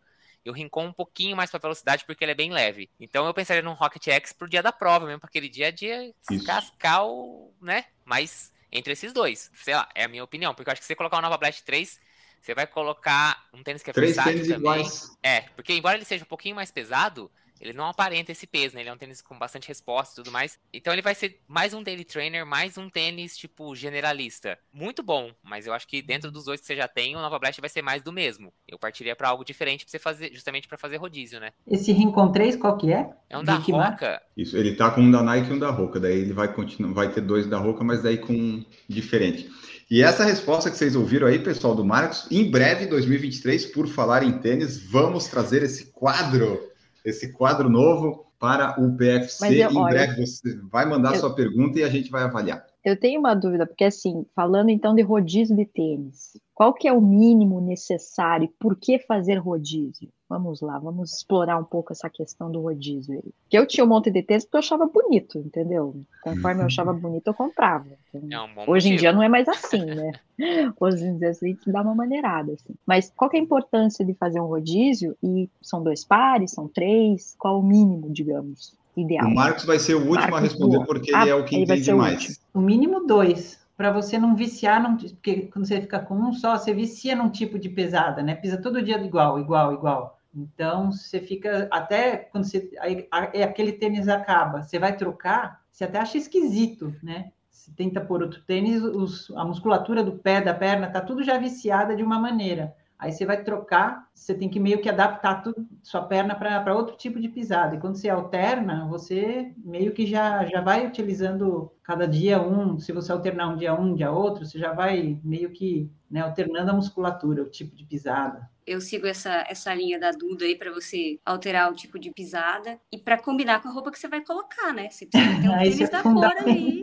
e 0.46 0.50
o 0.50 0.52
Rincon 0.52 0.86
um 0.86 0.92
pouquinho 0.92 1.36
mais 1.36 1.50
pra 1.50 1.58
velocidade 1.58 2.04
porque 2.06 2.24
ele 2.24 2.32
é 2.32 2.36
bem 2.36 2.52
leve. 2.52 2.88
Então 3.00 3.26
eu 3.26 3.34
pensaria 3.34 3.62
num 3.62 3.72
Rocket 3.72 4.06
X 4.06 4.32
pro 4.32 4.48
dia 4.48 4.62
da 4.62 4.72
prova 4.72 5.04
mesmo, 5.06 5.20
pra 5.20 5.28
aquele 5.28 5.48
dia 5.48 5.68
a 5.68 5.70
dia 5.70 6.14
descascar 6.30 7.04
o, 7.04 7.52
né? 7.60 7.84
Mas 8.04 8.52
entre 8.70 8.92
esses 8.92 9.12
dois, 9.12 9.50
sei 9.54 9.74
lá, 9.74 9.88
é 9.94 10.04
a 10.04 10.08
minha 10.08 10.22
opinião, 10.22 10.54
porque 10.54 10.68
eu 10.68 10.72
acho 10.72 10.80
que 10.80 10.84
se 10.84 10.88
você 10.88 10.96
colocar 10.96 11.18
o 11.18 11.22
Nova 11.22 11.36
Blast 11.36 11.62
3, 11.64 12.00
você 12.40 12.54
vai 12.54 12.66
colocar 12.66 13.44
um 13.52 13.62
tênis 13.62 13.82
que 13.82 13.90
é 13.90 13.92
Três 13.92 14.14
versátil 14.14 14.32
tênis 14.34 14.48
também. 14.48 14.60
iguais. 14.60 15.16
É, 15.22 15.40
porque 15.56 15.72
embora 15.72 15.96
ele 15.96 16.04
seja 16.04 16.24
um 16.24 16.28
pouquinho 16.28 16.54
mais 16.54 16.70
pesado, 16.70 17.30
ele 17.60 17.72
não 17.72 17.86
aparenta 17.86 18.32
esse 18.32 18.46
peso, 18.46 18.74
né? 18.74 18.82
Ele 18.82 18.88
é 18.88 18.92
um 18.92 18.98
tênis 18.98 19.22
com 19.22 19.38
bastante 19.38 19.68
resposta 19.68 20.14
e 20.14 20.16
tudo 20.22 20.32
mais. 20.32 20.58
Então 20.72 20.92
ele 20.92 21.02
vai 21.02 21.14
ser 21.14 21.40
mais 21.48 21.74
um 21.74 21.82
daily 21.82 22.04
trainer, 22.04 22.46
mais 22.46 22.76
um 22.78 22.88
tênis, 22.88 23.36
tipo, 23.36 23.74
generalista. 23.74 24.58
Muito 24.72 25.02
bom, 25.02 25.30
mas 25.42 25.66
eu 25.66 25.72
acho 25.72 25.86
que 25.86 26.02
dentro 26.02 26.30
dos 26.30 26.44
dois 26.44 26.60
que 26.60 26.66
você 26.66 26.76
já 26.76 26.88
tem, 26.88 27.16
o 27.16 27.20
Nova 27.20 27.38
Blast 27.38 27.60
vai 27.60 27.70
ser 27.70 27.82
mais 27.82 28.02
do 28.02 28.12
mesmo. 28.12 28.52
Eu 28.68 28.78
partiria 28.78 29.16
pra 29.16 29.28
algo 29.28 29.44
diferente 29.44 29.84
pra 29.84 29.90
você 29.90 29.98
fazer, 29.98 30.32
justamente 30.32 30.68
pra 30.68 30.78
fazer 30.78 30.96
rodízio, 30.96 31.40
né? 31.40 31.52
Esse 31.66 31.92
Rincon 31.92 32.30
3, 32.30 32.56
qual 32.56 32.76
que 32.76 32.92
é? 32.92 33.10
É 33.28 33.38
um 33.38 33.44
da? 33.44 33.56
Roca. 33.56 34.22
Isso, 34.36 34.56
ele 34.56 34.74
tá 34.74 34.90
com 34.90 35.00
um 35.00 35.10
da 35.10 35.22
Nike 35.22 35.50
e 35.50 35.52
um 35.52 35.58
da 35.58 35.70
Roca. 35.70 35.98
Daí 35.98 36.20
ele 36.20 36.32
vai 36.32 36.52
continuar, 36.52 36.92
vai 36.92 37.10
ter 37.10 37.20
dois 37.20 37.46
da 37.46 37.58
Roca, 37.58 37.82
mas 37.82 38.02
daí 38.02 38.18
com 38.18 38.32
um 38.32 38.64
diferente. 38.88 39.50
E 39.90 40.02
essa 40.02 40.24
resposta 40.24 40.70
que 40.70 40.76
vocês 40.76 40.96
ouviram 40.96 41.28
aí, 41.28 41.38
pessoal 41.38 41.74
do 41.74 41.84
Marcos, 41.84 42.26
em 42.30 42.50
breve, 42.50 42.86
2023, 42.86 43.66
por 43.66 43.86
falar 43.86 44.24
em 44.24 44.38
tênis, 44.38 44.82
vamos 44.90 45.26
trazer 45.26 45.62
esse 45.62 45.92
quadro, 45.92 46.60
esse 47.06 47.32
quadro 47.32 47.70
novo 47.70 48.26
para 48.38 48.78
o 48.78 48.94
PFC. 48.96 49.38
Mas 49.40 49.56
eu- 49.56 49.70
em 49.70 49.76
olha, 49.78 49.94
breve 49.94 50.26
você 50.26 50.58
vai 50.70 50.84
mandar 50.84 51.14
eu- 51.14 51.20
sua 51.20 51.34
pergunta 51.34 51.78
e 51.78 51.84
a 51.84 51.88
gente 51.88 52.10
vai 52.10 52.22
avaliar. 52.22 52.66
Eu 52.84 52.98
tenho 52.98 53.18
uma 53.18 53.34
dúvida, 53.34 53.66
porque 53.66 53.84
assim, 53.84 54.26
falando 54.34 54.68
então 54.68 54.94
de 54.94 55.02
rodízio 55.02 55.56
de 55.56 55.64
tênis, 55.64 56.38
qual 56.54 56.74
que 56.74 56.86
é 56.86 56.92
o 56.92 57.00
mínimo 57.00 57.60
necessário? 57.60 58.44
e 58.44 58.52
Por 58.60 58.76
que 58.76 58.98
fazer 58.98 59.36
rodízio? 59.38 60.08
Vamos 60.28 60.60
lá, 60.60 60.76
vamos 60.78 61.12
explorar 61.14 61.56
um 61.56 61.62
pouco 61.62 61.92
essa 61.92 62.10
questão 62.10 62.50
do 62.50 62.60
rodízio 62.60 63.14
aí. 63.14 63.32
Porque 63.44 63.56
eu 63.58 63.64
tinha 63.66 63.84
um 63.84 63.88
monte 63.88 64.10
de 64.10 64.22
tênis 64.24 64.44
porque 64.44 64.56
eu 64.56 64.60
achava 64.60 64.84
bonito, 64.86 65.38
entendeu? 65.38 65.94
Conforme 66.20 66.62
eu 66.62 66.66
achava 66.66 66.92
bonito, 66.92 67.28
eu 67.28 67.34
comprava. 67.34 67.86
É 68.12 68.40
um 68.40 68.52
bom 68.54 68.64
Hoje 68.66 68.88
em 68.88 68.92
motivo. 68.92 68.98
dia 68.98 69.12
não 69.12 69.22
é 69.22 69.28
mais 69.28 69.46
assim, 69.48 69.84
né? 69.84 70.10
Hoje 70.80 71.04
em 71.06 71.16
dia 71.16 71.30
a 71.30 71.32
gente 71.32 71.70
dá 71.70 71.80
uma 71.82 71.94
maneirada, 71.94 72.52
assim. 72.54 72.74
Mas 72.84 73.12
qual 73.16 73.30
que 73.30 73.36
é 73.36 73.40
a 73.40 73.42
importância 73.42 74.04
de 74.04 74.14
fazer 74.14 74.40
um 74.40 74.46
rodízio? 74.46 75.16
E 75.22 75.48
são 75.62 75.80
dois 75.82 76.04
pares, 76.04 76.50
são 76.50 76.66
três? 76.66 77.36
Qual 77.38 77.60
o 77.60 77.62
mínimo, 77.62 78.10
digamos, 78.10 78.74
ideal? 78.96 79.28
O 79.28 79.34
Marcos 79.34 79.64
vai 79.64 79.78
ser 79.78 79.94
o 79.94 80.00
último 80.08 80.18
a 80.24 80.30
Marcos 80.30 80.50
responder 80.50 80.76
boa. 80.76 80.86
porque 80.86 81.14
Ah, 81.14 81.22
ele 81.22 81.30
é 81.30 81.34
o 81.36 81.44
que 81.44 81.56
entende 81.56 81.92
o 81.92 81.98
mais. 81.98 82.14
último. 82.14 82.36
O 82.52 82.60
mínimo 82.60 83.06
dois, 83.06 83.60
para 83.76 83.92
você 83.92 84.18
não 84.18 84.34
viciar, 84.34 84.82
não, 84.82 84.96
porque 84.96 85.42
quando 85.52 85.66
você 85.66 85.80
fica 85.80 86.00
com 86.00 86.14
um 86.16 86.32
só, 86.32 86.56
você 86.58 86.74
vicia 86.74 87.14
num 87.14 87.30
tipo 87.30 87.60
de 87.60 87.68
pesada, 87.68 88.22
né? 88.24 88.34
Pisa 88.34 88.56
todo 88.60 88.82
dia 88.82 88.98
igual, 89.00 89.38
igual, 89.38 89.72
igual. 89.72 90.15
Então 90.36 90.92
você 90.92 91.20
fica 91.20 91.68
até 91.70 92.16
quando 92.16 92.44
você 92.44 92.70
aí, 92.80 93.08
a- 93.10 93.30
é 93.34 93.42
aquele 93.42 93.72
tênis 93.72 94.08
acaba, 94.08 94.62
você 94.62 94.78
vai 94.78 94.96
trocar, 94.96 95.62
você 95.72 95.84
até 95.84 95.98
acha 95.98 96.18
esquisito, 96.18 96.94
né? 97.02 97.32
Você 97.50 97.72
tenta 97.74 98.00
pôr 98.00 98.22
outro 98.22 98.42
tênis, 98.42 98.82
os- 98.82 99.30
a 99.36 99.44
musculatura 99.44 100.04
do 100.04 100.18
pé, 100.18 100.40
da 100.40 100.52
perna, 100.54 100.90
tá 100.90 101.00
tudo 101.00 101.22
já 101.24 101.38
viciada 101.38 101.96
de 101.96 102.02
uma 102.02 102.18
maneira. 102.20 102.74
Aí 102.98 103.12
você 103.12 103.26
vai 103.26 103.42
trocar, 103.42 104.08
você 104.14 104.34
tem 104.34 104.48
que 104.48 104.58
meio 104.60 104.80
que 104.80 104.88
adaptar 104.88 105.42
sua 105.82 106.02
perna 106.02 106.34
para 106.34 106.74
outro 106.74 106.96
tipo 106.96 107.20
de 107.20 107.28
pisada. 107.28 107.76
E 107.76 107.80
quando 107.80 107.96
você 107.96 108.08
alterna, 108.08 108.86
você 108.88 109.52
meio 109.58 109.92
que 109.92 110.06
já, 110.06 110.44
já 110.46 110.60
vai 110.60 110.86
utilizando 110.86 111.70
cada 111.82 112.06
dia 112.08 112.40
um. 112.40 112.78
Se 112.78 112.92
você 112.92 113.12
alternar 113.12 113.48
um 113.48 113.56
dia 113.56 113.74
um, 113.74 113.90
um 113.92 113.94
dia 113.94 114.10
outro, 114.10 114.44
você 114.46 114.58
já 114.58 114.72
vai 114.72 115.18
meio 115.22 115.50
que 115.50 115.90
né, 116.10 116.20
alternando 116.20 116.70
a 116.70 116.74
musculatura, 116.74 117.42
o 117.42 117.50
tipo 117.50 117.74
de 117.76 117.84
pisada. 117.84 118.48
Eu 118.66 118.80
sigo 118.80 119.06
essa, 119.06 119.44
essa 119.48 119.72
linha 119.74 119.98
da 119.98 120.10
Duda 120.10 120.44
aí 120.44 120.56
para 120.56 120.72
você 120.72 121.18
alterar 121.24 121.70
o 121.70 121.74
tipo 121.74 121.98
de 121.98 122.10
pisada 122.10 122.78
e 122.90 122.98
para 122.98 123.16
combinar 123.16 123.62
com 123.62 123.68
a 123.68 123.72
roupa 123.72 123.90
que 123.92 123.98
você 123.98 124.08
vai 124.08 124.22
colocar, 124.24 124.72
né? 124.72 124.88
Você 124.90 125.06
precisa 125.06 125.40
ter 125.40 125.48
um 125.48 125.52
Ah, 125.54 125.58
tênis 125.58 125.80
é 125.80 125.86
da 125.88 126.02
cor 126.02 126.24
ali. 126.24 126.82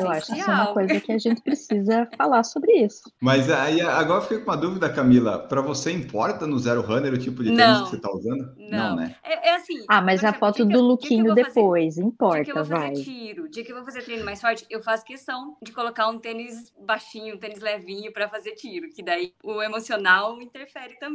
Eu 0.00 0.10
acho 0.10 0.26
que 0.32 0.38
isso 0.38 0.50
é 0.50 0.54
uma 0.54 0.72
coisa 0.72 1.00
que 1.00 1.12
a 1.12 1.18
gente 1.18 1.42
precisa 1.42 2.08
falar 2.16 2.44
sobre 2.44 2.72
isso. 2.72 3.10
Mas 3.20 3.50
aí 3.50 3.80
agora 3.80 4.18
eu 4.18 4.22
fiquei 4.22 4.38
com 4.38 4.50
uma 4.50 4.56
dúvida, 4.56 4.88
Camila. 4.88 5.40
Para 5.40 5.60
você 5.60 5.90
importa 5.90 6.46
no 6.46 6.58
Zero 6.58 6.82
Runner 6.82 7.12
o 7.12 7.18
tipo 7.18 7.42
de 7.42 7.50
tênis 7.50 7.78
Não. 7.78 7.84
que 7.84 7.90
você 7.90 7.96
está 7.96 8.10
usando? 8.12 8.54
Não. 8.56 8.94
né? 8.96 9.16
É, 9.24 9.48
é 9.48 9.54
assim. 9.56 9.84
Ah, 9.88 10.00
mas 10.00 10.22
a 10.24 10.32
foto 10.32 10.64
do 10.64 10.80
lookinho 10.80 11.30
fazer- 11.30 11.44
depois, 11.44 11.94
Dia 11.94 12.02
que 12.04 12.06
eu 12.06 12.08
importa, 12.08 12.54
vou 12.54 12.64
fazer 12.64 13.02
tiro, 13.02 13.48
dia 13.48 13.64
que 13.64 13.72
eu 13.72 13.76
vou 13.76 13.84
fazer 13.84 14.02
treino 14.02 14.24
mais 14.24 14.40
forte, 14.40 14.64
eu 14.70 14.80
faço 14.82 15.04
questão 15.04 15.56
de 15.62 15.72
colocar 15.72 16.08
um 16.08 16.18
tênis 16.18 16.72
baixinho, 16.80 17.34
um 17.34 17.38
tênis 17.38 17.60
levinho 17.60 18.12
para 18.12 18.28
fazer 18.28 18.52
tiro, 18.52 18.88
que 18.90 19.02
daí 19.02 19.32
o 19.42 19.60
emocional 19.62 20.40
interfere 20.40 20.94
também. 20.98 21.07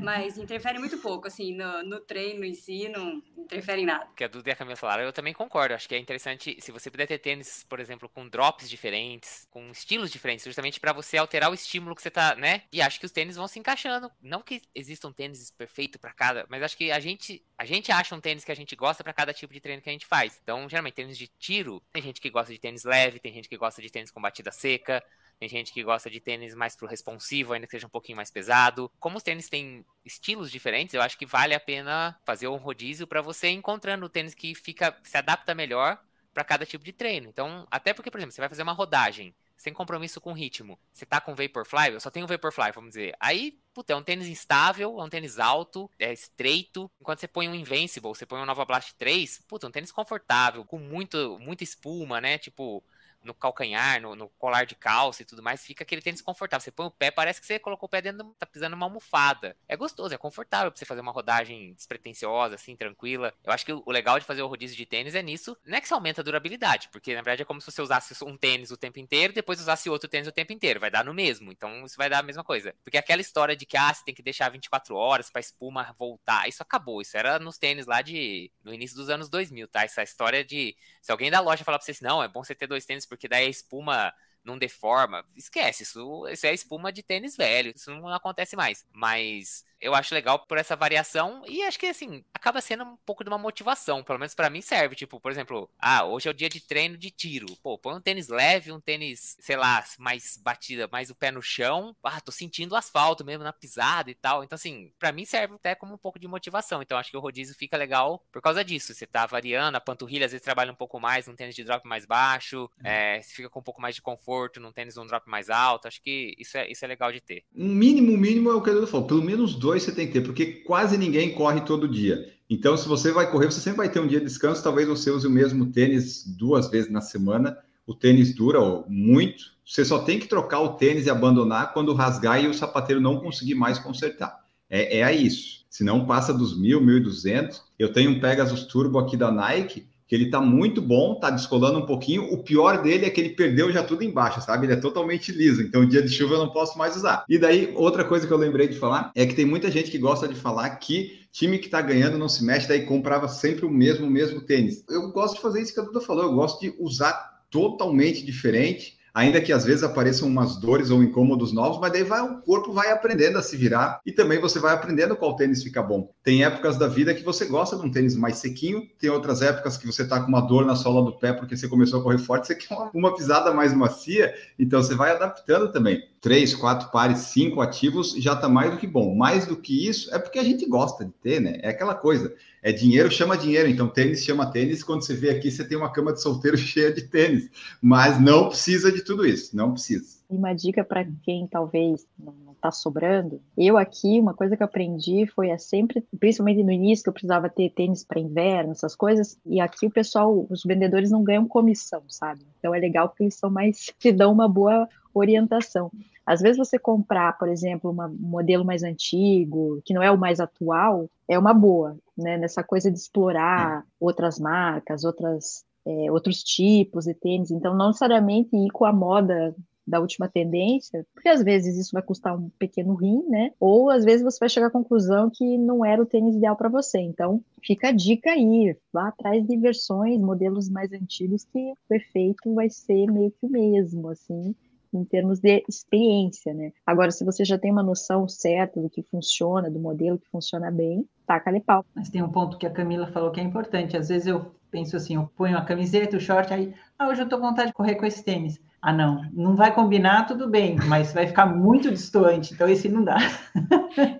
Mas 0.00 0.38
interfere 0.38 0.78
muito 0.78 0.98
pouco, 0.98 1.26
assim, 1.26 1.52
no, 1.52 1.82
no 1.82 2.00
treino 2.00 2.44
em 2.44 2.54
si, 2.54 2.88
não 2.88 3.20
interfere 3.36 3.82
em 3.82 3.86
nada. 3.86 4.06
que 4.16 4.22
a 4.22 4.28
Duda 4.28 4.50
e 4.50 4.52
a 4.52 4.56
Camila 4.56 4.76
falaram, 4.76 5.02
eu 5.02 5.12
também 5.12 5.34
concordo. 5.34 5.74
Acho 5.74 5.88
que 5.88 5.94
é 5.94 5.98
interessante 5.98 6.56
se 6.60 6.70
você 6.70 6.90
puder 6.90 7.06
ter 7.06 7.18
tênis, 7.18 7.64
por 7.68 7.80
exemplo, 7.80 8.08
com 8.08 8.28
drops 8.28 8.70
diferentes, 8.70 9.46
com 9.50 9.68
estilos 9.70 10.10
diferentes, 10.10 10.44
justamente 10.44 10.78
pra 10.78 10.92
você 10.92 11.16
alterar 11.16 11.50
o 11.50 11.54
estímulo 11.54 11.96
que 11.96 12.02
você 12.02 12.10
tá, 12.10 12.36
né? 12.36 12.62
E 12.72 12.80
acho 12.80 13.00
que 13.00 13.06
os 13.06 13.12
tênis 13.12 13.36
vão 13.36 13.48
se 13.48 13.58
encaixando. 13.58 14.10
Não 14.22 14.40
que 14.40 14.62
existam 14.74 15.12
tênis 15.12 15.50
perfeito 15.50 15.98
pra 15.98 16.12
cada, 16.12 16.46
mas 16.48 16.62
acho 16.62 16.76
que 16.76 16.92
a 16.92 17.00
gente, 17.00 17.44
a 17.58 17.64
gente 17.64 17.90
acha 17.90 18.14
um 18.14 18.20
tênis 18.20 18.44
que 18.44 18.52
a 18.52 18.56
gente 18.56 18.76
gosta 18.76 19.02
pra 19.02 19.12
cada 19.12 19.32
tipo 19.34 19.52
de 19.52 19.60
treino 19.60 19.82
que 19.82 19.88
a 19.88 19.92
gente 19.92 20.06
faz. 20.06 20.38
Então, 20.42 20.68
geralmente, 20.68 20.94
tênis 20.94 21.18
de 21.18 21.26
tiro, 21.26 21.82
tem 21.92 22.02
gente 22.02 22.20
que 22.20 22.30
gosta 22.30 22.52
de 22.52 22.60
tênis 22.60 22.84
leve, 22.84 23.18
tem 23.18 23.32
gente 23.32 23.48
que 23.48 23.56
gosta 23.56 23.82
de 23.82 23.90
tênis 23.90 24.12
com 24.12 24.20
batida 24.20 24.52
seca. 24.52 25.02
Tem 25.38 25.48
gente 25.48 25.72
que 25.72 25.82
gosta 25.82 26.10
de 26.10 26.20
tênis 26.20 26.54
mais 26.54 26.74
pro 26.74 26.86
responsivo, 26.86 27.52
ainda 27.52 27.66
que 27.66 27.72
seja 27.72 27.86
um 27.86 27.90
pouquinho 27.90 28.16
mais 28.16 28.30
pesado. 28.30 28.90
Como 28.98 29.16
os 29.16 29.22
tênis 29.22 29.48
têm 29.48 29.84
estilos 30.04 30.50
diferentes, 30.50 30.94
eu 30.94 31.02
acho 31.02 31.18
que 31.18 31.26
vale 31.26 31.54
a 31.54 31.60
pena 31.60 32.18
fazer 32.24 32.48
um 32.48 32.56
rodízio 32.56 33.06
para 33.06 33.20
você 33.20 33.48
encontrando 33.48 34.06
o 34.06 34.08
tênis 34.08 34.34
que 34.34 34.54
fica 34.54 34.96
se 35.02 35.16
adapta 35.16 35.54
melhor 35.54 36.00
para 36.32 36.44
cada 36.44 36.66
tipo 36.66 36.84
de 36.84 36.92
treino. 36.92 37.28
Então, 37.28 37.66
até 37.70 37.94
porque, 37.94 38.10
por 38.10 38.18
exemplo, 38.18 38.32
você 38.32 38.40
vai 38.40 38.48
fazer 38.48 38.62
uma 38.62 38.72
rodagem 38.72 39.34
sem 39.56 39.72
compromisso 39.72 40.20
com 40.20 40.32
ritmo. 40.32 40.78
Você 40.92 41.06
tá 41.06 41.20
com 41.20 41.34
Vaporfly, 41.34 41.92
eu 41.92 42.00
só 42.00 42.10
tenho 42.10 42.26
Vaporfly, 42.26 42.72
vamos 42.72 42.90
dizer. 42.90 43.14
Aí, 43.18 43.58
puta, 43.72 43.92
é 43.92 43.96
um 43.96 44.02
tênis 44.02 44.28
instável, 44.28 45.00
é 45.00 45.02
um 45.02 45.08
tênis 45.08 45.38
alto, 45.38 45.90
é 45.98 46.12
estreito. 46.12 46.90
Enquanto 47.00 47.20
você 47.20 47.28
põe 47.28 47.48
um 47.48 47.54
Invincible, 47.54 48.08
você 48.08 48.26
põe 48.26 48.40
um 48.40 48.44
Nova 48.44 48.64
Blast 48.64 48.94
3, 48.96 49.42
puta, 49.48 49.66
um 49.66 49.70
tênis 49.70 49.90
confortável, 49.90 50.64
com 50.64 50.78
muito, 50.78 51.38
muita 51.40 51.64
espuma, 51.64 52.20
né? 52.20 52.36
Tipo, 52.38 52.84
no 53.26 53.34
calcanhar, 53.34 54.00
no, 54.00 54.14
no, 54.14 54.28
colar 54.30 54.64
de 54.64 54.74
calça 54.74 55.22
e 55.22 55.24
tudo 55.24 55.42
mais, 55.42 55.64
fica 55.64 55.84
aquele 55.84 56.00
tênis 56.00 56.22
confortável. 56.22 56.62
Você 56.62 56.70
põe 56.70 56.86
o 56.86 56.90
pé, 56.90 57.10
parece 57.10 57.40
que 57.40 57.46
você 57.46 57.58
colocou 57.58 57.86
o 57.86 57.90
pé 57.90 58.00
dentro, 58.00 58.34
tá 58.38 58.46
pisando 58.46 58.70
numa 58.70 58.86
almofada. 58.86 59.56
É 59.68 59.76
gostoso, 59.76 60.14
é 60.14 60.18
confortável 60.18 60.70
pra 60.70 60.78
você 60.78 60.84
fazer 60.84 61.00
uma 61.00 61.12
rodagem 61.12 61.74
despretensiosa, 61.74 62.54
assim, 62.54 62.76
tranquila. 62.76 63.34
Eu 63.44 63.52
acho 63.52 63.66
que 63.66 63.72
o, 63.72 63.82
legal 63.88 64.18
de 64.18 64.24
fazer 64.24 64.42
o 64.42 64.46
rodízio 64.46 64.76
de 64.76 64.86
tênis 64.86 65.14
é 65.14 65.22
nisso. 65.22 65.56
Não 65.64 65.76
é 65.76 65.80
que 65.80 65.88
você 65.88 65.94
aumenta 65.94 66.20
a 66.20 66.24
durabilidade, 66.24 66.88
porque 66.90 67.14
na 67.14 67.22
verdade 67.22 67.42
é 67.42 67.44
como 67.44 67.60
se 67.60 67.70
você 67.70 67.82
usasse 67.82 68.24
um 68.24 68.36
tênis 68.36 68.70
o 68.70 68.76
tempo 68.76 68.98
inteiro, 68.98 69.32
depois 69.32 69.60
usasse 69.60 69.90
outro 69.90 70.08
tênis 70.08 70.28
o 70.28 70.32
tempo 70.32 70.52
inteiro. 70.52 70.80
Vai 70.80 70.90
dar 70.90 71.04
no 71.04 71.12
mesmo. 71.12 71.50
Então 71.50 71.84
isso 71.84 71.96
vai 71.96 72.08
dar 72.08 72.20
a 72.20 72.22
mesma 72.22 72.44
coisa. 72.44 72.74
Porque 72.84 72.96
aquela 72.96 73.20
história 73.20 73.56
de 73.56 73.66
que, 73.66 73.76
ah, 73.76 73.92
você 73.92 74.04
tem 74.04 74.14
que 74.14 74.22
deixar 74.22 74.48
24 74.48 74.94
horas 74.94 75.30
pra 75.30 75.40
espuma 75.40 75.94
voltar, 75.98 76.48
isso 76.48 76.62
acabou. 76.62 77.00
Isso 77.02 77.16
era 77.16 77.38
nos 77.38 77.58
tênis 77.58 77.86
lá 77.86 78.02
de. 78.02 78.50
no 78.62 78.72
início 78.72 78.96
dos 78.96 79.10
anos 79.10 79.28
2000, 79.28 79.68
tá? 79.68 79.82
Essa 79.84 80.02
história 80.02 80.44
de. 80.44 80.76
Se 81.06 81.12
alguém 81.12 81.30
da 81.30 81.38
loja 81.38 81.62
falar 81.62 81.78
pra 81.78 81.84
você 81.84 81.92
assim, 81.92 82.04
não, 82.04 82.20
é 82.20 82.26
bom 82.26 82.42
você 82.42 82.52
ter 82.52 82.66
dois 82.66 82.84
tênis, 82.84 83.06
porque 83.06 83.28
daí 83.28 83.46
a 83.46 83.48
espuma 83.48 84.12
não 84.42 84.58
deforma. 84.58 85.24
Esquece, 85.36 85.84
isso, 85.84 86.26
isso 86.26 86.44
é 86.44 86.52
espuma 86.52 86.92
de 86.92 87.00
tênis 87.00 87.36
velho, 87.36 87.72
isso 87.76 87.94
não 87.94 88.08
acontece 88.08 88.56
mais. 88.56 88.84
Mas 88.90 89.64
eu 89.80 89.94
acho 89.94 90.14
legal 90.14 90.38
por 90.38 90.58
essa 90.58 90.76
variação 90.76 91.42
e 91.46 91.62
acho 91.62 91.78
que 91.78 91.86
assim, 91.86 92.24
acaba 92.32 92.60
sendo 92.60 92.84
um 92.84 92.96
pouco 93.04 93.22
de 93.22 93.30
uma 93.30 93.38
motivação, 93.38 94.02
pelo 94.02 94.18
menos 94.18 94.34
para 94.34 94.50
mim 94.50 94.60
serve, 94.60 94.94
tipo, 94.94 95.20
por 95.20 95.30
exemplo, 95.30 95.70
ah, 95.78 96.04
hoje 96.04 96.28
é 96.28 96.30
o 96.30 96.34
dia 96.34 96.48
de 96.48 96.60
treino 96.60 96.96
de 96.96 97.10
tiro. 97.10 97.46
Pô, 97.62 97.78
põe 97.78 97.94
um 97.94 98.00
tênis 98.00 98.28
leve, 98.28 98.72
um 98.72 98.80
tênis, 98.80 99.36
sei 99.40 99.56
lá, 99.56 99.84
mais 99.98 100.38
batida, 100.42 100.88
mais 100.90 101.10
o 101.10 101.14
pé 101.14 101.30
no 101.30 101.42
chão. 101.42 101.94
Ah, 102.02 102.20
tô 102.20 102.32
sentindo 102.32 102.72
o 102.72 102.76
asfalto 102.76 103.24
mesmo 103.24 103.44
na 103.44 103.52
pisada 103.52 104.10
e 104.10 104.14
tal. 104.14 104.42
Então 104.42 104.56
assim, 104.56 104.92
para 104.98 105.12
mim 105.12 105.24
serve 105.24 105.54
até 105.54 105.74
como 105.74 105.94
um 105.94 105.98
pouco 105.98 106.18
de 106.18 106.28
motivação. 106.28 106.82
Então 106.82 106.98
acho 106.98 107.10
que 107.10 107.16
o 107.16 107.20
rodízio 107.20 107.54
fica 107.54 107.76
legal 107.76 108.24
por 108.32 108.40
causa 108.40 108.64
disso. 108.64 108.94
Você 108.94 109.06
tá 109.06 109.26
variando, 109.26 109.76
a 109.76 109.80
panturrilha 109.80 110.26
às 110.26 110.32
vezes 110.32 110.44
trabalha 110.44 110.72
um 110.72 110.76
pouco 110.76 110.98
mais 110.98 111.26
num 111.26 111.36
tênis 111.36 111.54
de 111.54 111.64
drop 111.64 111.86
mais 111.86 112.06
baixo, 112.06 112.70
é, 112.82 113.20
você 113.20 113.34
fica 113.34 113.50
com 113.50 113.60
um 113.60 113.62
pouco 113.62 113.80
mais 113.80 113.94
de 113.94 114.02
conforto 114.02 114.60
num 114.60 114.72
tênis 114.72 114.96
um 114.96 115.06
drop 115.06 115.28
mais 115.28 115.50
alto. 115.50 115.88
Acho 115.88 116.00
que 116.00 116.34
isso 116.38 116.56
é, 116.56 116.70
isso 116.70 116.84
é 116.84 116.88
legal 116.88 117.12
de 117.12 117.20
ter. 117.20 117.44
Um 117.54 117.68
mínimo, 117.68 118.16
mínimo 118.16 118.50
é 118.50 118.54
o 118.54 118.62
que 118.62 118.70
eu 118.70 118.86
falou, 118.86 119.06
pelo 119.06 119.22
menos 119.22 119.54
dois 119.54 119.65
você 119.74 119.92
tem 119.92 120.06
que 120.06 120.12
ter, 120.12 120.20
porque 120.20 120.46
quase 120.46 120.96
ninguém 120.96 121.34
corre 121.34 121.60
todo 121.60 121.88
dia. 121.88 122.32
Então, 122.48 122.76
se 122.76 122.86
você 122.86 123.10
vai 123.10 123.30
correr, 123.30 123.46
você 123.46 123.60
sempre 123.60 123.78
vai 123.78 123.88
ter 123.88 124.00
um 124.00 124.06
dia 124.06 124.20
de 124.20 124.26
descanso. 124.26 124.62
Talvez 124.62 124.86
você 124.86 125.10
use 125.10 125.26
o 125.26 125.30
mesmo 125.30 125.72
tênis 125.72 126.24
duas 126.24 126.70
vezes 126.70 126.90
na 126.90 127.00
semana. 127.00 127.58
O 127.86 127.94
tênis 127.94 128.34
dura 128.34 128.60
muito. 128.88 129.56
Você 129.64 129.84
só 129.84 129.98
tem 129.98 130.18
que 130.18 130.28
trocar 130.28 130.60
o 130.60 130.74
tênis 130.74 131.06
e 131.06 131.10
abandonar 131.10 131.72
quando 131.72 131.92
rasgar 131.92 132.42
e 132.42 132.46
o 132.46 132.54
sapateiro 132.54 133.00
não 133.00 133.18
conseguir 133.18 133.56
mais 133.56 133.78
consertar. 133.78 134.44
É, 134.70 135.00
é 135.00 135.12
isso. 135.14 135.64
Se 135.68 135.82
não 135.82 136.06
passa 136.06 136.32
dos 136.32 136.58
mil, 136.58 136.80
mil 136.80 136.98
e 136.98 137.00
duzentos. 137.00 137.62
Eu 137.78 137.92
tenho 137.92 138.12
um 138.12 138.20
Pegasus 138.20 138.64
Turbo 138.64 138.98
aqui 138.98 139.16
da 139.16 139.32
Nike 139.32 139.86
que 140.06 140.14
ele 140.14 140.30
tá 140.30 140.40
muito 140.40 140.80
bom, 140.80 141.18
tá 141.18 141.30
descolando 141.30 141.78
um 141.78 141.86
pouquinho. 141.86 142.32
O 142.32 142.42
pior 142.42 142.82
dele 142.82 143.06
é 143.06 143.10
que 143.10 143.20
ele 143.20 143.30
perdeu 143.30 143.72
já 143.72 143.82
tudo 143.82 144.04
embaixo, 144.04 144.40
sabe? 144.40 144.66
Ele 144.66 144.74
é 144.74 144.76
totalmente 144.76 145.32
liso, 145.32 145.62
então 145.62 145.86
dia 145.86 146.02
de 146.02 146.08
chuva 146.08 146.34
eu 146.34 146.38
não 146.38 146.50
posso 146.50 146.78
mais 146.78 146.96
usar. 146.96 147.24
E 147.28 147.38
daí, 147.38 147.72
outra 147.74 148.04
coisa 148.04 148.26
que 148.26 148.32
eu 148.32 148.38
lembrei 148.38 148.68
de 148.68 148.78
falar 148.78 149.10
é 149.14 149.26
que 149.26 149.34
tem 149.34 149.44
muita 149.44 149.70
gente 149.70 149.90
que 149.90 149.98
gosta 149.98 150.28
de 150.28 150.34
falar 150.34 150.70
que 150.76 151.26
time 151.32 151.58
que 151.58 151.68
tá 151.68 151.82
ganhando 151.82 152.16
não 152.16 152.28
se 152.28 152.44
mexe, 152.44 152.68
daí 152.68 152.86
comprava 152.86 153.28
sempre 153.28 153.66
o 153.66 153.70
mesmo, 153.70 154.06
o 154.06 154.10
mesmo 154.10 154.40
tênis. 154.40 154.84
Eu 154.88 155.10
gosto 155.10 155.36
de 155.36 155.42
fazer 155.42 155.60
isso 155.60 155.74
que 155.74 155.80
a 155.80 155.84
Duda 155.84 156.00
falou, 156.00 156.24
eu 156.24 156.32
gosto 156.32 156.60
de 156.60 156.74
usar 156.78 157.36
totalmente 157.50 158.24
diferente 158.24 158.96
ainda 159.16 159.40
que 159.40 159.50
às 159.50 159.64
vezes 159.64 159.82
apareçam 159.82 160.28
umas 160.28 160.56
dores 160.56 160.90
ou 160.90 161.02
incômodos 161.02 161.50
novos, 161.50 161.80
mas 161.80 161.90
daí 161.90 162.04
vai, 162.04 162.20
o 162.20 162.42
corpo 162.42 162.70
vai 162.70 162.92
aprendendo 162.92 163.38
a 163.38 163.42
se 163.42 163.56
virar 163.56 163.98
e 164.04 164.12
também 164.12 164.38
você 164.38 164.58
vai 164.58 164.74
aprendendo 164.74 165.16
qual 165.16 165.34
tênis 165.34 165.62
fica 165.62 165.82
bom. 165.82 166.12
Tem 166.22 166.44
épocas 166.44 166.76
da 166.76 166.86
vida 166.86 167.14
que 167.14 167.24
você 167.24 167.46
gosta 167.46 167.76
de 167.76 167.86
um 167.86 167.90
tênis 167.90 168.14
mais 168.14 168.36
sequinho, 168.36 168.86
tem 168.98 169.08
outras 169.08 169.40
épocas 169.40 169.78
que 169.78 169.86
você 169.86 170.02
está 170.02 170.20
com 170.20 170.28
uma 170.28 170.42
dor 170.42 170.66
na 170.66 170.76
sola 170.76 171.02
do 171.02 171.16
pé 171.18 171.32
porque 171.32 171.56
você 171.56 171.66
começou 171.66 172.00
a 172.00 172.02
correr 172.02 172.18
forte, 172.18 172.46
você 172.46 172.54
quer 172.54 172.74
uma, 172.74 172.90
uma 172.92 173.16
pisada 173.16 173.54
mais 173.54 173.72
macia, 173.72 174.34
então 174.58 174.82
você 174.82 174.94
vai 174.94 175.12
adaptando 175.12 175.72
também. 175.72 176.02
Três, 176.20 176.54
quatro 176.54 176.90
pares, 176.90 177.18
cinco 177.18 177.60
ativos 177.60 178.12
já 178.12 178.32
está 178.32 178.48
mais 178.48 178.70
do 178.70 178.78
que 178.78 178.86
bom. 178.86 179.14
Mais 179.14 179.46
do 179.46 179.56
que 179.56 179.86
isso 179.88 180.12
é 180.14 180.18
porque 180.18 180.38
a 180.38 180.44
gente 180.44 180.66
gosta 180.66 181.04
de 181.04 181.12
ter, 181.12 181.40
né? 181.40 181.58
É 181.62 181.68
aquela 181.68 181.94
coisa 181.94 182.34
é 182.66 182.72
dinheiro 182.72 183.08
chama 183.12 183.38
dinheiro, 183.38 183.68
então 183.68 183.86
tênis 183.86 184.24
chama 184.24 184.50
tênis. 184.50 184.82
Quando 184.82 185.04
você 185.04 185.14
vê 185.14 185.30
aqui, 185.30 185.52
você 185.52 185.64
tem 185.64 185.78
uma 185.78 185.92
cama 185.92 186.12
de 186.12 186.20
solteiro 186.20 186.56
cheia 186.58 186.92
de 186.92 187.02
tênis, 187.02 187.48
mas 187.80 188.20
não 188.20 188.48
precisa 188.48 188.90
de 188.90 189.02
tudo 189.02 189.24
isso, 189.24 189.56
não 189.56 189.72
precisa. 189.72 190.16
Uma 190.28 190.52
dica 190.52 190.82
para 190.82 191.06
quem 191.22 191.46
talvez 191.46 192.04
não 192.18 192.34
está 192.66 192.70
sobrando. 192.70 193.40
Eu 193.56 193.76
aqui, 193.78 194.18
uma 194.20 194.34
coisa 194.34 194.56
que 194.56 194.62
eu 194.62 194.66
aprendi 194.66 195.26
foi 195.26 195.50
a 195.50 195.58
sempre, 195.58 196.04
principalmente 196.18 196.62
no 196.62 196.72
início, 196.72 197.04
que 197.04 197.08
eu 197.08 197.12
precisava 197.12 197.48
ter 197.48 197.70
tênis 197.70 198.04
para 198.04 198.20
inverno, 198.20 198.72
essas 198.72 198.96
coisas. 198.96 199.38
E 199.46 199.60
aqui 199.60 199.86
o 199.86 199.90
pessoal, 199.90 200.46
os 200.50 200.62
vendedores 200.64 201.10
não 201.10 201.22
ganham 201.22 201.46
comissão, 201.46 202.02
sabe? 202.08 202.44
Então 202.58 202.74
é 202.74 202.78
legal 202.78 203.08
porque 203.08 203.24
eles 203.24 203.36
são 203.36 203.50
mais, 203.50 203.92
te 203.98 204.12
dão 204.12 204.32
uma 204.32 204.48
boa 204.48 204.88
orientação. 205.14 205.90
Às 206.24 206.40
vezes 206.40 206.58
você 206.58 206.78
comprar, 206.78 207.38
por 207.38 207.48
exemplo, 207.48 207.90
uma, 207.90 208.06
um 208.08 208.28
modelo 208.28 208.64
mais 208.64 208.82
antigo, 208.82 209.80
que 209.84 209.94
não 209.94 210.02
é 210.02 210.10
o 210.10 210.18
mais 210.18 210.40
atual, 210.40 211.08
é 211.28 211.38
uma 211.38 211.54
boa, 211.54 211.96
né? 212.16 212.36
Nessa 212.36 212.64
coisa 212.64 212.90
de 212.90 212.98
explorar 212.98 213.84
outras 214.00 214.38
marcas, 214.38 215.04
outras, 215.04 215.64
é, 215.86 216.10
outros 216.10 216.42
tipos 216.42 217.04
de 217.04 217.14
tênis. 217.14 217.50
Então, 217.50 217.76
não 217.76 217.88
necessariamente 217.88 218.56
ir 218.56 218.70
com 218.70 218.84
a 218.84 218.92
moda 218.92 219.54
da 219.86 220.00
última 220.00 220.28
tendência, 220.28 221.06
porque 221.14 221.28
às 221.28 221.42
vezes 221.42 221.76
isso 221.76 221.92
vai 221.92 222.02
custar 222.02 222.36
um 222.36 222.48
pequeno 222.58 222.94
rim, 222.94 223.22
né? 223.28 223.52
Ou 223.60 223.88
às 223.90 224.04
vezes 224.04 224.22
você 224.22 224.38
vai 224.40 224.48
chegar 224.48 224.66
à 224.66 224.70
conclusão 224.70 225.30
que 225.32 225.56
não 225.56 225.84
era 225.84 226.02
o 226.02 226.06
tênis 226.06 226.34
ideal 226.34 226.56
para 226.56 226.68
você. 226.68 226.98
Então, 226.98 227.40
fica 227.62 227.88
a 227.88 227.92
dica 227.92 228.30
aí, 228.30 228.76
vá 228.92 229.08
atrás 229.08 229.46
de 229.46 229.56
versões, 229.56 230.20
modelos 230.20 230.68
mais 230.68 230.92
antigos 230.92 231.44
que 231.44 231.72
o 231.88 231.94
efeito 231.94 232.52
vai 232.54 232.68
ser 232.68 233.06
meio 233.06 233.30
que 233.30 233.46
o 233.46 233.50
mesmo, 233.50 234.08
assim, 234.08 234.54
em 234.92 235.04
termos 235.04 235.38
de 235.38 235.62
experiência, 235.68 236.52
né? 236.54 236.72
Agora, 236.84 237.10
se 237.10 237.24
você 237.24 237.44
já 237.44 237.58
tem 237.58 237.70
uma 237.70 237.82
noção 237.82 238.28
certa 238.28 238.80
do 238.80 238.90
que 238.90 239.02
funciona, 239.02 239.70
do 239.70 239.78
modelo 239.78 240.18
que 240.18 240.28
funciona 240.30 240.70
bem, 240.70 241.06
taca-lhe 241.26 241.60
pau. 241.60 241.84
Mas 241.94 242.08
tem 242.08 242.22
um 242.22 242.30
ponto 242.30 242.58
que 242.58 242.66
a 242.66 242.70
Camila 242.70 243.06
falou 243.08 243.30
que 243.30 243.40
é 243.40 243.42
importante. 243.42 243.96
Às 243.96 244.08
vezes 244.08 244.26
eu 244.26 244.52
penso 244.70 244.96
assim, 244.96 245.14
eu 245.14 245.30
ponho 245.36 245.56
a 245.56 245.64
camiseta, 245.64 246.16
o 246.16 246.20
short, 246.20 246.52
aí, 246.52 246.74
ah, 246.98 247.08
hoje 247.08 247.22
eu 247.22 247.28
tô 247.28 247.38
com 247.38 247.48
vontade 247.48 247.68
de 247.68 247.74
correr 247.74 247.94
com 247.94 248.06
esse 248.06 248.22
tênis. 248.22 248.60
Ah, 248.86 248.92
não, 248.92 249.28
não 249.32 249.56
vai 249.56 249.74
combinar, 249.74 250.28
tudo 250.28 250.48
bem, 250.48 250.76
mas 250.86 251.12
vai 251.12 251.26
ficar 251.26 251.44
muito 251.44 251.90
distante, 251.90 252.54
então 252.54 252.68
esse 252.68 252.88
não 252.88 253.02
dá. 253.02 253.16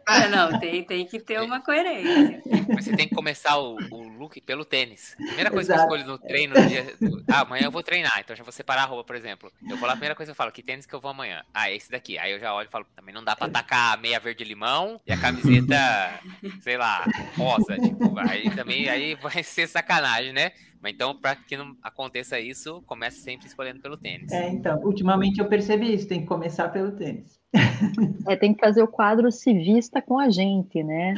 É, 0.09 0.27
não, 0.27 0.59
tem, 0.59 0.83
tem 0.83 1.07
que 1.07 1.21
ter 1.21 1.41
uma 1.41 1.61
coerência. 1.61 2.43
Você 2.75 2.97
tem 2.97 3.07
que 3.07 3.15
começar 3.15 3.57
o, 3.59 3.77
o 3.93 4.09
look 4.19 4.41
pelo 4.41 4.65
tênis. 4.65 5.15
Primeira 5.15 5.53
coisa 5.53 5.73
Exato. 5.73 5.87
que 5.87 5.95
eu 5.95 5.99
escolho 5.99 6.13
no 6.13 6.19
treino, 6.19 6.61
no 6.61 6.67
dia, 6.67 6.85
ah, 7.31 7.43
amanhã 7.43 7.67
eu 7.67 7.71
vou 7.71 7.81
treinar, 7.81 8.19
então 8.19 8.35
já 8.35 8.43
vou 8.43 8.51
separar 8.51 8.83
a 8.83 8.87
roupa, 8.87 9.05
por 9.05 9.15
exemplo. 9.15 9.53
Eu 9.71 9.77
vou 9.77 9.87
lá, 9.87 9.93
a 9.93 9.97
primeira 9.97 10.17
coisa 10.17 10.31
que 10.31 10.33
eu 10.33 10.37
falo, 10.37 10.51
que 10.51 10.65
tênis 10.65 10.85
que 10.85 10.95
eu 10.97 11.01
vou 11.01 11.13
amanhã? 11.13 11.45
Ah, 11.55 11.71
esse 11.71 11.89
daqui. 11.89 12.19
Aí 12.19 12.33
eu 12.33 12.41
já 12.41 12.53
olho 12.53 12.67
e 12.67 12.73
falo, 12.73 12.85
também 12.97 13.15
não 13.15 13.23
dá 13.23 13.37
pra 13.37 13.49
tacar 13.49 13.95
a 13.95 13.97
meia 13.97 14.19
verde 14.19 14.43
limão 14.43 15.01
e 15.07 15.13
a 15.13 15.17
camiseta, 15.17 15.77
sei 16.61 16.77
lá, 16.77 17.07
rosa, 17.39 17.79
tipo, 17.79 18.19
aí 18.19 18.51
também 18.51 18.89
aí 18.89 19.15
vai 19.15 19.45
ser 19.45 19.69
sacanagem, 19.69 20.33
né? 20.33 20.51
Mas 20.87 20.95
então, 20.95 21.17
para 21.17 21.35
que 21.35 21.57
não 21.57 21.77
aconteça 21.83 22.39
isso, 22.39 22.81
comece 22.87 23.19
sempre 23.19 23.49
escolhendo 23.49 23.81
pelo 23.81 23.97
tênis. 23.97 24.31
É, 24.31 24.49
então, 24.49 24.79
ultimamente 24.85 25.41
eu 25.41 25.49
percebi 25.49 25.93
isso, 25.93 26.07
tem 26.07 26.21
que 26.21 26.29
começar 26.29 26.69
pelo 26.69 26.93
tênis. 26.93 27.41
É, 28.27 28.35
tem 28.37 28.53
que 28.53 28.61
fazer 28.61 28.83
o 28.83 28.89
quadro 28.89 29.31
se 29.31 29.53
vista 29.53 30.03
com 30.03 30.19
a 30.19 30.29
gente, 30.31 30.83
né? 30.83 31.15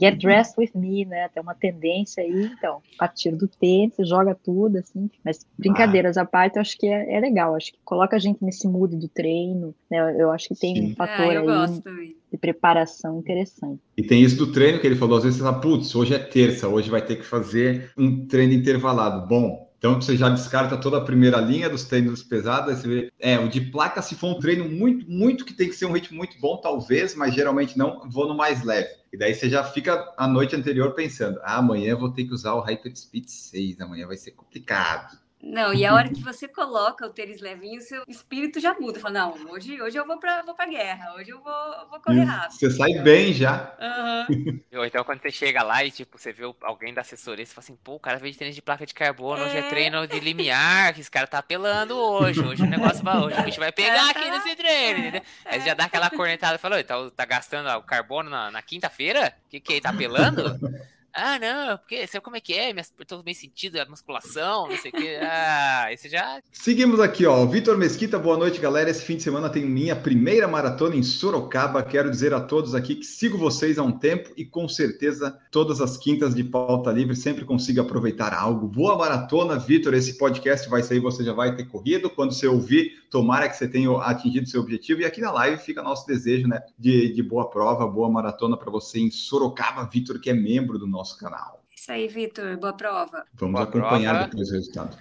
Get 0.00 0.18
dressed 0.18 0.54
with 0.58 0.70
me, 0.74 1.04
né? 1.04 1.28
Tem 1.28 1.42
uma 1.42 1.54
tendência 1.54 2.22
aí, 2.22 2.50
então, 2.56 2.80
a 2.94 2.98
partir 2.98 3.32
do 3.32 3.46
tênis, 3.46 3.94
joga 4.00 4.34
tudo, 4.34 4.78
assim. 4.78 5.10
Mas 5.24 5.46
brincadeiras 5.58 6.16
ah. 6.16 6.22
à 6.22 6.24
parte, 6.24 6.56
eu 6.56 6.62
acho 6.62 6.78
que 6.78 6.86
é, 6.86 7.14
é, 7.14 7.20
legal. 7.20 7.54
Acho 7.54 7.72
que 7.72 7.78
coloca 7.84 8.16
a 8.16 8.18
gente 8.18 8.42
nesse 8.42 8.66
mood 8.66 8.96
do 8.96 9.08
treino, 9.08 9.74
né? 9.90 10.16
Eu 10.18 10.30
acho 10.30 10.48
que 10.48 10.54
tem 10.54 10.76
Sim. 10.76 10.92
um 10.92 10.94
fator 10.94 11.36
ah, 11.36 11.66
aí 11.98 12.16
de 12.30 12.38
preparação 12.38 13.18
interessante. 13.18 13.80
E 13.96 14.02
tem 14.02 14.22
isso 14.22 14.36
do 14.36 14.52
treino 14.52 14.78
que 14.78 14.86
ele 14.86 14.96
falou, 14.96 15.16
às 15.16 15.24
vezes 15.24 15.38
você 15.38 15.44
fala, 15.44 15.60
putz, 15.60 15.94
hoje 15.94 16.14
é 16.14 16.18
terça, 16.18 16.68
hoje 16.68 16.90
vai 16.90 17.02
ter 17.02 17.16
que 17.16 17.24
fazer 17.24 17.90
um 17.96 18.26
treino 18.26 18.52
intervalado. 18.52 19.26
Bom, 19.26 19.65
então 19.86 20.02
você 20.02 20.16
já 20.16 20.28
descarta 20.28 20.76
toda 20.76 20.98
a 20.98 21.00
primeira 21.00 21.40
linha 21.40 21.70
dos 21.70 21.84
treinos 21.84 22.20
pesados. 22.20 22.82
Vê, 22.82 23.12
é, 23.20 23.38
o 23.38 23.48
de 23.48 23.60
placa, 23.60 24.02
se 24.02 24.16
for 24.16 24.36
um 24.36 24.40
treino 24.40 24.68
muito, 24.68 25.08
muito 25.08 25.44
que 25.44 25.54
tem 25.54 25.68
que 25.68 25.76
ser 25.76 25.86
um 25.86 25.92
ritmo 25.92 26.16
muito 26.16 26.36
bom, 26.40 26.56
talvez, 26.56 27.14
mas 27.14 27.32
geralmente 27.32 27.78
não, 27.78 28.00
vou 28.10 28.26
no 28.26 28.36
mais 28.36 28.64
leve. 28.64 28.88
E 29.12 29.16
daí 29.16 29.32
você 29.32 29.48
já 29.48 29.62
fica 29.62 30.12
a 30.16 30.26
noite 30.26 30.56
anterior 30.56 30.92
pensando: 30.92 31.38
ah, 31.44 31.58
amanhã 31.58 31.94
vou 31.94 32.10
ter 32.10 32.24
que 32.24 32.34
usar 32.34 32.54
o 32.54 32.60
Hyperspeed 32.60 33.30
6, 33.30 33.80
amanhã 33.80 34.08
vai 34.08 34.16
ser 34.16 34.32
complicado. 34.32 35.16
Não, 35.46 35.72
e 35.72 35.86
a 35.86 35.94
hora 35.94 36.08
que 36.08 36.20
você 36.20 36.48
coloca 36.48 37.06
o 37.06 37.10
tênis 37.10 37.40
levinho, 37.40 37.80
seu 37.80 38.02
espírito 38.08 38.58
já 38.58 38.74
muda. 38.74 38.98
Fala, 38.98 39.14
não, 39.14 39.52
hoje, 39.52 39.80
hoje 39.80 39.96
eu 39.96 40.04
vou 40.04 40.18
pra, 40.18 40.42
vou 40.42 40.54
pra 40.54 40.66
guerra, 40.66 41.14
hoje 41.14 41.30
eu 41.30 41.40
vou, 41.40 41.88
vou 41.88 42.00
correr 42.00 42.24
rápido. 42.24 42.58
Você 42.58 42.70
sai 42.70 42.94
bem 42.94 43.32
já. 43.32 43.72
Uhum. 43.80 44.60
Ou 44.78 44.84
então 44.84 45.04
quando 45.04 45.22
você 45.22 45.30
chega 45.30 45.62
lá 45.62 45.84
e, 45.84 45.90
tipo, 45.92 46.18
você 46.18 46.32
vê 46.32 46.42
alguém 46.62 46.92
da 46.92 47.02
assessoria, 47.02 47.46
você 47.46 47.54
fala 47.54 47.64
assim, 47.64 47.76
pô, 47.76 47.94
o 47.94 48.00
cara 48.00 48.18
veio 48.18 48.32
de 48.32 48.38
tênis 48.38 48.56
de 48.56 48.62
placa 48.62 48.84
de 48.84 48.92
carbono, 48.92 49.42
é... 49.42 49.46
hoje 49.46 49.56
é 49.56 49.62
treino 49.68 50.04
de 50.06 50.18
limiar, 50.18 50.92
que 50.92 51.00
esse 51.00 51.10
cara 51.10 51.28
tá 51.28 51.38
apelando 51.38 51.96
hoje, 51.96 52.40
hoje 52.40 52.62
o 52.64 52.66
negócio 52.66 53.04
vai, 53.04 53.16
hoje 53.16 53.40
o 53.40 53.44
bicho 53.44 53.60
vai 53.60 53.70
pegar 53.70 54.10
aqui 54.10 54.28
nesse 54.28 54.56
treino, 54.56 54.98
entendeu? 54.98 55.22
Aí 55.44 55.60
você 55.60 55.68
já 55.68 55.74
dá 55.74 55.84
aquela 55.84 56.10
cornetada 56.10 56.56
e 56.56 56.58
fala, 56.58 56.82
tá, 56.82 56.96
tá 57.14 57.24
gastando 57.24 57.68
o 57.78 57.82
carbono 57.82 58.28
na, 58.28 58.50
na 58.50 58.62
quinta-feira? 58.62 59.32
O 59.46 59.50
que 59.50 59.60
que 59.60 59.74
é? 59.74 59.80
Tá 59.80 59.90
apelando? 59.90 60.58
Ah, 61.18 61.38
não, 61.38 61.78
porque 61.78 62.06
sabe 62.06 62.22
como 62.22 62.36
é 62.36 62.40
que 62.40 62.52
é? 62.52 62.72
Eu 62.72 63.06
tô 63.06 63.22
bem 63.22 63.32
sentido, 63.32 63.78
a 63.78 63.86
musculação, 63.86 64.68
não 64.68 64.76
sei 64.76 64.90
o 64.90 64.94
que. 64.94 65.16
Ah, 65.16 65.90
esse 65.90 66.10
já. 66.10 66.42
Seguimos 66.52 67.00
aqui, 67.00 67.24
ó. 67.24 67.46
Vitor 67.46 67.78
Mesquita, 67.78 68.18
boa 68.18 68.36
noite, 68.36 68.60
galera. 68.60 68.90
Esse 68.90 69.02
fim 69.02 69.16
de 69.16 69.22
semana 69.22 69.48
tem 69.48 69.64
minha 69.64 69.96
primeira 69.96 70.46
maratona 70.46 70.94
em 70.94 71.02
Sorocaba. 71.02 71.82
Quero 71.82 72.10
dizer 72.10 72.34
a 72.34 72.40
todos 72.40 72.74
aqui 72.74 72.96
que 72.96 73.06
sigo 73.06 73.38
vocês 73.38 73.78
há 73.78 73.82
um 73.82 73.92
tempo 73.92 74.30
e 74.36 74.44
com 74.44 74.68
certeza 74.68 75.38
todas 75.50 75.80
as 75.80 75.96
quintas 75.96 76.34
de 76.34 76.44
pauta 76.44 76.92
livre 76.92 77.16
sempre 77.16 77.46
consigo 77.46 77.80
aproveitar 77.80 78.34
algo. 78.34 78.68
Boa 78.68 78.98
maratona, 78.98 79.58
Vitor. 79.58 79.94
Esse 79.94 80.18
podcast 80.18 80.68
vai 80.68 80.82
sair, 80.82 81.00
você 81.00 81.24
já 81.24 81.32
vai 81.32 81.56
ter 81.56 81.64
corrido. 81.64 82.10
Quando 82.10 82.34
você 82.34 82.46
ouvir, 82.46 83.06
tomara 83.10 83.48
que 83.48 83.56
você 83.56 83.66
tenha 83.66 83.90
atingido 84.02 84.46
seu 84.46 84.60
objetivo. 84.60 85.00
E 85.00 85.06
aqui 85.06 85.22
na 85.22 85.32
live 85.32 85.62
fica 85.62 85.82
nosso 85.82 86.06
desejo, 86.06 86.46
né? 86.46 86.60
De, 86.78 87.10
de 87.14 87.22
boa 87.22 87.48
prova, 87.48 87.86
boa 87.86 88.10
maratona 88.10 88.54
para 88.54 88.70
você 88.70 88.98
em 88.98 89.10
Sorocaba, 89.10 89.88
Vitor, 89.90 90.20
que 90.20 90.28
é 90.28 90.34
membro 90.34 90.78
do 90.78 90.86
nosso 90.86 91.05
nosso 91.06 91.18
canal. 91.18 91.62
Isso 91.74 91.92
aí, 91.92 92.08
Vitor. 92.08 92.56
Boa 92.56 92.72
prova. 92.72 93.24
Vamos 93.34 93.54
Boa 93.54 93.64
acompanhar 93.64 94.14
prova. 94.14 94.28
depois 94.28 94.48
o 94.48 94.52
resultado. 94.52 94.98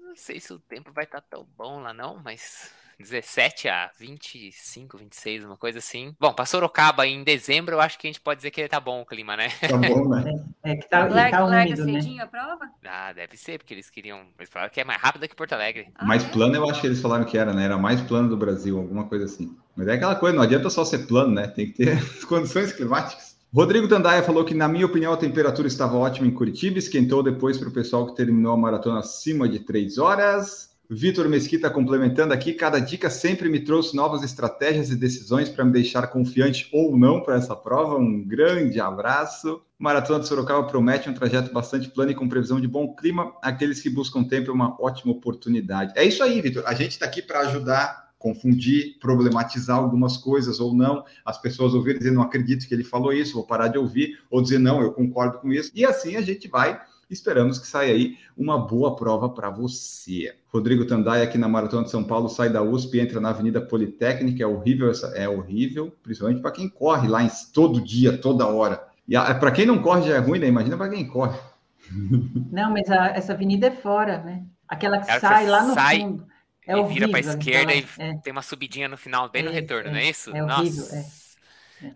não 0.00 0.14
sei 0.16 0.38
se 0.38 0.52
o 0.52 0.58
tempo 0.58 0.92
vai 0.92 1.04
estar 1.04 1.20
tão 1.22 1.44
bom 1.56 1.80
lá, 1.80 1.92
não, 1.92 2.18
mas 2.22 2.70
17 3.00 3.68
a 3.68 3.90
25, 3.98 4.98
26, 4.98 5.44
uma 5.44 5.56
coisa 5.56 5.78
assim. 5.80 6.14
Bom, 6.20 6.32
pra 6.32 6.44
Sorocaba 6.46 7.06
em 7.06 7.24
dezembro, 7.24 7.74
eu 7.74 7.80
acho 7.80 7.98
que 7.98 8.06
a 8.06 8.10
gente 8.10 8.20
pode 8.20 8.38
dizer 8.38 8.52
que 8.52 8.68
tá 8.68 8.78
bom 8.78 9.00
o 9.00 9.06
clima, 9.06 9.36
né? 9.36 9.48
Tá 9.68 9.76
bom, 9.76 10.08
né? 10.08 10.24
É 10.64 10.76
que 10.76 10.88
tá, 10.88 11.00
Larga, 11.08 11.38
tá 11.38 11.44
larga 11.44 11.70
úmido, 11.70 11.84
né? 11.86 12.00
cedinho 12.00 12.22
a 12.22 12.26
prova? 12.28 12.70
Ah, 12.84 13.12
deve 13.12 13.36
ser, 13.36 13.58
porque 13.58 13.74
eles 13.74 13.90
queriam. 13.90 14.28
Eles 14.38 14.48
falaram 14.48 14.70
que 14.72 14.80
é 14.80 14.84
mais 14.84 15.00
rápido 15.02 15.26
que 15.26 15.34
Porto 15.34 15.54
Alegre. 15.54 15.88
Ah, 15.96 16.04
Mais 16.04 16.24
é? 16.24 16.28
plano 16.28 16.54
eu 16.54 16.70
acho 16.70 16.80
que 16.80 16.86
eles 16.86 17.00
falaram 17.00 17.24
que 17.24 17.36
era, 17.36 17.52
né? 17.52 17.64
Era 17.64 17.76
mais 17.76 18.00
plano 18.02 18.28
do 18.28 18.36
Brasil, 18.36 18.78
alguma 18.78 19.08
coisa 19.08 19.24
assim. 19.24 19.56
Mas 19.74 19.88
é 19.88 19.94
aquela 19.94 20.14
coisa, 20.14 20.36
não 20.36 20.42
adianta 20.44 20.70
só 20.70 20.84
ser 20.84 21.08
plano, 21.08 21.34
né? 21.34 21.48
Tem 21.48 21.66
que 21.72 21.84
ter 21.84 21.98
as 21.98 22.22
condições 22.24 22.72
climáticas. 22.72 23.31
Rodrigo 23.54 23.86
Tandaia 23.86 24.22
falou 24.22 24.46
que, 24.46 24.54
na 24.54 24.66
minha 24.66 24.86
opinião, 24.86 25.12
a 25.12 25.16
temperatura 25.16 25.68
estava 25.68 25.94
ótima 25.98 26.26
em 26.26 26.30
Curitiba, 26.30 26.78
esquentou 26.78 27.22
depois 27.22 27.58
para 27.58 27.68
o 27.68 27.72
pessoal 27.72 28.06
que 28.06 28.16
terminou 28.16 28.54
a 28.54 28.56
maratona 28.56 29.00
acima 29.00 29.46
de 29.46 29.58
três 29.58 29.98
horas. 29.98 30.70
Vitor 30.88 31.28
Mesquita 31.28 31.68
complementando 31.68 32.32
aqui, 32.32 32.54
cada 32.54 32.78
dica 32.78 33.10
sempre 33.10 33.50
me 33.50 33.60
trouxe 33.60 33.94
novas 33.94 34.22
estratégias 34.22 34.90
e 34.90 34.96
decisões 34.96 35.50
para 35.50 35.66
me 35.66 35.70
deixar 35.70 36.06
confiante 36.06 36.66
ou 36.72 36.96
não 36.96 37.20
para 37.20 37.36
essa 37.36 37.54
prova. 37.54 37.96
Um 37.96 38.26
grande 38.26 38.80
abraço. 38.80 39.60
Maratona 39.78 40.20
de 40.20 40.28
Sorocaba 40.28 40.66
promete 40.66 41.10
um 41.10 41.14
trajeto 41.14 41.52
bastante 41.52 41.90
plano 41.90 42.10
e 42.10 42.14
com 42.14 42.28
previsão 42.28 42.58
de 42.58 42.66
bom 42.66 42.94
clima. 42.94 43.34
Aqueles 43.42 43.82
que 43.82 43.90
buscam 43.90 44.24
tempo 44.24 44.50
é 44.50 44.54
uma 44.54 44.80
ótima 44.82 45.12
oportunidade. 45.12 45.92
É 45.94 46.04
isso 46.04 46.22
aí, 46.22 46.40
Vitor. 46.40 46.62
A 46.66 46.72
gente 46.72 46.92
está 46.92 47.04
aqui 47.04 47.20
para 47.20 47.40
ajudar, 47.40 48.01
confundir, 48.22 48.96
problematizar 49.00 49.76
algumas 49.76 50.16
coisas 50.16 50.60
ou 50.60 50.72
não. 50.72 51.04
As 51.24 51.40
pessoas 51.40 51.74
ouvirem 51.74 51.98
dizer, 51.98 52.12
não 52.12 52.22
acredito 52.22 52.66
que 52.66 52.72
ele 52.74 52.84
falou 52.84 53.12
isso, 53.12 53.34
vou 53.34 53.44
parar 53.44 53.68
de 53.68 53.76
ouvir, 53.78 54.18
ou 54.30 54.40
dizer, 54.40 54.58
não, 54.58 54.80
eu 54.80 54.92
concordo 54.92 55.38
com 55.38 55.52
isso. 55.52 55.70
E 55.74 55.84
assim 55.84 56.16
a 56.16 56.22
gente 56.22 56.48
vai. 56.48 56.80
Esperamos 57.10 57.58
que 57.58 57.66
saia 57.66 57.92
aí 57.92 58.16
uma 58.34 58.56
boa 58.58 58.96
prova 58.96 59.28
para 59.28 59.50
você. 59.50 60.34
Rodrigo 60.50 60.86
Tandai 60.86 61.22
aqui 61.22 61.36
na 61.36 61.46
Maratona 61.46 61.84
de 61.84 61.90
São 61.90 62.02
Paulo 62.02 62.28
sai 62.28 62.48
da 62.48 62.62
USP, 62.62 63.00
entra 63.00 63.20
na 63.20 63.28
Avenida 63.28 63.60
Politécnica, 63.60 64.42
é 64.42 64.46
horrível 64.46 64.90
essa, 64.90 65.08
é 65.08 65.28
horrível, 65.28 65.92
principalmente 66.02 66.40
para 66.40 66.52
quem 66.52 66.70
corre 66.70 67.08
lá 67.08 67.22
em, 67.22 67.28
todo 67.52 67.82
dia, 67.82 68.16
toda 68.16 68.46
hora. 68.46 68.82
E 69.06 69.14
para 69.34 69.50
quem 69.50 69.66
não 69.66 69.82
corre 69.82 70.08
já 70.08 70.14
é 70.14 70.18
ruim, 70.20 70.38
né? 70.38 70.46
Imagina 70.48 70.76
para 70.76 70.88
quem 70.88 71.06
corre. 71.06 71.38
Não, 72.50 72.70
mas 72.70 72.88
a- 72.88 73.08
essa 73.08 73.32
avenida 73.34 73.66
é 73.66 73.70
fora, 73.70 74.22
né? 74.22 74.44
Aquela 74.66 74.98
que 74.98 75.06
Cara, 75.06 75.20
sai 75.20 75.46
lá 75.46 75.66
no 75.66 75.74
sai 75.74 76.00
fundo. 76.00 76.26
É 76.66 76.72
e 76.72 76.74
horrível. 76.76 76.94
vira 76.94 77.08
pra 77.08 77.20
esquerda 77.20 77.72
aquela- 77.72 77.74
e 77.74 78.10
é. 78.10 78.16
tem 78.18 78.32
uma 78.32 78.42
subidinha 78.42 78.88
no 78.88 78.96
final, 78.96 79.28
bem 79.28 79.42
no 79.42 79.50
É, 79.50 79.54
retorno, 79.54 79.88
é, 79.88 79.92
não 79.92 79.98
é 79.98 80.04
isso? 80.10 80.34
é 80.36 80.42
horrível, 80.42 80.82
Nossa. 80.82 80.96
é. 80.96 81.04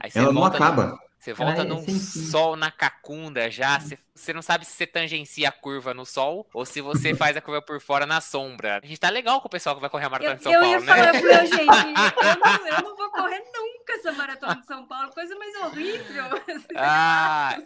Aí 0.00 0.10
você 0.10 0.18
Ela 0.18 0.32
não 0.32 0.40
volta 0.40 0.58
no- 0.58 0.64
acaba. 0.64 0.98
Você 1.26 1.34
volta 1.34 1.62
é 1.62 1.64
num 1.64 1.84
sol 1.88 2.54
na 2.54 2.70
cacunda 2.70 3.50
já. 3.50 3.80
Você, 3.80 3.98
você 4.14 4.32
não 4.32 4.42
sabe 4.42 4.64
se 4.64 4.70
você 4.74 4.86
tangencia 4.86 5.48
a 5.48 5.52
curva 5.52 5.92
no 5.92 6.06
sol 6.06 6.46
ou 6.54 6.64
se 6.64 6.80
você 6.80 7.14
faz 7.16 7.36
a 7.36 7.40
curva 7.40 7.60
por 7.60 7.80
fora 7.80 8.06
na 8.06 8.20
sombra. 8.20 8.78
A 8.80 8.86
gente 8.86 9.00
tá 9.00 9.10
legal 9.10 9.40
com 9.40 9.48
o 9.48 9.50
pessoal 9.50 9.74
que 9.74 9.80
vai 9.80 9.90
correr 9.90 10.06
a 10.06 10.10
maratona 10.10 10.34
Eu, 10.34 10.36
de 10.36 10.42
São 10.44 10.52
eu 10.52 10.60
Paulo, 10.60 10.74
ia 10.74 10.80
né? 10.80 10.86
falar 10.86 11.10
pro 11.10 11.22
meu 11.22 11.46
gente, 11.46 11.58
eu 11.58 12.36
não, 12.38 12.68
eu 12.68 12.82
não 12.84 12.96
vou 12.96 13.10
correr 13.10 13.42
nunca 13.52 13.92
essa 13.94 14.12
maratona 14.12 14.54
de 14.54 14.66
São 14.66 14.86
Paulo, 14.86 15.10
coisa 15.10 15.34
mais 15.36 15.56
horrível. 15.56 16.24
Ah, 16.78 17.58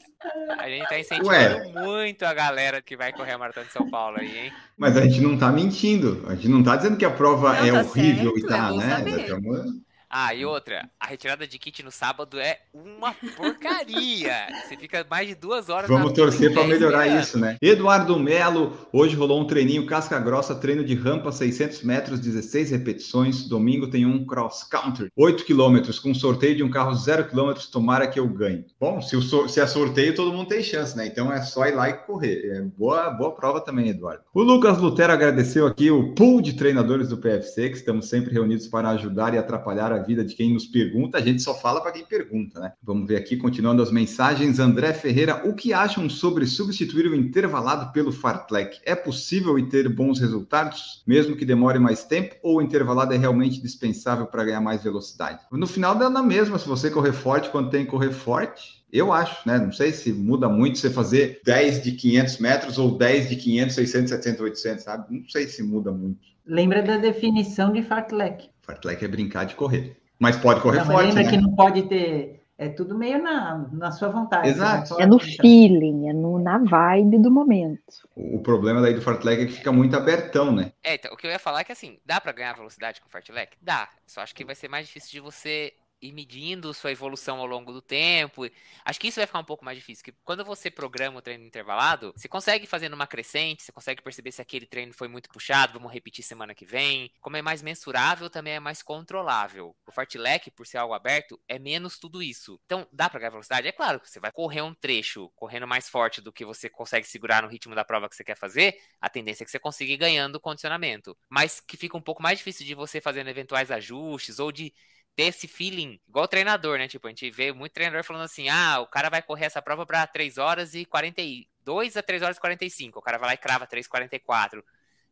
a 0.58 0.68
gente 0.68 0.88
tá 0.88 0.98
incentivando 0.98 1.28
Ué. 1.28 1.84
muito 1.84 2.24
a 2.24 2.32
galera 2.32 2.80
que 2.80 2.96
vai 2.96 3.12
correr 3.12 3.32
a 3.32 3.38
maratona 3.38 3.66
de 3.66 3.72
São 3.72 3.90
Paulo 3.90 4.18
aí, 4.18 4.46
hein? 4.46 4.52
Mas 4.76 4.96
a 4.96 5.02
gente 5.02 5.20
não 5.20 5.34
está 5.34 5.50
mentindo. 5.50 6.24
A 6.28 6.34
gente 6.34 6.48
não 6.48 6.60
está 6.60 6.76
dizendo 6.76 6.96
que 6.96 7.04
a 7.04 7.10
prova 7.10 7.54
Não, 7.54 7.64
é 7.64 7.72
tá 7.72 7.88
horrível 7.88 8.32
e 8.36 8.40
certo, 8.40 8.48
tá, 8.48 8.68
é 8.68 9.02
né? 9.02 9.80
Ah, 10.12 10.34
e 10.34 10.44
outra, 10.44 10.90
a 10.98 11.06
retirada 11.06 11.46
de 11.46 11.56
kit 11.56 11.84
no 11.84 11.92
sábado 11.92 12.36
é 12.40 12.58
uma 12.74 13.14
porcaria. 13.36 14.34
Você 14.66 14.76
fica 14.76 15.06
mais 15.08 15.28
de 15.28 15.36
duas 15.36 15.68
horas 15.68 15.88
Vamos 15.88 16.12
torcer 16.12 16.52
para 16.52 16.64
melhorar 16.64 17.06
esperando. 17.06 17.22
isso, 17.22 17.38
né? 17.38 17.56
Eduardo 17.62 18.18
Melo, 18.18 18.76
hoje 18.92 19.14
rolou 19.14 19.40
um 19.40 19.46
treininho 19.46 19.86
casca 19.86 20.18
grossa, 20.18 20.52
treino 20.56 20.84
de 20.84 20.96
rampa 20.96 21.30
600 21.30 21.82
metros, 21.82 22.18
16 22.18 22.72
repetições. 22.72 23.48
Domingo 23.48 23.88
tem 23.88 24.04
um 24.04 24.26
cross 24.26 24.64
country, 24.64 25.12
8 25.14 25.44
quilômetros, 25.44 26.00
com 26.00 26.12
sorteio 26.12 26.56
de 26.56 26.64
um 26.64 26.70
carro 26.70 26.92
0 26.92 27.28
quilômetros. 27.28 27.68
Tomara 27.68 28.08
que 28.08 28.18
eu 28.18 28.26
ganhe. 28.26 28.66
Bom, 28.80 29.00
se, 29.00 29.14
o 29.16 29.48
se 29.48 29.60
é 29.60 29.66
sorteio, 29.68 30.14
todo 30.14 30.32
mundo 30.32 30.48
tem 30.48 30.60
chance, 30.60 30.96
né? 30.96 31.06
Então 31.06 31.32
é 31.32 31.40
só 31.42 31.66
ir 31.66 31.74
lá 31.76 31.88
e 31.88 31.92
correr. 31.92 32.50
É 32.50 32.62
boa, 32.62 33.10
boa 33.10 33.32
prova 33.32 33.60
também, 33.60 33.90
Eduardo. 33.90 34.24
O 34.34 34.42
Lucas 34.42 34.78
Lutero 34.78 35.12
agradeceu 35.12 35.68
aqui 35.68 35.88
o 35.88 36.14
pool 36.16 36.40
de 36.40 36.54
treinadores 36.54 37.08
do 37.08 37.16
PFC, 37.16 37.70
que 37.70 37.76
estamos 37.76 38.08
sempre 38.08 38.32
reunidos 38.32 38.66
para 38.66 38.88
ajudar 38.90 39.34
e 39.34 39.38
atrapalhar 39.38 39.92
a 39.92 39.99
vida 40.00 40.24
de 40.24 40.34
quem 40.34 40.52
nos 40.52 40.66
pergunta. 40.66 41.18
A 41.18 41.20
gente 41.20 41.42
só 41.42 41.54
fala 41.54 41.80
para 41.80 41.92
quem 41.92 42.04
pergunta, 42.04 42.60
né? 42.60 42.72
Vamos 42.82 43.06
ver 43.06 43.16
aqui, 43.16 43.36
continuando 43.36 43.82
as 43.82 43.90
mensagens. 43.90 44.58
André 44.58 44.92
Ferreira, 44.92 45.48
o 45.48 45.54
que 45.54 45.72
acham 45.72 46.08
sobre 46.08 46.46
substituir 46.46 47.06
o 47.06 47.14
intervalado 47.14 47.92
pelo 47.92 48.12
fartlek? 48.12 48.78
É 48.84 48.94
possível 48.94 49.58
e 49.58 49.68
ter 49.68 49.88
bons 49.88 50.18
resultados, 50.18 51.02
mesmo 51.06 51.36
que 51.36 51.44
demore 51.44 51.78
mais 51.78 52.04
tempo, 52.04 52.34
ou 52.42 52.58
o 52.58 52.62
intervalado 52.62 53.14
é 53.14 53.16
realmente 53.16 53.60
dispensável 53.60 54.26
para 54.26 54.44
ganhar 54.44 54.60
mais 54.60 54.82
velocidade? 54.82 55.40
No 55.50 55.66
final 55.66 55.94
dá 55.94 56.10
na 56.10 56.22
mesma, 56.22 56.58
se 56.58 56.68
você 56.68 56.90
correr 56.90 57.12
forte 57.12 57.50
quando 57.50 57.70
tem 57.70 57.84
que 57.84 57.90
correr 57.90 58.12
forte. 58.12 58.80
Eu 58.92 59.12
acho, 59.12 59.46
né? 59.46 59.56
Não 59.56 59.70
sei 59.70 59.92
se 59.92 60.12
muda 60.12 60.48
muito 60.48 60.78
você 60.78 60.90
fazer 60.90 61.40
10 61.44 61.82
de 61.82 61.92
500 61.92 62.38
metros 62.38 62.78
ou 62.78 62.98
10 62.98 63.28
de 63.28 63.36
500, 63.36 63.74
600, 63.76 64.10
700, 64.10 64.40
800, 64.40 64.84
sabe? 64.84 65.16
Não 65.16 65.28
sei 65.28 65.46
se 65.46 65.62
muda 65.62 65.92
muito. 65.92 66.29
Lembra 66.46 66.82
da 66.82 66.96
definição 66.96 67.72
de 67.72 67.82
fartlek. 67.82 68.50
Fartlek 68.62 69.04
é 69.04 69.08
brincar 69.08 69.44
de 69.44 69.54
correr. 69.54 69.96
Mas 70.18 70.36
pode 70.36 70.60
correr 70.60 70.78
Não, 70.78 70.86
mas 70.86 70.94
forte, 70.96 71.06
lembra 71.08 71.22
né? 71.24 71.30
que 71.30 71.36
não 71.38 71.54
pode 71.54 71.82
ter. 71.84 72.40
É 72.58 72.68
tudo 72.68 72.94
meio 72.98 73.22
na, 73.22 73.66
na 73.72 73.90
sua 73.90 74.10
vontade. 74.10 74.48
Exato. 74.50 74.88
Você 74.88 74.94
não 74.94 75.00
É 75.00 75.06
no 75.06 75.18
pode- 75.18 75.36
feeling, 75.38 76.08
é 76.10 76.12
no, 76.12 76.38
na 76.38 76.58
vibe 76.58 77.18
do 77.18 77.30
momento. 77.30 77.80
O 78.14 78.36
o 78.36 78.42
problema 78.42 78.82
daí 78.82 78.92
do 78.92 79.00
fartlek 79.00 79.42
é 79.42 79.46
que 79.46 79.52
fica 79.52 79.72
muito 79.72 79.96
abertão, 79.96 80.52
né? 80.52 80.72
É, 80.84 80.94
então, 80.96 81.10
o 81.12 81.16
que 81.16 81.26
eu 81.26 81.30
ia 81.30 81.38
falar 81.38 81.60
é 81.60 81.64
que 81.64 81.72
assim, 81.72 81.98
dá 82.04 82.20
pra 82.20 82.32
ganhar 82.32 82.52
velocidade 82.54 83.00
com 83.00 83.08
o 83.08 83.10
fartlek? 83.10 83.56
Dá. 83.62 83.88
Só 84.06 84.20
acho 84.20 84.34
que 84.34 84.44
vai 84.44 84.54
ser 84.54 84.68
mais 84.68 84.86
difícil 84.86 85.10
de 85.10 85.20
você 85.20 85.72
ir 86.00 86.12
medindo 86.12 86.72
sua 86.72 86.92
evolução 86.92 87.38
ao 87.38 87.46
longo 87.46 87.72
do 87.72 87.82
tempo. 87.82 88.48
Acho 88.84 89.00
que 89.00 89.08
isso 89.08 89.20
vai 89.20 89.26
ficar 89.26 89.38
um 89.38 89.44
pouco 89.44 89.64
mais 89.64 89.76
difícil, 89.78 90.04
porque 90.04 90.18
quando 90.24 90.44
você 90.44 90.70
programa 90.70 91.18
o 91.18 91.22
treino 91.22 91.44
intervalado, 91.44 92.12
você 92.16 92.28
consegue 92.28 92.66
fazer 92.66 92.88
numa 92.88 93.06
crescente, 93.06 93.62
você 93.62 93.72
consegue 93.72 94.02
perceber 94.02 94.32
se 94.32 94.40
aquele 94.40 94.66
treino 94.66 94.92
foi 94.92 95.08
muito 95.08 95.28
puxado, 95.28 95.74
vamos 95.74 95.92
repetir 95.92 96.24
semana 96.24 96.54
que 96.54 96.64
vem. 96.64 97.12
Como 97.20 97.36
é 97.36 97.42
mais 97.42 97.62
mensurável, 97.62 98.30
também 98.30 98.54
é 98.54 98.60
mais 98.60 98.82
controlável. 98.82 99.74
O 99.86 99.92
fartlek, 99.92 100.50
por 100.50 100.66
ser 100.66 100.78
algo 100.78 100.94
aberto, 100.94 101.40
é 101.48 101.58
menos 101.58 101.98
tudo 101.98 102.22
isso. 102.22 102.60
Então, 102.64 102.86
dá 102.92 103.08
pra 103.08 103.20
ganhar 103.20 103.30
velocidade? 103.30 103.68
É 103.68 103.72
claro 103.72 104.00
que 104.00 104.08
você 104.08 104.20
vai 104.20 104.32
correr 104.32 104.62
um 104.62 104.74
trecho 104.74 105.28
correndo 105.36 105.66
mais 105.66 105.88
forte 105.88 106.20
do 106.20 106.32
que 106.32 106.44
você 106.44 106.68
consegue 106.68 107.06
segurar 107.06 107.42
no 107.42 107.48
ritmo 107.48 107.74
da 107.74 107.84
prova 107.84 108.08
que 108.08 108.16
você 108.16 108.24
quer 108.24 108.36
fazer, 108.36 108.76
a 109.00 109.08
tendência 109.08 109.42
é 109.42 109.44
que 109.44 109.50
você 109.50 109.58
consiga 109.58 109.92
ir 109.92 109.96
ganhando 109.96 110.40
condicionamento. 110.40 111.16
Mas 111.28 111.60
que 111.60 111.76
fica 111.76 111.96
um 111.96 112.00
pouco 112.00 112.22
mais 112.22 112.38
difícil 112.38 112.64
de 112.66 112.74
você 112.74 113.00
fazendo 113.00 113.28
eventuais 113.28 113.70
ajustes 113.70 114.38
ou 114.38 114.50
de 114.50 114.72
ter 115.16 115.24
esse 115.24 115.46
feeling, 115.48 116.00
igual 116.08 116.24
o 116.24 116.28
treinador, 116.28 116.78
né? 116.78 116.88
Tipo, 116.88 117.06
a 117.06 117.10
gente 117.10 117.30
vê 117.30 117.52
muito 117.52 117.72
treinador 117.72 118.04
falando 118.04 118.22
assim: 118.24 118.48
ah, 118.48 118.80
o 118.80 118.86
cara 118.86 119.08
vai 119.10 119.22
correr 119.22 119.46
essa 119.46 119.60
prova 119.62 119.84
para 119.86 120.06
3 120.06 120.38
horas 120.38 120.74
e 120.74 120.84
42 120.84 121.96
a 121.96 122.02
3 122.02 122.22
horas 122.22 122.36
e 122.36 122.40
45. 122.40 122.98
O 122.98 123.02
cara 123.02 123.18
vai 123.18 123.28
lá 123.30 123.34
e 123.34 123.38
crava 123.38 123.66
3,44. 123.66 124.62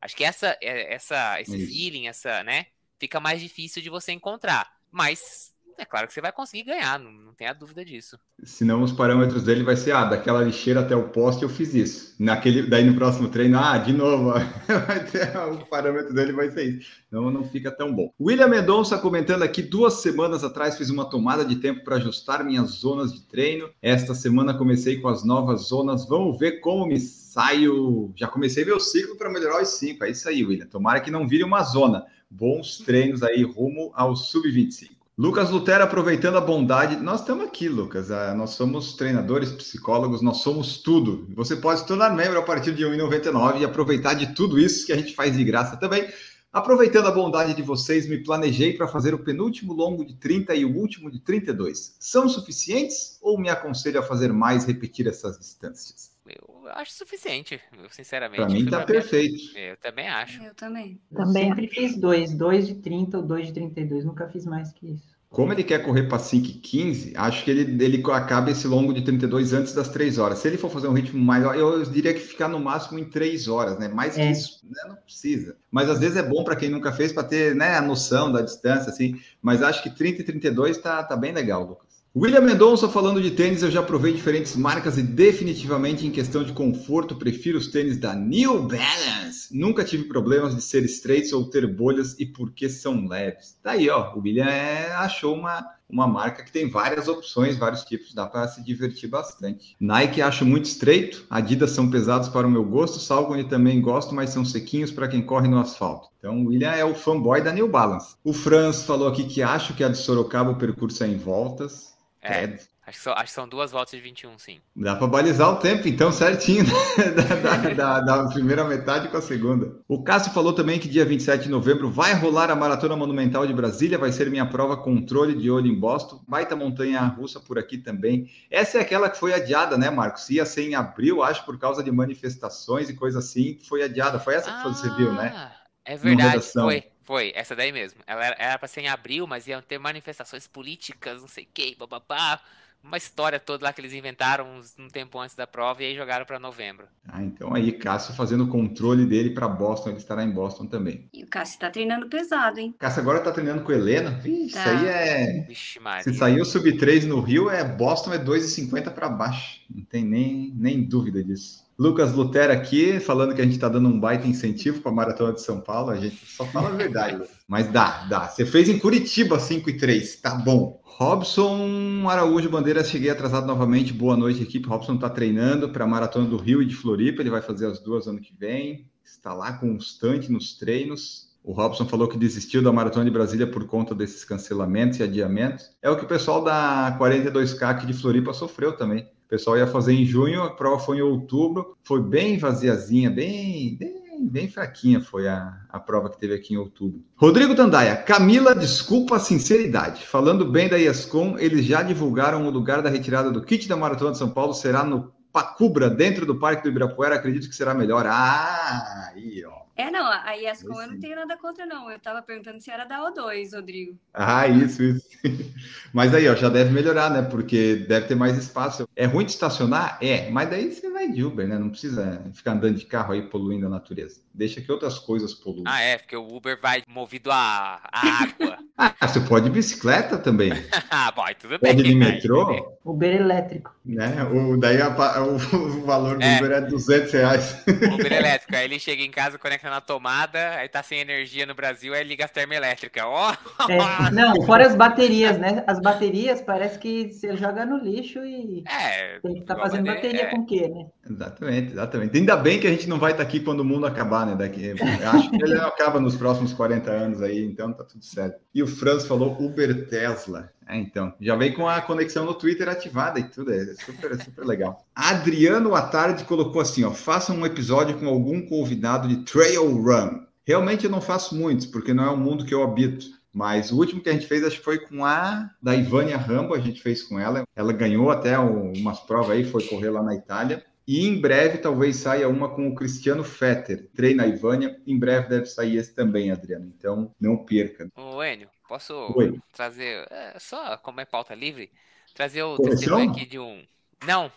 Acho 0.01 0.17
que 0.17 0.25
essa, 0.25 0.57
é- 0.63 0.95
essa, 0.95 1.41
esse 1.41 1.59
feeling, 1.67 2.09
essa, 2.09 2.43
né? 2.45 2.67
Fica 2.99 3.21
mais 3.21 3.41
difícil 3.41 3.83
de 3.83 3.91
você 3.91 4.13
encontrar. 4.13 4.73
Mas 4.91 5.55
é 5.79 5.85
claro 5.85 6.07
que 6.09 6.13
você 6.13 6.21
vai 6.21 6.33
conseguir 6.33 6.65
ganhar, 6.65 6.99
não, 6.99 7.13
não 7.13 7.33
tenha 7.33 7.53
dúvida 7.53 7.85
disso. 7.85 8.19
Senão 8.43 8.83
os 8.83 8.91
parâmetros 8.91 9.45
dele 9.45 9.63
vai 9.63 9.77
ser, 9.77 9.93
ah, 9.93 10.05
daquela 10.05 10.43
lixeira 10.43 10.81
até 10.81 10.97
o 10.97 11.09
poste 11.11 11.45
eu 11.45 11.49
fiz 11.49 11.73
isso. 11.73 12.17
Naquele, 12.19 12.63
daí 12.63 12.85
no 12.85 12.97
próximo 12.97 13.29
treino, 13.29 13.59
ah, 13.59 13.79
de 13.79 13.93
novo, 13.93 14.33
o 15.53 15.67
parâmetro 15.67 16.13
dele 16.13 16.33
vai 16.33 16.51
ser 16.51 16.65
isso. 16.65 16.91
Não, 17.11 17.31
não 17.31 17.45
fica 17.45 17.71
tão 17.71 17.95
bom. 17.95 18.13
William 18.21 18.49
Mendonça 18.49 18.99
comentando 18.99 19.43
aqui, 19.43 19.63
duas 19.63 19.95
semanas 19.95 20.43
atrás 20.43 20.77
fiz 20.77 20.91
uma 20.91 21.09
tomada 21.09 21.45
de 21.45 21.57
tempo 21.57 21.85
para 21.85 21.97
ajustar 21.97 22.45
minhas 22.45 22.71
zonas 22.71 23.13
de 23.13 23.23
treino. 23.23 23.71
Esta 23.81 24.15
semana 24.15 24.59
comecei 24.59 25.01
com 25.01 25.09
as 25.09 25.25
novas 25.25 25.69
zonas. 25.69 26.09
Vamos 26.09 26.39
ver 26.39 26.61
como 26.61 26.87
me 26.87 26.99
saio. 26.99 28.13
Já 28.17 28.27
comecei 28.27 28.65
meu 28.65 28.81
ciclo 28.81 29.17
para 29.17 29.31
melhorar 29.31 29.63
os 29.63 29.69
cinco. 29.69 30.05
É 30.05 30.11
isso 30.11 30.29
aí, 30.29 30.45
William. 30.45 30.67
Tomara 30.67 31.01
que 31.01 31.11
não 31.11 31.27
vire 31.27 31.45
uma 31.45 31.63
zona. 31.63 32.05
Bons 32.29 32.79
treinos 32.79 33.23
aí 33.23 33.43
rumo 33.43 33.91
ao 33.95 34.15
sub-25. 34.15 34.98
Lucas 35.19 35.51
Lutero 35.51 35.83
aproveitando 35.83 36.39
a 36.39 36.41
bondade. 36.41 36.95
Nós 36.95 37.23
estamos 37.23 37.45
aqui, 37.45 37.69
Lucas. 37.69 38.09
Ah, 38.09 38.33
nós 38.37 38.51
somos 38.51 38.93
treinadores, 38.93 39.51
psicólogos, 39.51 40.23
nós 40.23 40.37
somos 40.37 40.77
tudo. 40.81 41.27
Você 41.35 41.57
pode 41.57 41.81
se 41.81 41.87
tornar 41.89 42.15
membro 42.15 42.39
a 42.39 42.43
partir 42.43 42.73
de 42.73 42.85
R$ 42.85 42.97
1,99 42.97 43.61
e 43.61 43.65
aproveitar 43.65 44.15
de 44.15 44.33
tudo 44.33 44.61
isso 44.61 44.87
que 44.87 44.93
a 44.93 44.97
gente 44.97 45.17
faz 45.17 45.37
de 45.37 45.43
graça 45.43 45.77
também. 45.77 46.09
Aproveitando 46.53 47.09
a 47.09 47.11
bondade 47.11 47.53
de 47.53 47.63
vocês, 47.63 48.09
me 48.09 48.23
planejei 48.23 48.75
para 48.75 48.87
fazer 48.87 49.13
o 49.13 49.19
penúltimo 49.19 49.73
longo 49.73 50.05
de 50.05 50.15
30 50.15 50.55
e 50.55 50.65
o 50.65 50.77
último 50.77 51.11
de 51.11 51.19
32. 51.19 51.97
São 51.99 52.29
suficientes 52.29 53.19
ou 53.21 53.41
me 53.41 53.49
aconselho 53.49 53.99
a 53.99 54.05
fazer 54.05 54.33
mais, 54.33 54.67
repetir 54.67 55.09
essas 55.09 55.37
distâncias? 55.37 56.13
Eu 56.29 56.69
acho 56.71 56.93
suficiente, 56.93 57.61
eu 57.83 57.89
sinceramente. 57.91 58.41
Para 58.41 58.49
mim 58.53 58.65
tá 58.65 58.71
pra 58.83 58.87
minha- 58.87 58.87
perfeito. 58.87 59.57
Eu 59.57 59.77
também 59.79 60.09
acho. 60.09 60.43
Eu 60.43 60.55
também. 60.55 61.01
Eu 61.11 61.17
Também 61.19 61.45
sempre 61.49 61.69
fiz 61.69 61.97
dois, 61.99 62.33
dois 62.35 62.67
de 62.67 62.75
30 62.77 63.19
ou 63.19 63.23
dois 63.27 63.47
de 63.47 63.53
32, 63.55 64.05
nunca 64.05 64.29
fiz 64.29 64.45
mais 64.45 64.73
que 64.73 64.93
isso. 64.93 65.17
Como 65.31 65.53
ele 65.53 65.63
quer 65.63 65.85
correr 65.85 66.05
para 66.09 66.19
5 66.19 66.47
e 66.49 66.53
15, 66.55 67.13
acho 67.15 67.45
que 67.45 67.51
ele, 67.51 67.85
ele 67.85 68.03
acaba 68.13 68.51
esse 68.51 68.67
longo 68.67 68.95
de 68.95 69.03
32 69.03 69.53
antes 69.53 69.75
das 69.75 69.89
3 69.91 70.17
horas. 70.17 70.39
Se 70.39 70.49
ele 70.49 70.57
for 70.57 70.71
fazer 70.71 70.89
um 70.89 70.95
ritmo 70.95 71.23
maior, 71.23 71.55
eu 71.55 71.83
diria 71.85 72.15
que 72.15 72.21
ficar 72.21 72.49
no 72.49 72.59
máximo 72.59 72.99
em 72.99 73.05
3 73.05 73.47
horas, 73.47 73.79
né? 73.79 73.89
Mais 73.89 74.15
que 74.15 74.23
É. 74.23 74.31
isso, 74.31 74.61
né? 74.65 74.81
Não 74.89 74.97
precisa. 74.97 75.55
Mas 75.71 75.91
às 75.91 75.99
vezes 76.01 76.17
é 76.17 76.23
bom 76.23 76.45
para 76.45 76.57
quem 76.57 76.71
nunca 76.71 76.93
fez, 76.93 77.13
para 77.13 77.25
ter 77.25 77.55
né, 77.55 77.77
a 77.77 77.83
noção 77.83 78.33
da 78.33 78.41
distância, 78.41 78.89
assim. 78.91 79.21
Mas 79.43 79.63
acho 79.63 79.83
que 79.83 79.91
30 79.91 80.23
e 80.23 80.25
32 80.25 80.79
tá, 80.79 81.03
tá 81.05 81.15
bem 81.15 81.33
legal, 81.33 81.63
Lucas. 81.63 81.88
William 82.17 82.41
Mendonça 82.41 82.89
falando 82.89 83.23
de 83.23 83.31
tênis, 83.31 83.63
eu 83.63 83.71
já 83.71 83.83
provei 83.83 84.13
diferentes 84.13 84.57
marcas 84.57 84.97
e 84.99 85.03
definitivamente 85.03 86.07
em 86.07 86.11
questão 86.11 86.43
de 86.43 86.53
conforto, 86.53 87.15
prefiro 87.15 87.59
os 87.59 87.69
tênis 87.69 87.97
da 87.97 88.15
New 88.15 88.63
Balance. 88.67 89.57
Nunca 89.57 89.85
tive 89.85 90.05
problemas 90.05 90.55
de 90.57 90.63
ser 90.63 90.83
estreitos 90.85 91.33
ou 91.33 91.49
ter 91.49 91.67
bolhas 91.67 92.19
e 92.19 92.27
porque 92.27 92.69
são 92.69 93.07
leves. 93.07 93.59
Tá 93.63 93.73
aí, 93.73 93.89
ó, 93.89 94.15
o 94.17 94.21
William 94.21 94.47
é- 94.47 94.91
achou 94.95 95.35
uma, 95.37 95.65
uma 95.89 96.07
marca 96.07 96.45
que 96.45 96.53
tem 96.53 96.69
várias 96.69 97.09
opções, 97.09 97.57
vários 97.57 97.83
tipos, 97.85 98.13
dá 98.13 98.27
para 98.27 98.47
se 98.47 98.63
divertir 98.63 99.09
bastante. 99.09 99.77
Nike 99.81 100.21
acho 100.21 100.45
muito 100.45 100.67
estreito, 100.67 101.25
Adidas 101.31 101.71
são 101.71 101.91
pesados 101.91 102.29
para 102.29 102.47
o 102.47 102.51
meu 102.51 102.65
gosto, 102.65 102.99
Salgone 102.99 103.45
também 103.45 103.81
gosto, 103.81 104.15
mas 104.15 104.31
são 104.31 104.45
sequinhos 104.45 104.91
para 104.91 105.09
quem 105.09 105.23
corre 105.23 105.49
no 105.49 105.59
asfalto. 105.59 106.09
Então 106.19 106.43
o 106.43 106.49
William 106.49 106.73
é 106.73 106.85
o 106.85 106.95
fanboy 106.95 107.41
da 107.41 107.53
New 107.53 107.69
Balance. 107.69 108.17
O 108.23 108.33
Franz 108.33 108.83
falou 108.83 109.09
aqui 109.09 109.25
que 109.25 109.43
acho 109.43 109.75
que 109.75 109.83
a 109.83 109.89
de 109.89 109.97
Sorocaba 109.97 110.51
o 110.51 110.57
percurso 110.57 111.03
é 111.05 111.07
em 111.09 111.17
voltas. 111.17 111.95
É. 112.21 112.59
Acho 112.89 112.99
que, 112.99 113.05
são, 113.05 113.13
acho 113.13 113.25
que 113.25 113.31
são 113.33 113.49
duas 113.49 113.71
voltas 113.71 113.93
de 113.93 114.01
21, 114.01 114.39
sim. 114.39 114.61
Dá 114.75 114.95
para 114.95 115.09
balizar 115.09 115.51
o 115.51 115.57
tempo, 115.57 115.89
então, 115.89 116.13
certinho, 116.13 116.63
né? 116.65 116.71
da, 117.13 117.35
da- 117.75 118.01
da- 118.01 118.01
da 118.01 118.29
primeira 118.29 118.65
metade 118.65 119.09
com 119.09 119.17
a 119.17 119.21
segunda. 119.21 119.77
O 119.89 120.05
Cássio 120.05 120.33
falou 120.33 120.53
também 120.53 120.79
que 120.79 120.89
dia 120.89 121.05
27 121.05 121.43
de 121.45 121.51
novembro 121.51 121.91
vai 121.91 122.15
rolar 122.15 122.49
a 122.51 122.55
Maratona 122.55 122.95
Monumental 122.95 123.45
de 123.45 123.53
Brasília, 123.53 123.99
vai 123.99 124.13
ser 124.13 124.31
minha 124.31 124.47
prova 124.47 124.77
controle 124.77 125.35
de 125.35 125.51
olho 125.51 125.67
em 125.67 125.79
Boston. 125.79 126.23
Baita 126.29 126.55
montanha 126.55 127.01
russa 127.03 127.41
por 127.41 127.59
aqui 127.59 127.77
também. 127.77 128.31
Essa 128.49 128.79
é 128.79 128.81
aquela 128.81 129.11
que 129.11 129.19
foi 129.19 129.35
adiada, 129.35 129.77
né, 129.77 129.91
Marcos? 129.91 130.31
Ia 130.31 130.47
ser 130.47 130.63
em 130.69 130.77
abril, 130.77 131.23
acho, 131.25 131.45
por 131.45 131.59
causa 131.59 131.83
de 131.83 131.91
manifestações 131.91 132.89
e 132.89 132.95
coisa 132.95 133.19
assim, 133.19 133.59
foi 133.69 133.83
adiada. 133.83 134.21
Foi 134.21 134.35
essa 134.35 134.53
que 134.53 134.63
você 134.63 134.89
viu, 134.89 135.13
né? 135.13 135.35
Ah, 135.35 135.57
É 135.85 135.97
verdade, 135.97 136.47
foi. 136.57 136.85
Foi, 137.03 137.33
essa 137.35 137.57
daí 137.57 137.73
mesmo. 137.73 138.03
Ela 138.07 138.27
era, 138.27 138.37
era 138.39 138.59
pra 138.59 138.69
ser 138.69 138.83
em 138.83 138.89
abril, 138.89 139.27
mas 139.27 139.47
iam 139.47 139.63
ter 139.63 139.79
manifestações 139.79 140.47
políticas, 140.47 141.23
não 141.23 141.29
sei 141.29 141.45
o 141.45 141.49
que, 141.55 141.75
bababá. 141.75 142.39
Uma 142.83 142.97
história 142.97 143.39
toda 143.39 143.65
lá 143.65 143.73
que 143.73 143.81
eles 143.81 143.93
inventaram 143.93 144.57
uns- 144.57 144.75
um 144.79 144.89
tempo 144.89 145.19
antes 145.19 145.35
da 145.37 145.47
prova 145.47 145.83
e 145.83 145.87
aí 145.87 145.95
jogaram 145.97 146.25
pra 146.25 146.39
novembro. 146.39 146.87
Ah, 147.07 147.23
então 147.23 147.53
aí, 147.55 147.73
Cássio 147.73 148.15
fazendo 148.15 148.45
o 148.45 148.49
controle 148.49 149.05
dele 149.05 149.31
para 149.31 149.47
Boston, 149.49 149.91
ele 149.91 149.99
estará 149.99 150.23
em 150.23 150.31
Boston 150.31 150.67
também. 150.67 151.09
E 151.13 151.23
o 151.25 151.27
Cássio 151.27 151.59
tá 151.59 151.71
treinando 151.71 152.09
pesado, 152.09 152.61
hein? 152.61 152.75
Cássio 152.79 153.03
agora 153.03 153.21
tá 153.21 153.31
treinando 153.33 153.63
com 153.63 153.73
Helena. 153.73 154.11
Vixe, 154.13 154.55
Tá. 154.55 154.61
Isso 154.61 154.69
aí 154.71 154.87
é. 154.87 155.41
Vixe, 155.47 155.81
Maria. 155.81 156.05
Se 156.05 156.15
saiu 156.15 156.45
sub 156.45 156.73
3 156.79 157.05
no 157.05 157.21
Rio, 157.21 157.51
é 157.51 157.63
Boston 157.65 158.15
é 158.15 158.19
2,50 158.19 158.91
para 158.91 159.09
baixo. 159.09 159.61
Não 159.69 159.85
tem 159.85 160.05
nem, 160.05 160.53
nem 160.57 160.83
dúvida 160.83 161.23
disso. 161.23 161.68
Lucas 161.79 162.13
Lutero 162.13 162.53
aqui, 162.53 162.99
falando 162.99 163.37
que 163.37 163.41
a 163.41 163.45
gente 163.45 163.55
está 163.55 163.69
dando 163.69 163.89
um 163.89 164.01
baita 164.01 164.27
incentivo 164.27 164.81
para 164.81 164.91
a 164.91 164.95
Maratona 164.95 165.33
de 165.33 165.43
São 165.43 165.61
Paulo. 165.61 165.91
A 165.91 165.97
gente 165.97 166.19
só 166.27 166.45
fala 166.45 166.71
a 166.71 166.73
verdade, 166.73 167.15
Lucas. 167.15 167.31
Mas 167.47 167.71
dá, 167.71 168.05
dá. 168.07 168.27
Você 168.27 168.45
fez 168.45 168.69
em 168.69 168.81
Curitiba 168.81 169.39
5 169.39 169.71
e 169.71 169.77
3, 169.77 170.17
tá 170.17 170.35
bom. 170.35 170.81
Robson 170.83 172.09
Araújo 172.09 172.51
Bandeira, 172.51 172.83
cheguei 172.83 173.11
atrasado 173.11 173.47
novamente. 173.47 173.93
Boa 173.93 174.17
noite, 174.17 174.43
equipe. 174.43 174.67
Robson 174.67 174.97
está 174.97 175.09
treinando 175.09 175.69
para 175.69 175.85
a 175.85 175.87
Maratona 175.87 176.27
do 176.27 176.37
Rio 176.37 176.61
e 176.61 176.67
de 176.67 176.75
Floripa. 176.75 177.23
Ele 177.23 177.31
vai 177.31 177.41
fazer 177.41 177.67
as 177.67 177.79
duas 177.79 178.09
ano 178.09 178.19
que 178.19 178.35
vem. 178.37 178.91
Está 179.05 179.33
lá 179.33 179.53
constante 179.53 180.33
nos 180.33 180.59
treinos. 180.59 181.29
O 181.45 181.53
Robson 181.53 181.87
falou 181.87 182.09
que 182.09 182.19
desistiu 182.19 182.61
da 182.61 182.73
Maratona 182.73 183.05
de 183.05 183.11
Brasília 183.13 183.47
por 183.47 183.65
conta 183.69 183.95
desses 183.95 184.25
cancelamentos 184.25 184.99
e 184.99 185.05
adiamentos. 185.05 185.71
É 185.81 185.89
o 185.89 185.97
que 185.97 186.05
o 186.05 186.09
pessoal 186.09 186.43
da 186.43 186.99
42K 186.99 187.63
aqui 187.63 187.87
de 187.87 187.95
Floripa 187.95 188.33
sofreu 188.33 188.77
também. 188.77 189.09
O 189.29 189.37
pessoal 189.37 189.59
ia 189.59 189.67
fazer 189.67 189.93
em 189.93 190.07
junho, 190.07 190.43
a 190.43 190.49
prova 190.49 190.79
foi 190.79 190.97
em 190.97 191.03
outubro, 191.03 191.77
foi 191.85 192.03
bem 192.03 192.39
vaziazinha, 192.39 193.11
bem, 193.11 193.77
bem, 193.77 194.27
bem 194.27 194.49
fraquinha 194.49 195.03
foi 195.03 195.29
a, 195.29 195.55
a 195.69 195.79
prova 195.79 196.09
que 196.09 196.19
teve 196.19 196.33
aqui 196.33 196.55
em 196.55 196.57
outubro. 196.57 197.05
Rodrigo 197.15 197.55
Tandaia, 197.55 197.95
Camila, 197.95 198.55
desculpa 198.55 199.17
a 199.17 199.21
sinceridade. 199.21 200.07
Falando 200.07 200.51
bem 200.51 200.67
da 200.67 200.79
ESCOM, 200.79 201.39
eles 201.39 201.67
já 201.67 201.83
divulgaram 201.83 202.47
o 202.47 202.51
lugar 202.51 202.81
da 202.81 202.89
retirada 202.89 203.31
do 203.31 203.43
kit 203.43 203.69
da 203.69 203.77
Maratona 203.77 204.13
de 204.13 204.19
São 204.19 204.31
Paulo, 204.31 204.55
será 204.55 204.83
no 204.83 205.13
Pacubra, 205.31 205.91
dentro 205.91 206.25
do 206.25 206.37
Parque 206.37 206.63
do 206.63 206.71
Ibirapuera, 206.71 207.17
acredito 207.17 207.51
que 207.51 207.55
será 207.55 207.75
melhor. 207.75 208.07
Ah, 208.07 209.13
aí, 209.15 209.45
ó. 209.45 209.68
É, 209.79 209.93
não, 209.93 210.05
a 210.11 210.37
ESCOM 210.37 210.83
eu 210.83 210.89
não 210.89 210.99
tenho 210.99 211.15
nada 211.15 211.37
contra, 211.37 211.65
não. 211.65 211.89
Eu 211.89 212.01
tava 212.01 212.21
perguntando 212.21 212.61
se 212.61 212.69
era 212.69 212.85
da 212.85 212.99
O2, 212.99 213.55
Rodrigo. 213.55 213.97
Ah, 214.13 214.49
isso, 214.49 214.83
isso. 214.83 215.09
Mas 215.95 216.13
aí, 216.13 216.29
ó, 216.29 216.35
já 216.35 216.49
deve 216.49 216.71
melhorar, 216.73 217.09
né? 217.11 217.23
Porque 217.23 217.77
deve 217.89 218.09
ter 218.09 218.17
mais 218.17 218.37
espaço. 218.37 218.89
É 218.97 219.07
ruim 219.07 219.25
de 219.25 219.31
estacionar? 219.31 219.97
É, 220.03 220.29
mas 220.31 220.51
daí 220.51 220.71
você 220.71 220.91
vai 220.91 221.11
de 221.11 221.25
Uber, 221.25 221.47
né? 221.47 221.59
Não 221.59 221.71
precisa 221.71 222.23
ficar 222.35 222.53
andando 222.53 222.77
de 222.77 222.85
carro 222.85 223.13
aí 223.13 223.23
poluindo 223.23 223.67
a 223.67 223.71
natureza. 223.71 224.21
Deixa 224.35 224.61
que 224.61 224.71
outras 224.71 224.99
coisas 224.99 225.33
poluam. 225.33 225.65
Ah, 225.67 225.81
é, 225.81 225.97
porque 225.97 226.17
o 226.17 226.27
Uber 226.29 226.61
vai 226.61 226.83
movido 226.87 227.31
a, 227.31 227.81
a 227.91 228.23
água. 228.23 228.59
Ah, 228.81 229.09
você 229.09 229.19
pode 229.19 229.47
ir 229.47 229.49
de 229.49 229.57
bicicleta 229.57 230.17
também. 230.17 230.53
ah, 230.89 231.11
bom, 231.11 231.25
aí 231.25 231.35
tudo 231.35 231.59
bem. 231.59 231.75
Pode 231.75 231.81
ir 231.81 231.91
de 231.91 231.95
metrô. 231.97 232.79
Uber 232.85 233.13
elétrico. 233.13 233.75
né? 233.85 234.23
O, 234.23 234.57
daí 234.57 234.81
a 234.81 234.89
o, 235.21 235.35
o 235.35 235.85
valor 235.85 236.17
do 236.17 236.23
É. 236.23 236.37
Uber 236.37 236.53
é 236.53 236.61
200 236.61 237.13
reais. 237.13 237.65
Uber 237.67 238.13
elétrico. 238.13 238.55
Aí 238.55 238.65
ele 238.65 238.79
chega 238.79 239.03
em 239.03 239.11
casa, 239.11 239.37
conecta 239.37 239.68
na 239.71 239.81
tomada, 239.81 240.51
aí 240.57 240.69
tá 240.69 240.83
sem 240.83 241.01
energia 241.01 241.47
no 241.47 241.55
Brasil, 241.55 241.95
aí 241.95 242.05
liga 242.05 242.25
as 242.25 242.31
termoelétricas. 242.31 243.05
Ó! 243.07 243.33
É, 243.69 244.11
não, 244.11 244.43
fora 244.43 244.67
as 244.67 244.75
baterias, 244.75 245.39
né? 245.39 245.63
As 245.67 245.81
baterias 245.81 246.41
parece 246.41 246.79
que 246.79 247.13
você 247.13 247.37
joga 247.37 247.65
no 247.67 247.79
lixo 247.79 248.25
e 248.25 248.65
É. 248.69 249.19
tem 249.21 249.35
que 249.35 249.41
estar 249.41 249.55
igual 249.55 249.69
fazendo 249.69 249.87
bater- 249.87 250.03
bateria 250.03 250.23
é. 250.23 250.31
com 250.31 250.39
o 250.43 250.47
quê, 250.47 250.69
né? 250.69 250.87
Exatamente, 251.09 251.73
exatamente. 251.73 252.17
Ainda 252.17 252.37
bem 252.37 252.61
que 252.61 252.67
a 252.67 252.71
gente 252.71 252.89
não 252.89 252.99
vai 252.99 253.13
estar 253.13 253.23
aqui 253.23 253.41
quando 253.41 253.61
o 253.61 253.65
mundo 253.65 253.87
acabar, 253.87 254.27
né? 254.27 254.35
Daqui, 254.35 254.67
eu 254.67 254.77
acho 255.11 255.31
que 255.31 255.37
ele 255.43 255.55
não 255.55 255.67
acaba 255.69 256.01
nos 256.01 256.17
próximos 256.17 256.53
40 256.53 256.91
anos 256.91 257.23
aí, 257.23 257.45
então 257.45 257.73
tá 257.73 257.85
tudo 257.85 258.05
certo. 258.05 258.41
E 258.55 258.63
o 258.63 258.67
Franz 258.67 259.07
falou 259.07 259.37
Uber 259.41 259.89
Tesla. 259.89 260.51
É, 260.69 260.77
então, 260.77 261.15
já 261.21 261.35
vem 261.35 261.53
com 261.55 261.67
a 261.67 261.81
conexão 261.81 262.27
no 262.27 262.35
Twitter 262.35 262.69
ativada 262.69 263.19
e 263.19 263.25
tudo, 263.25 263.53
é 263.53 263.65
super, 263.75 264.21
super 264.23 264.45
legal. 264.45 264.85
Adriano 264.95 265.75
à 265.75 265.83
tarde 265.83 266.25
colocou 266.25 266.61
assim, 266.61 266.85
ó, 266.85 266.91
faça 266.91 267.33
um 267.33 267.47
episódio 267.47 267.99
com 267.99 268.07
algum 268.07 268.43
convidado 268.47 269.09
de 269.09 269.25
Trail 269.25 269.67
Run. 269.83 270.21
Realmente 270.47 270.85
eu 270.85 270.91
não 270.91 271.01
faço 271.01 271.35
muitos, 271.35 271.67
porque 271.67 271.95
não 271.95 272.05
é 272.05 272.11
o 272.11 272.17
mundo 272.17 272.45
que 272.45 272.55
eu 272.55 272.63
habito. 272.63 273.07
Mas 273.33 273.71
o 273.71 273.77
último 273.77 274.01
que 274.03 274.09
a 274.09 274.13
gente 274.13 274.27
fez, 274.27 274.43
acho 274.43 274.59
que 274.59 274.65
foi 274.65 274.79
com 274.79 275.05
a 275.05 275.51
da 275.63 275.75
Ivânia 275.75 276.17
Rambo, 276.17 276.55
a 276.55 276.59
gente 276.59 276.83
fez 276.83 277.03
com 277.03 277.19
ela. 277.21 277.45
Ela 277.55 277.73
ganhou 277.73 278.11
até 278.11 278.39
um- 278.39 278.73
umas 278.73 279.01
provas 279.01 279.31
aí, 279.31 279.45
foi 279.45 279.63
correr 279.65 279.91
lá 279.91 280.03
na 280.03 280.15
Itália. 280.15 280.65
E 280.87 281.07
em 281.07 281.21
breve 281.21 281.59
talvez 281.59 281.97
saia 281.97 282.27
uma 282.29 282.49
com 282.49 282.67
o 282.67 282.75
Cristiano 282.75 283.23
Fetter. 283.23 283.91
Treina 283.95 284.23
a 284.23 284.27
Ivânia. 284.27 284.81
Em 284.87 284.99
breve 284.99 285.29
deve 285.29 285.45
sair 285.45 285.77
esse 285.77 285.95
também, 285.95 286.31
Adriano. 286.31 286.73
Então 286.77 287.13
não 287.21 287.37
perca. 287.45 287.89
Ô, 287.95 288.25
Enio, 288.25 288.49
posso 288.69 288.95
Oi. 289.15 289.41
trazer, 289.53 290.07
é, 290.13 290.39
só 290.41 290.79
como 290.79 291.01
é 291.01 291.07
pauta 291.07 291.35
livre, 291.35 291.73
trazer 292.15 292.43
o 292.45 292.59
Correção? 292.59 292.61
testemunho 292.61 293.07
aqui 293.07 293.27
de 293.27 293.39
um. 293.39 293.67
Não, 294.03 294.33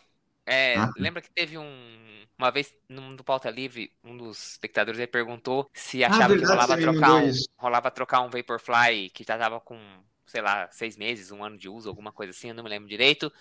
é, 0.46 0.88
Ah. 0.88 0.92
lembra 0.96 1.22
que 1.22 1.30
teve 1.32 1.58
um. 1.58 2.28
Uma 2.38 2.52
vez, 2.52 2.74
do 2.90 3.24
pauta 3.24 3.50
livre, 3.52 3.96
um 4.04 4.18
dos 4.18 4.54
espectadores 4.54 5.00
aí 5.00 5.08
perguntou 5.08 5.70
se 5.74 6.04
Ah, 6.06 6.22
achava 6.22 6.36
que 6.36 6.44
verdade, 6.44 6.46
rolava 6.46 6.76
você 6.76 6.76
me 6.76 6.86
trocar, 6.86 7.18
um, 7.18 7.46
rolava 7.58 7.92
trocar 7.92 8.22
um 8.22 8.30
Vaporfly 8.30 9.10
que 9.12 9.24
já 9.24 9.38
tava 9.38 9.60
com, 9.62 9.78
sei 10.26 10.42
lá, 10.42 10.70
seis 10.72 10.98
meses, 10.98 11.32
um 11.32 11.44
ano 11.44 11.58
de 11.58 11.70
uso, 11.70 11.88
alguma 11.90 12.12
coisa 12.12 12.32
assim, 12.32 12.50
eu 12.50 12.56
não 12.56 12.64
me 12.64 12.70
lembro 12.70 12.90
direito. 12.90 13.32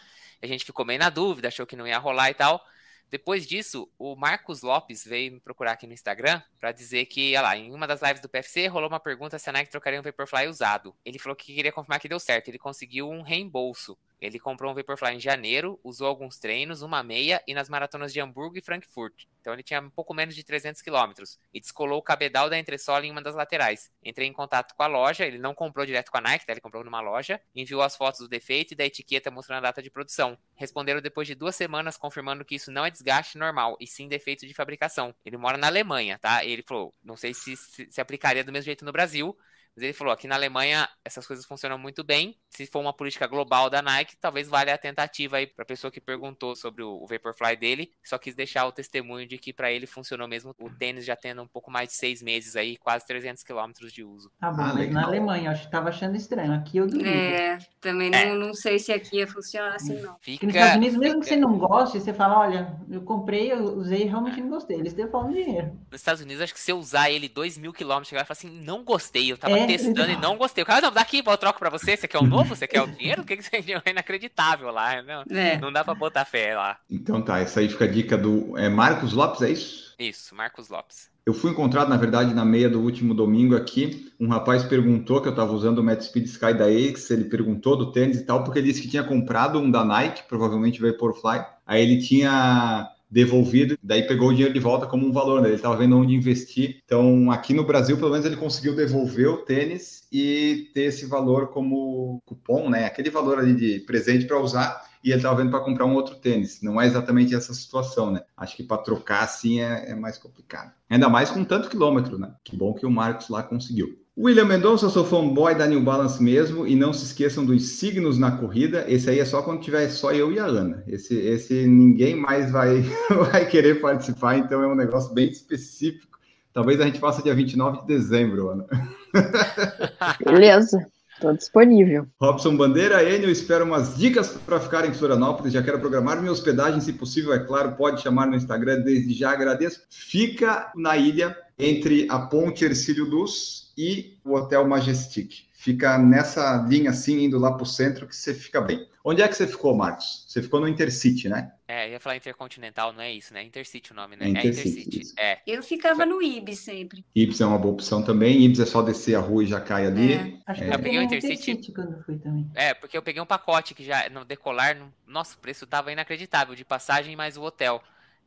A 0.42 0.46
gente 0.46 0.64
ficou 0.66 0.85
meio 0.85 0.98
na 0.98 1.11
dúvida, 1.11 1.48
achou 1.48 1.66
que 1.66 1.76
não 1.76 1.87
ia 1.88 1.98
rolar 1.98 2.31
e 2.31 2.35
tal. 2.35 2.62
Depois 3.11 3.44
disso, 3.46 3.90
o 3.99 4.14
Marcos 4.14 4.62
Lopes 4.62 5.05
veio 5.05 5.33
me 5.33 5.40
procurar 5.40 5.73
aqui 5.73 5.87
no 5.87 5.92
Instagram 5.92 6.40
pra 6.61 6.70
dizer 6.70 7.07
que, 7.07 7.31
olha 7.37 7.42
lá, 7.42 7.57
em 7.57 7.75
uma 7.75 7.87
das 7.87 8.01
lives 8.01 8.20
do 8.23 8.29
PFC 8.29 8.68
rolou 8.68 8.88
uma 8.88 9.01
pergunta 9.01 9.37
se 9.37 9.51
a 9.51 9.53
Nike 9.53 9.70
trocaria 9.70 9.99
um 9.99 10.03
Vaporfly 10.03 10.46
usado. 10.46 10.94
Ele 11.05 11.18
falou 11.18 11.35
que 11.35 11.53
queria 11.53 11.73
confirmar 11.73 11.99
que 11.99 12.09
deu 12.09 12.20
certo. 12.20 12.49
Ele 12.49 12.59
conseguiu 12.59 13.11
um 13.11 13.23
reembolso. 13.23 13.99
Ele 14.20 14.38
comprou 14.38 14.70
um 14.70 14.74
Vaporfly 14.74 15.14
em 15.14 15.20
janeiro, 15.20 15.80
usou 15.83 16.06
alguns 16.06 16.38
treinos, 16.38 16.83
uma 16.83 17.02
meia 17.02 17.42
e 17.46 17.54
nas 17.54 17.68
maratonas 17.68 18.12
de 18.12 18.20
Hamburgo 18.20 18.59
e 18.59 18.61
Frankfurt. 18.61 19.24
Então 19.40 19.52
ele 19.52 19.62
tinha 19.62 19.80
um 19.80 19.90
pouco 19.90 20.12
menos 20.12 20.35
de 20.35 20.44
300 20.44 20.83
quilômetros 20.83 21.38
e 21.52 21.61
descolou 21.61 21.98
o 21.98 22.02
cabedal 22.02 22.50
da 22.50 22.59
entressola 22.59 23.06
em 23.06 23.11
uma 23.11 23.22
das 23.22 23.35
laterais. 23.35 23.90
Entrei 24.04 24.28
em 24.28 24.33
contato 24.33 24.74
com 24.74 24.83
a 24.83 24.87
loja, 24.87 25.24
ele 25.24 25.38
não 25.38 25.54
comprou 25.54 25.87
direto 25.87 26.11
com 26.11 26.18
a 26.18 26.20
Nike, 26.20 26.44
tá? 26.44 26.52
ele 26.52 26.61
comprou 26.61 26.85
numa 26.85 27.00
loja, 27.00 27.40
enviou 27.54 27.83
as 27.83 27.96
fotos 27.96 28.20
do 28.20 28.28
defeito 28.28 28.72
e 28.72 28.76
da 28.76 28.85
etiqueta 28.85 29.30
mostrando 29.30 29.59
a 29.59 29.68
data 29.68 29.83
de 29.83 29.90
produção. 29.90 30.37
Responderam 30.54 31.00
depois 31.00 31.27
de 31.27 31.35
duas 31.35 31.56
semanas 31.56 31.96
confirmando 31.96 32.44
que 32.44 32.54
isso 32.54 32.71
não 32.71 32.85
é 32.85 32.90
desgaste 32.90 33.38
normal 33.38 33.77
e 33.81 33.87
sim 33.87 34.08
defeito 34.08 34.46
de 34.46 34.52
fabricação. 34.52 35.14
Ele 35.25 35.37
mora 35.37 35.56
na 35.56 35.68
Alemanha, 35.68 36.18
tá? 36.18 36.44
Ele 36.44 36.62
falou, 36.62 36.94
não 37.02 37.16
sei 37.16 37.33
se 37.33 37.56
se, 37.56 37.90
se 37.90 38.00
aplicaria 38.00 38.44
do 38.44 38.52
mesmo 38.52 38.66
jeito 38.66 38.85
no 38.85 38.92
Brasil, 38.92 39.37
Mas 39.77 39.85
ele 39.85 39.92
falou: 39.92 40.12
aqui 40.12 40.27
na 40.27 40.35
Alemanha 40.35 40.88
essas 41.04 41.27
coisas 41.27 41.44
funcionam 41.46 41.79
muito 41.79 42.02
bem. 42.04 42.37
Se 42.50 42.66
for 42.66 42.81
uma 42.81 42.92
política 42.92 43.27
global 43.27 43.71
da 43.71 43.81
Nike, 43.81 44.16
talvez 44.16 44.48
valha 44.48 44.75
a 44.75 44.79
tentativa 44.79 45.37
aí 45.37 45.46
pra 45.46 45.64
pessoa 45.64 45.90
que 45.90 46.00
perguntou 46.00 46.56
sobre 46.56 46.83
o 46.83 47.06
Vaporfly 47.06 47.56
dele. 47.56 47.92
Só 48.04 48.18
quis 48.18 48.35
deixar 48.35 48.66
o 48.66 48.73
testemunho 48.73 49.27
de 49.27 49.38
que 49.38 49.52
para 49.52 49.71
ele 49.73 49.87
funcionou 49.87 50.27
mesmo 50.27 50.54
o 50.58 50.68
tênis 50.71 51.04
já 51.04 51.14
tendo 51.16 51.42
um 51.42 51.46
pouco 51.48 51.71
mais 51.71 51.88
de 51.90 51.94
seis 51.96 52.21
meses 52.23 52.56
aí, 52.56 52.77
quase 52.77 53.06
300 53.06 53.42
quilômetros 53.42 53.92
de 53.92 54.02
uso. 54.04 54.31
Tá 54.40 54.50
bom, 54.50 54.62
Ah, 54.62 54.75
mas 54.75 54.90
na. 54.90 55.04
Alemanha, 55.04 55.46
eu 55.48 55.52
acho 55.52 55.64
que 55.64 55.71
tava 55.71 55.88
achando 55.88 56.16
estranho. 56.16 56.52
Aqui 56.52 56.79
eu 56.79 56.87
duvido. 56.87 57.08
É, 57.08 57.58
também 57.81 58.10
não, 58.10 58.35
não 58.35 58.54
sei 58.54 58.79
se 58.79 58.92
aqui 58.92 59.16
ia 59.18 59.27
funcionar 59.27 59.75
assim, 59.77 59.94
não. 60.00 60.14
Porque 60.14 60.33
Fica, 60.33 60.46
nos 60.46 60.54
Estados 60.54 60.77
Unidos, 60.77 60.96
mesmo 60.98 61.21
que 61.21 61.29
fica- 61.29 61.37
você 61.37 61.40
não 61.40 61.58
goste, 61.58 62.00
você 62.00 62.12
fala, 62.12 62.38
olha, 62.40 62.77
eu 62.90 63.02
comprei, 63.02 63.52
eu 63.52 63.62
usei 63.77 64.02
e 64.02 64.06
realmente 64.06 64.40
não 64.40 64.50
gostei. 64.50 64.79
Eles 64.79 64.92
devolvem 64.92 65.44
dinheiro. 65.44 65.73
Nos 65.90 66.00
Estados 66.00 66.21
Unidos, 66.21 66.42
acho 66.42 66.54
que 66.54 66.60
se 66.60 66.71
eu 66.73 66.79
usar 66.79 67.10
ele 67.10 67.29
2 67.29 67.56
mil 67.56 67.73
quilômetros, 67.73 68.08
chegar 68.08 68.23
e 68.23 68.27
falar 68.27 68.37
assim, 68.37 68.50
não 68.50 68.85
gostei, 68.85 69.31
eu 69.33 69.38
tava 69.38 69.60
É, 69.63 69.67
testando 69.67 70.11
e 70.11 70.17
não 70.17 70.37
gostei. 70.37 70.63
O 70.63 70.67
cara, 70.67 70.81
não, 70.81 70.92
daqui, 70.92 71.23
eu 71.25 71.37
troco 71.38 71.58
pra 71.58 71.71
você, 71.71 71.96
você 71.96 72.08
quer 72.08 72.19
o 72.19 72.27
novo? 72.27 72.54
Você 72.54 72.67
quer 72.67 72.83
o 72.83 72.87
dinheiro? 72.87 73.23
O 73.23 73.25
que 73.25 73.37
que 73.37 73.42
você 73.42 73.56
é 73.56 73.90
inacreditável 73.90 74.71
lá? 74.71 75.02
Não, 75.02 75.25
É. 75.31 75.58
não 75.58 75.73
dá 75.73 75.85
pra 75.85 75.94
botar 75.94 76.25
fé 76.25 76.54
lá. 76.54 76.79
Então 76.90 77.23
tá, 77.23 77.38
essa 77.38 77.61
aí 77.61 77.69
fica 77.69 77.85
a 77.85 77.88
dica 77.88 78.17
do 78.17 78.56
é, 78.58 78.69
Marcos 78.69 79.13
Lopes, 79.13 79.42
é 79.42 79.50
isso? 79.50 79.94
Isso, 79.98 80.35
Marcos 80.35 80.69
Lopes. 80.69 81.11
Eu 81.27 81.35
fui 81.35 81.50
encontrado, 81.50 81.88
na 81.88 81.96
verdade, 81.96 82.35
na 82.35 82.44
meia 82.44 82.69
do 82.69 82.81
último 82.81 83.15
domingo 83.15 83.54
aqui. 83.54 84.11
Um 84.19 84.29
rapaz 84.29 84.65
perguntou 84.65 85.21
que 85.21 85.29
eu 85.29 85.33
estava 85.33 85.52
usando 85.52 85.79
o 85.79 85.83
Met 85.83 86.02
Speed 86.02 86.25
Sky 86.27 86.54
da 86.54 86.65
Aix. 86.65 87.11
Ele 87.11 87.25
perguntou 87.27 87.77
do 87.77 87.92
tênis 87.92 88.19
e 88.19 88.25
tal, 88.25 88.42
porque 88.42 88.58
ele 88.58 88.69
disse 88.69 88.81
que 88.83 88.88
tinha 88.88 89.04
comprado 89.04 89.58
um 89.61 89.71
da 89.71 89.85
Nike, 89.85 90.23
provavelmente 90.27 90.81
Vaporfly. 90.81 91.44
Aí 91.67 91.83
ele 91.83 92.00
tinha 92.02 92.88
devolvido, 93.11 93.77
daí 93.83 94.06
pegou 94.06 94.29
o 94.29 94.33
dinheiro 94.33 94.54
de 94.54 94.61
volta 94.61 94.87
como 94.87 95.06
um 95.06 95.13
valor, 95.13 95.42
né? 95.42 95.48
Ele 95.48 95.56
estava 95.56 95.77
vendo 95.77 95.98
onde 95.98 96.15
investir. 96.15 96.81
Então, 96.85 97.31
aqui 97.31 97.52
no 97.52 97.65
Brasil, 97.65 97.96
pelo 97.96 98.11
menos, 98.11 98.25
ele 98.25 98.37
conseguiu 98.37 98.77
devolver 98.77 99.29
o 99.29 99.38
tênis 99.38 100.06
e 100.13 100.71
ter 100.73 100.83
esse 100.83 101.06
valor 101.06 101.48
como 101.48 102.23
cupom, 102.25 102.71
né? 102.71 102.85
Aquele 102.85 103.11
valor 103.11 103.38
ali 103.38 103.54
de 103.54 103.81
presente 103.81 104.27
para 104.27 104.40
usar. 104.40 104.88
E 105.02 105.08
ele 105.08 105.17
estava 105.17 105.37
vendo 105.37 105.50
para 105.50 105.61
comprar 105.65 105.87
um 105.87 105.94
outro 105.94 106.17
tênis. 106.17 106.61
Não 106.63 106.81
é 106.81 106.87
exatamente 106.87 107.35
essa 107.35 107.54
situação, 107.54 108.11
né? 108.11 108.21
Acho 108.37 108.54
que 108.54 108.63
para 108.63 108.83
trocar 108.83 109.25
assim 109.25 109.61
é, 109.61 109.90
é 109.90 109.94
mais 109.94 110.19
complicado. 110.19 110.73
Ainda 110.88 111.08
mais 111.08 111.31
com 111.31 111.42
tanto 111.42 111.71
quilômetro, 111.71 112.19
né? 112.19 112.35
Que 112.44 112.54
bom 112.54 112.75
que 112.75 112.85
o 112.85 112.90
Marcos 112.90 113.29
lá 113.31 113.42
conseguiu. 113.42 113.98
William 114.19 114.44
Mendonça, 114.44 114.87
eu 114.87 114.90
sou 114.90 115.04
fanboy 115.04 115.54
da 115.54 115.67
New 115.67 115.81
Balance 115.81 116.23
mesmo, 116.23 116.67
e 116.67 116.75
não 116.75 116.92
se 116.92 117.04
esqueçam 117.04 117.44
dos 117.44 117.79
signos 117.79 118.19
na 118.19 118.33
corrida. 118.33 118.85
Esse 118.88 119.08
aí 119.08 119.19
é 119.19 119.25
só 119.25 119.40
quando 119.40 119.63
tiver 119.63 119.88
só 119.88 120.13
eu 120.13 120.33
e 120.33 120.38
a 120.38 120.44
Ana. 120.44 120.83
Esse, 120.87 121.17
esse 121.17 121.67
ninguém 121.67 122.17
mais 122.17 122.50
vai, 122.50 122.83
vai 123.31 123.46
querer 123.46 123.81
participar, 123.81 124.37
então 124.37 124.63
é 124.63 124.67
um 124.67 124.75
negócio 124.75 125.15
bem 125.15 125.31
específico. 125.31 126.19
Talvez 126.52 126.81
a 126.81 126.85
gente 126.85 126.98
faça 126.98 127.23
dia 127.23 127.35
29 127.35 127.83
de 127.83 127.87
dezembro, 127.87 128.50
Ana. 128.50 128.67
Beleza, 130.25 130.85
estou 131.15 131.33
disponível. 131.33 132.06
Robson 132.21 132.56
Bandeira, 132.56 133.02
Enio, 133.08 133.31
espero 133.31 133.65
umas 133.65 133.96
dicas 133.96 134.37
para 134.44 134.58
ficar 134.58 134.85
em 134.85 134.92
Florianópolis. 134.92 135.52
Já 135.52 135.63
quero 135.63 135.79
programar 135.79 136.19
minha 136.19 136.33
hospedagem, 136.33 136.81
se 136.81 136.92
possível, 136.92 137.33
é 137.33 137.38
claro. 137.38 137.77
Pode 137.77 138.02
chamar 138.02 138.27
no 138.27 138.35
Instagram, 138.35 138.81
desde 138.81 139.15
já 139.15 139.31
agradeço. 139.31 139.83
Fica 139.88 140.73
na 140.75 140.96
ilha 140.96 141.37
entre 141.61 142.06
a 142.11 142.19
Ponte 142.19 142.65
Ercílio 142.65 143.04
Luz 143.04 143.73
e 143.77 144.19
o 144.25 144.35
Hotel 144.35 144.67
Majestic. 144.67 145.48
Fica 145.52 145.98
nessa 145.98 146.65
linha 146.69 146.90
assim, 146.90 147.23
indo 147.25 147.38
lá 147.38 147.52
para 147.52 147.65
o 147.65 147.67
centro, 147.67 148.06
que 148.06 148.17
você 148.17 148.33
fica 148.35 148.61
bem. 148.63 148.88
Onde 149.04 149.23
é 149.23 149.29
que 149.29 149.35
você 149.35 149.46
ficou, 149.46 149.75
Marcos? 149.75 150.25
Você 150.29 150.42
ficou 150.42 150.61
no 150.61 150.69
Intercity, 150.69 151.29
né? 151.29 151.52
É, 151.69 151.87
eu 151.87 151.92
ia 151.92 152.00
falar 152.00 152.17
Intercontinental, 152.17 152.92
não 152.92 153.00
é 153.02 153.13
isso, 153.13 153.33
né? 153.33 153.42
Intercity 153.42 153.92
o 153.92 153.94
nome, 153.94 154.17
né? 154.17 154.25
É 154.25 154.29
É 154.29 154.31
Intercity, 154.31 154.69
Intercity. 154.69 155.00
isso. 155.00 155.15
É. 155.19 155.38
Eu 155.46 155.63
ficava 155.63 156.04
no 156.04 156.23
Ibis 156.23 156.61
sempre. 156.61 157.04
Ibs 157.15 157.40
é 157.40 157.46
uma 157.46 157.58
boa 157.58 157.75
opção 157.75 158.02
também. 158.02 158.42
Ibs 158.42 158.61
é 158.61 158.67
só 158.67 158.83
descer 158.83 159.15
a 159.15 159.21
rua 159.21 159.44
e 159.44 159.46
já 159.46 159.61
cai 159.61 159.87
ali. 159.87 160.15
É. 160.15 160.33
Acho 160.46 160.63
É. 160.63 160.65
que 160.67 160.71
Eu 160.71 160.75
eu 160.75 160.79
peguei 160.79 160.98
o 160.98 161.02
Intercity. 161.02 161.50
Intercity 161.50 161.73
quando 161.73 162.02
fui 162.04 162.19
também. 162.19 162.50
É, 162.54 162.75
porque 162.75 162.96
eu 162.96 163.02
peguei 163.02 163.23
um 163.23 163.27
pacote 163.27 163.75
que 163.75 163.85
já 163.85 164.08
no 164.11 164.25
decolar, 164.25 164.77
no... 164.79 164.92
nossa, 165.06 165.35
o 165.35 165.38
preço 165.38 165.67
tava 165.67 165.92
inacreditável, 165.92 166.54
de 166.54 166.65
passagem 166.65 167.17
mais 167.17 167.37
o 167.37 167.42
hotel. 167.42 167.83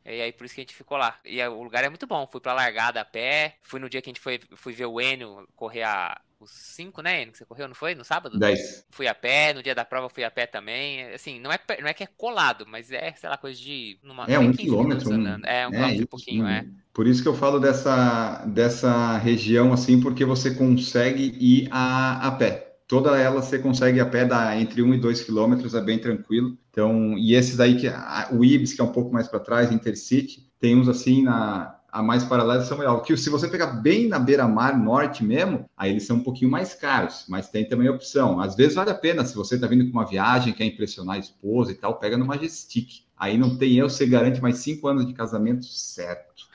E 0.05 0.21
aí 0.21 0.31
por 0.31 0.45
isso 0.45 0.55
que 0.55 0.61
a 0.61 0.63
gente 0.63 0.75
ficou 0.75 0.97
lá. 0.97 1.17
E 1.25 1.41
aí, 1.41 1.47
o 1.47 1.63
lugar 1.63 1.83
é 1.83 1.89
muito 1.89 2.07
bom. 2.07 2.27
Fui 2.27 2.41
pra 2.41 2.53
largada 2.53 3.01
a 3.01 3.05
pé. 3.05 3.55
Fui 3.61 3.79
no 3.79 3.89
dia 3.89 4.01
que 4.01 4.09
a 4.09 4.13
gente 4.13 4.19
foi 4.21 4.39
fui 4.55 4.73
ver 4.73 4.85
o 4.85 4.99
Enio 4.99 5.47
correr 5.55 5.83
a, 5.83 6.19
os 6.43 6.51
5, 6.51 7.01
né, 7.01 7.21
Enio? 7.21 7.31
Que 7.31 7.37
você 7.37 7.45
correu, 7.45 7.67
não 7.67 7.75
foi? 7.75 7.95
No 7.95 8.03
sábado? 8.03 8.37
10. 8.37 8.85
Fui 8.91 9.07
a 9.07 9.15
pé, 9.15 9.53
no 9.53 9.63
dia 9.63 9.73
da 9.73 9.85
prova 9.85 10.09
fui 10.09 10.23
a 10.23 10.31
pé 10.31 10.45
também. 10.45 11.03
Assim, 11.13 11.39
não 11.39 11.51
é, 11.51 11.59
não 11.79 11.87
é 11.87 11.93
que 11.93 12.03
é 12.03 12.07
colado, 12.17 12.65
mas 12.67 12.91
é, 12.91 13.13
sei 13.13 13.29
lá, 13.29 13.37
coisa 13.37 13.59
de. 13.59 13.97
Numa, 14.03 14.25
É 14.25 14.37
um 14.37 14.51
15 14.51 14.57
quilômetro. 14.57 15.09
minutos 15.09 15.43
um-. 15.43 15.45
É, 15.47 15.67
um 15.67 15.69
é, 15.69 15.71
quilômetro 15.71 16.03
e 16.03 16.07
pouquinho, 16.07 16.47
é. 16.47 16.65
Por 16.93 17.07
isso 17.07 17.23
que 17.23 17.27
eu 17.27 17.33
falo 17.33 17.59
dessa, 17.59 18.45
dessa 18.45 19.17
região 19.17 19.73
assim, 19.73 19.99
porque 19.99 20.23
você 20.25 20.53
consegue 20.53 21.35
ir 21.39 21.67
a, 21.71 22.27
a 22.27 22.31
pé. 22.31 22.62
Toda 22.87 23.17
ela 23.17 23.41
você 23.41 23.57
consegue 23.57 23.99
a 23.99 24.05
pé 24.05 24.25
da, 24.25 24.59
entre 24.59 24.81
1 24.81 24.93
e 24.93 24.97
2 24.97 25.21
quilômetros, 25.21 25.73
é 25.73 25.81
bem 25.81 25.99
tranquilo. 25.99 26.57
Então, 26.69 27.17
e 27.17 27.33
esses 27.33 27.59
aí, 27.59 27.75
que 27.75 27.87
o 28.31 28.43
Ibis, 28.43 28.73
que 28.73 28.81
é 28.81 28.83
um 28.83 28.91
pouco 28.91 29.13
mais 29.13 29.27
para 29.27 29.39
trás, 29.39 29.71
Intercity, 29.71 30.51
tem 30.59 30.75
uns 30.75 30.87
assim 30.87 31.23
na 31.23 31.79
a 31.93 32.01
mais 32.01 32.23
paralela 32.23 32.63
são 32.63 32.75
melhor. 32.75 33.01
Que 33.01 33.15
se 33.15 33.29
você 33.29 33.47
pegar 33.47 33.67
bem 33.67 34.07
na 34.07 34.17
beira-mar 34.17 34.75
norte 34.75 35.23
mesmo, 35.23 35.69
aí 35.77 35.91
eles 35.91 36.07
são 36.07 36.17
um 36.17 36.23
pouquinho 36.23 36.49
mais 36.49 36.73
caros, 36.73 37.25
mas 37.29 37.49
tem 37.49 37.67
também 37.67 37.87
opção. 37.87 38.39
Às 38.39 38.55
vezes 38.55 38.73
vale 38.73 38.89
a 38.89 38.95
pena, 38.95 39.23
se 39.23 39.35
você 39.35 39.55
está 39.55 39.67
vindo 39.67 39.85
com 39.85 39.91
uma 39.91 40.05
viagem, 40.05 40.53
quer 40.53 40.65
impressionar 40.65 41.17
a 41.17 41.19
esposa 41.19 41.71
e 41.71 41.75
tal, 41.75 41.99
pega 41.99 42.17
no 42.17 42.25
Majestic. 42.25 43.03
Aí 43.15 43.37
não 43.37 43.55
tem 43.59 43.77
erro, 43.77 43.91
você 43.91 44.07
garante 44.07 44.41
mais 44.41 44.57
cinco 44.57 44.87
anos 44.87 45.05
de 45.05 45.13
casamento 45.13 45.65
certo. 45.65 46.47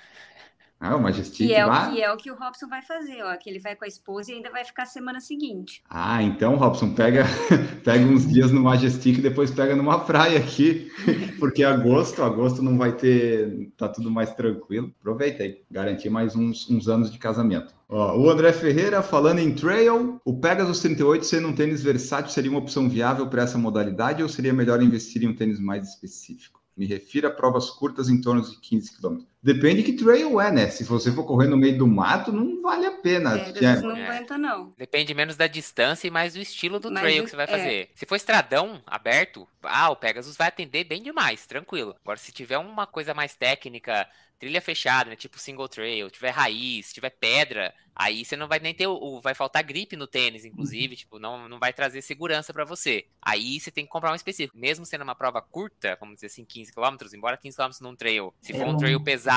Ah, 0.81 0.95
o 0.95 1.03
Majestic 1.03 1.49
Que 1.49 1.55
é, 1.55 1.66
lá. 1.66 1.89
o, 1.89 1.93
que 1.93 2.03
é 2.03 2.12
o 2.12 2.16
que 2.16 2.31
o 2.31 2.37
Robson 2.37 2.68
vai 2.68 2.83
fazer, 2.83 3.22
ó. 3.22 3.37
Que 3.37 3.51
ele 3.51 3.59
vai 3.59 3.74
com 3.74 3.85
a 3.85 3.89
esposa 3.89 4.31
e 4.31 4.37
ainda 4.37 4.51
vai 4.51 4.64
ficar 4.64 4.87
semana 4.87 5.20
seguinte. 5.20 5.83
Ah, 5.91 6.22
então, 6.22 6.55
Robson, 6.55 6.95
pega, 6.95 7.24
pega 7.83 8.05
uns 8.05 8.29
dias 8.29 8.53
no 8.53 8.61
Majestic 8.61 9.18
e 9.18 9.22
depois 9.22 9.51
pega 9.51 9.74
numa 9.74 9.99
praia 10.01 10.39
aqui, 10.39 10.91
porque 11.41 11.64
agosto, 11.64 12.22
agosto 12.22 12.62
não 12.62 12.79
vai 12.79 12.93
ter, 12.93 13.70
tá 13.76 13.89
tudo 13.89 14.11
mais 14.11 14.33
tranquilo. 14.35 14.95
Aproveita 15.01 15.43
aí, 15.43 15.61
garantir 15.70 16.11
mais 16.11 16.37
uns, 16.37 16.70
uns 16.70 16.89
anos 16.89 17.11
de 17.11 17.18
casamento. 17.18 17.74
Ó, 17.89 18.16
o 18.16 18.31
André 18.31 18.53
Ferreira 18.53 19.03
falando 19.03 19.41
em 19.41 19.53
trail, 19.53 20.20
o 20.24 20.39
Pegasus 20.39 20.81
38 20.81 21.24
sendo 21.24 21.49
um 21.49 21.55
tênis 21.55 21.83
versátil 21.83 22.31
seria 22.31 22.51
uma 22.51 22.61
opção 22.61 22.89
viável 22.89 23.26
para 23.26 23.43
essa 23.43 23.59
modalidade 23.59 24.22
ou 24.22 24.29
seria 24.29 24.53
melhor 24.53 24.81
investir 24.83 25.24
em 25.24 25.29
um 25.29 25.35
tênis 25.35 25.59
mais 25.59 25.89
específico? 25.89 26.59
Me 26.76 26.87
refiro 26.87 27.26
a 27.26 27.31
provas 27.31 27.70
curtas 27.70 28.09
em 28.09 28.20
torno 28.20 28.41
de 28.41 28.57
15 28.61 28.97
km. 28.97 29.18
Depende 29.43 29.82
que 29.84 29.93
trail 29.93 30.41
é, 30.41 30.51
né? 30.51 30.68
Se 30.68 30.82
você 30.84 31.12
for 31.12 31.24
correr 31.24 31.47
no 31.47 31.57
meio 31.57 31.78
do 31.78 31.86
mato, 31.86 32.32
não 32.32 32.61
vale 32.61 32.86
a 32.86 32.91
pena. 32.91 33.39
É, 33.39 33.64
é- 33.64 33.80
não 33.80 33.91
aguenta, 33.91 34.36
não. 34.36 34.74
Depende 34.76 35.14
menos 35.14 35.36
da 35.36 35.47
distância 35.47 36.09
e 36.09 36.11
mais 36.11 36.34
do 36.34 36.41
estilo 36.41 36.80
do 36.80 36.91
Mas 36.91 37.03
trail 37.03 37.24
que 37.24 37.30
você 37.30 37.36
vai 37.36 37.45
é. 37.45 37.49
fazer. 37.49 37.91
Se 37.95 38.05
for 38.07 38.16
estradão 38.16 38.82
aberto, 38.86 39.47
ah, 39.62 39.91
o 39.91 39.97
Pegasus 39.97 40.36
vai 40.36 40.49
atender 40.49 40.84
bem 40.84 41.03
demais, 41.03 41.47
tranquilo. 41.47 41.95
Agora, 42.03 42.18
se 42.18 42.32
tiver 42.32 42.59
uma 42.59 42.86
coisa 42.86 43.14
mais 43.14 43.34
técnica, 43.36 44.09
trilha 44.41 44.61
fechada, 44.61 45.11
né, 45.11 45.16
tipo 45.16 45.39
single 45.39 45.68
trail, 45.68 46.11
tiver 46.11 46.30
raiz, 46.30 46.93
tiver 46.93 47.11
pedra, 47.11 47.74
aí 47.93 48.24
você 48.24 48.36
não 48.36 48.47
vai 48.47 48.61
nem 48.61 48.72
ter 48.72 48.86
o, 48.86 49.20
vai 49.20 49.34
faltar 49.34 49.64
gripe 49.64 49.97
no 49.97 50.07
tênis, 50.07 50.45
inclusive, 50.45 50.95
tipo, 50.95 51.18
não, 51.18 51.49
não 51.49 51.59
vai 51.59 51.72
trazer 51.72 52.01
segurança 52.03 52.53
pra 52.53 52.64
você. 52.64 53.05
Aí 53.20 53.59
você 53.59 53.72
tem 53.72 53.84
que 53.84 53.91
comprar 53.91 54.12
um 54.12 54.14
específico. 54.14 54.57
Mesmo 54.57 54.86
sendo 54.86 55.03
uma 55.03 55.16
prova 55.16 55.43
curta, 55.43 55.97
vamos 55.99 56.14
dizer 56.16 56.28
assim, 56.28 56.45
15 56.45 56.72
km, 56.72 56.97
embora 57.12 57.36
15 57.36 57.57
km 57.57 57.70
num 57.80 57.97
trail, 57.97 58.32
se 58.41 58.53
for 58.53 58.62
É 58.62 58.66
um 58.66 58.74
um- 58.74 58.76
trail 58.76 59.01
pesado, 59.03 59.28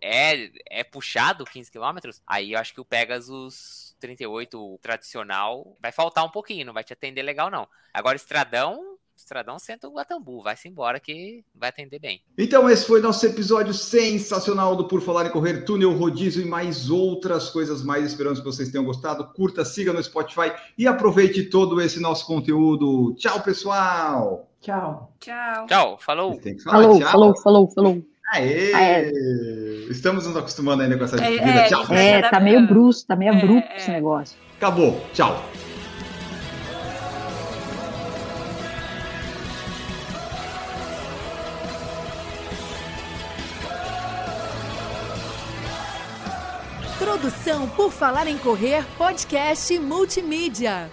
é 0.00 0.50
é 0.70 0.84
puxado 0.84 1.44
15 1.44 1.70
km, 1.70 2.10
aí 2.26 2.52
eu 2.52 2.58
acho 2.58 2.74
que 2.74 2.80
o 2.80 2.84
Pegasus 2.84 3.96
38 4.00 4.78
tradicional 4.80 5.76
vai 5.80 5.92
faltar 5.92 6.24
um 6.24 6.30
pouquinho, 6.30 6.66
não 6.66 6.72
vai 6.72 6.84
te 6.84 6.92
atender 6.92 7.22
legal 7.22 7.50
não. 7.50 7.68
Agora 7.92 8.16
estradão, 8.16 8.96
estradão 9.16 9.58
senta 9.58 9.88
o 9.88 9.92
Guatambu, 9.92 10.42
vai-se 10.42 10.68
embora 10.68 11.00
que 11.00 11.44
vai 11.54 11.68
atender 11.68 11.98
bem. 11.98 12.22
Então, 12.36 12.68
esse 12.70 12.86
foi 12.86 13.00
nosso 13.00 13.24
episódio 13.26 13.74
sensacional 13.74 14.76
do 14.76 14.86
Por 14.86 15.00
Falar 15.00 15.26
em 15.26 15.30
Correr, 15.30 15.64
Túnel 15.64 15.92
Rodízio 15.92 16.42
e 16.42 16.48
mais 16.48 16.90
outras 16.90 17.50
coisas 17.50 17.82
mais. 17.82 18.04
Esperamos 18.04 18.38
que 18.38 18.44
vocês 18.44 18.70
tenham 18.70 18.84
gostado. 18.84 19.26
Curta, 19.32 19.64
siga 19.64 19.92
no 19.92 20.02
Spotify 20.02 20.52
e 20.76 20.86
aproveite 20.86 21.44
todo 21.44 21.80
esse 21.80 22.00
nosso 22.00 22.26
conteúdo. 22.26 23.14
Tchau, 23.14 23.40
pessoal! 23.42 24.48
Tchau. 24.60 25.12
Tchau. 25.20 25.66
Tchau, 25.66 25.98
falou! 25.98 26.40
Falar 26.64 26.82
Falou, 26.82 26.98
tchau. 26.98 27.10
falou, 27.10 27.36
falou, 27.36 27.70
falou. 27.70 28.17
Aê! 28.32 28.74
Aê. 28.74 29.12
Estamos 29.90 30.26
nos 30.26 30.36
acostumando 30.36 30.82
ainda 30.82 30.98
com 30.98 31.04
essa 31.04 31.16
É, 31.16 31.30
despedida. 31.30 31.60
é, 31.60 31.68
Tchau! 31.68 31.86
Se 31.86 31.94
É, 31.94 32.22
tá 32.28 32.40
meio 32.40 32.66
brusco, 32.66 33.06
tá 33.08 33.16
meio 33.16 33.32
É, 33.32 33.36
abrupto 33.36 33.72
é. 33.72 33.76
esse 33.76 33.90
negócio. 33.90 34.36
Acabou. 34.56 35.00
Tchau! 35.14 35.42
Produção 46.98 47.68
por 47.70 47.92
Falar 47.92 48.26
em 48.26 48.36
Correr, 48.38 48.84
podcast 48.96 49.78
multimídia. 49.78 50.90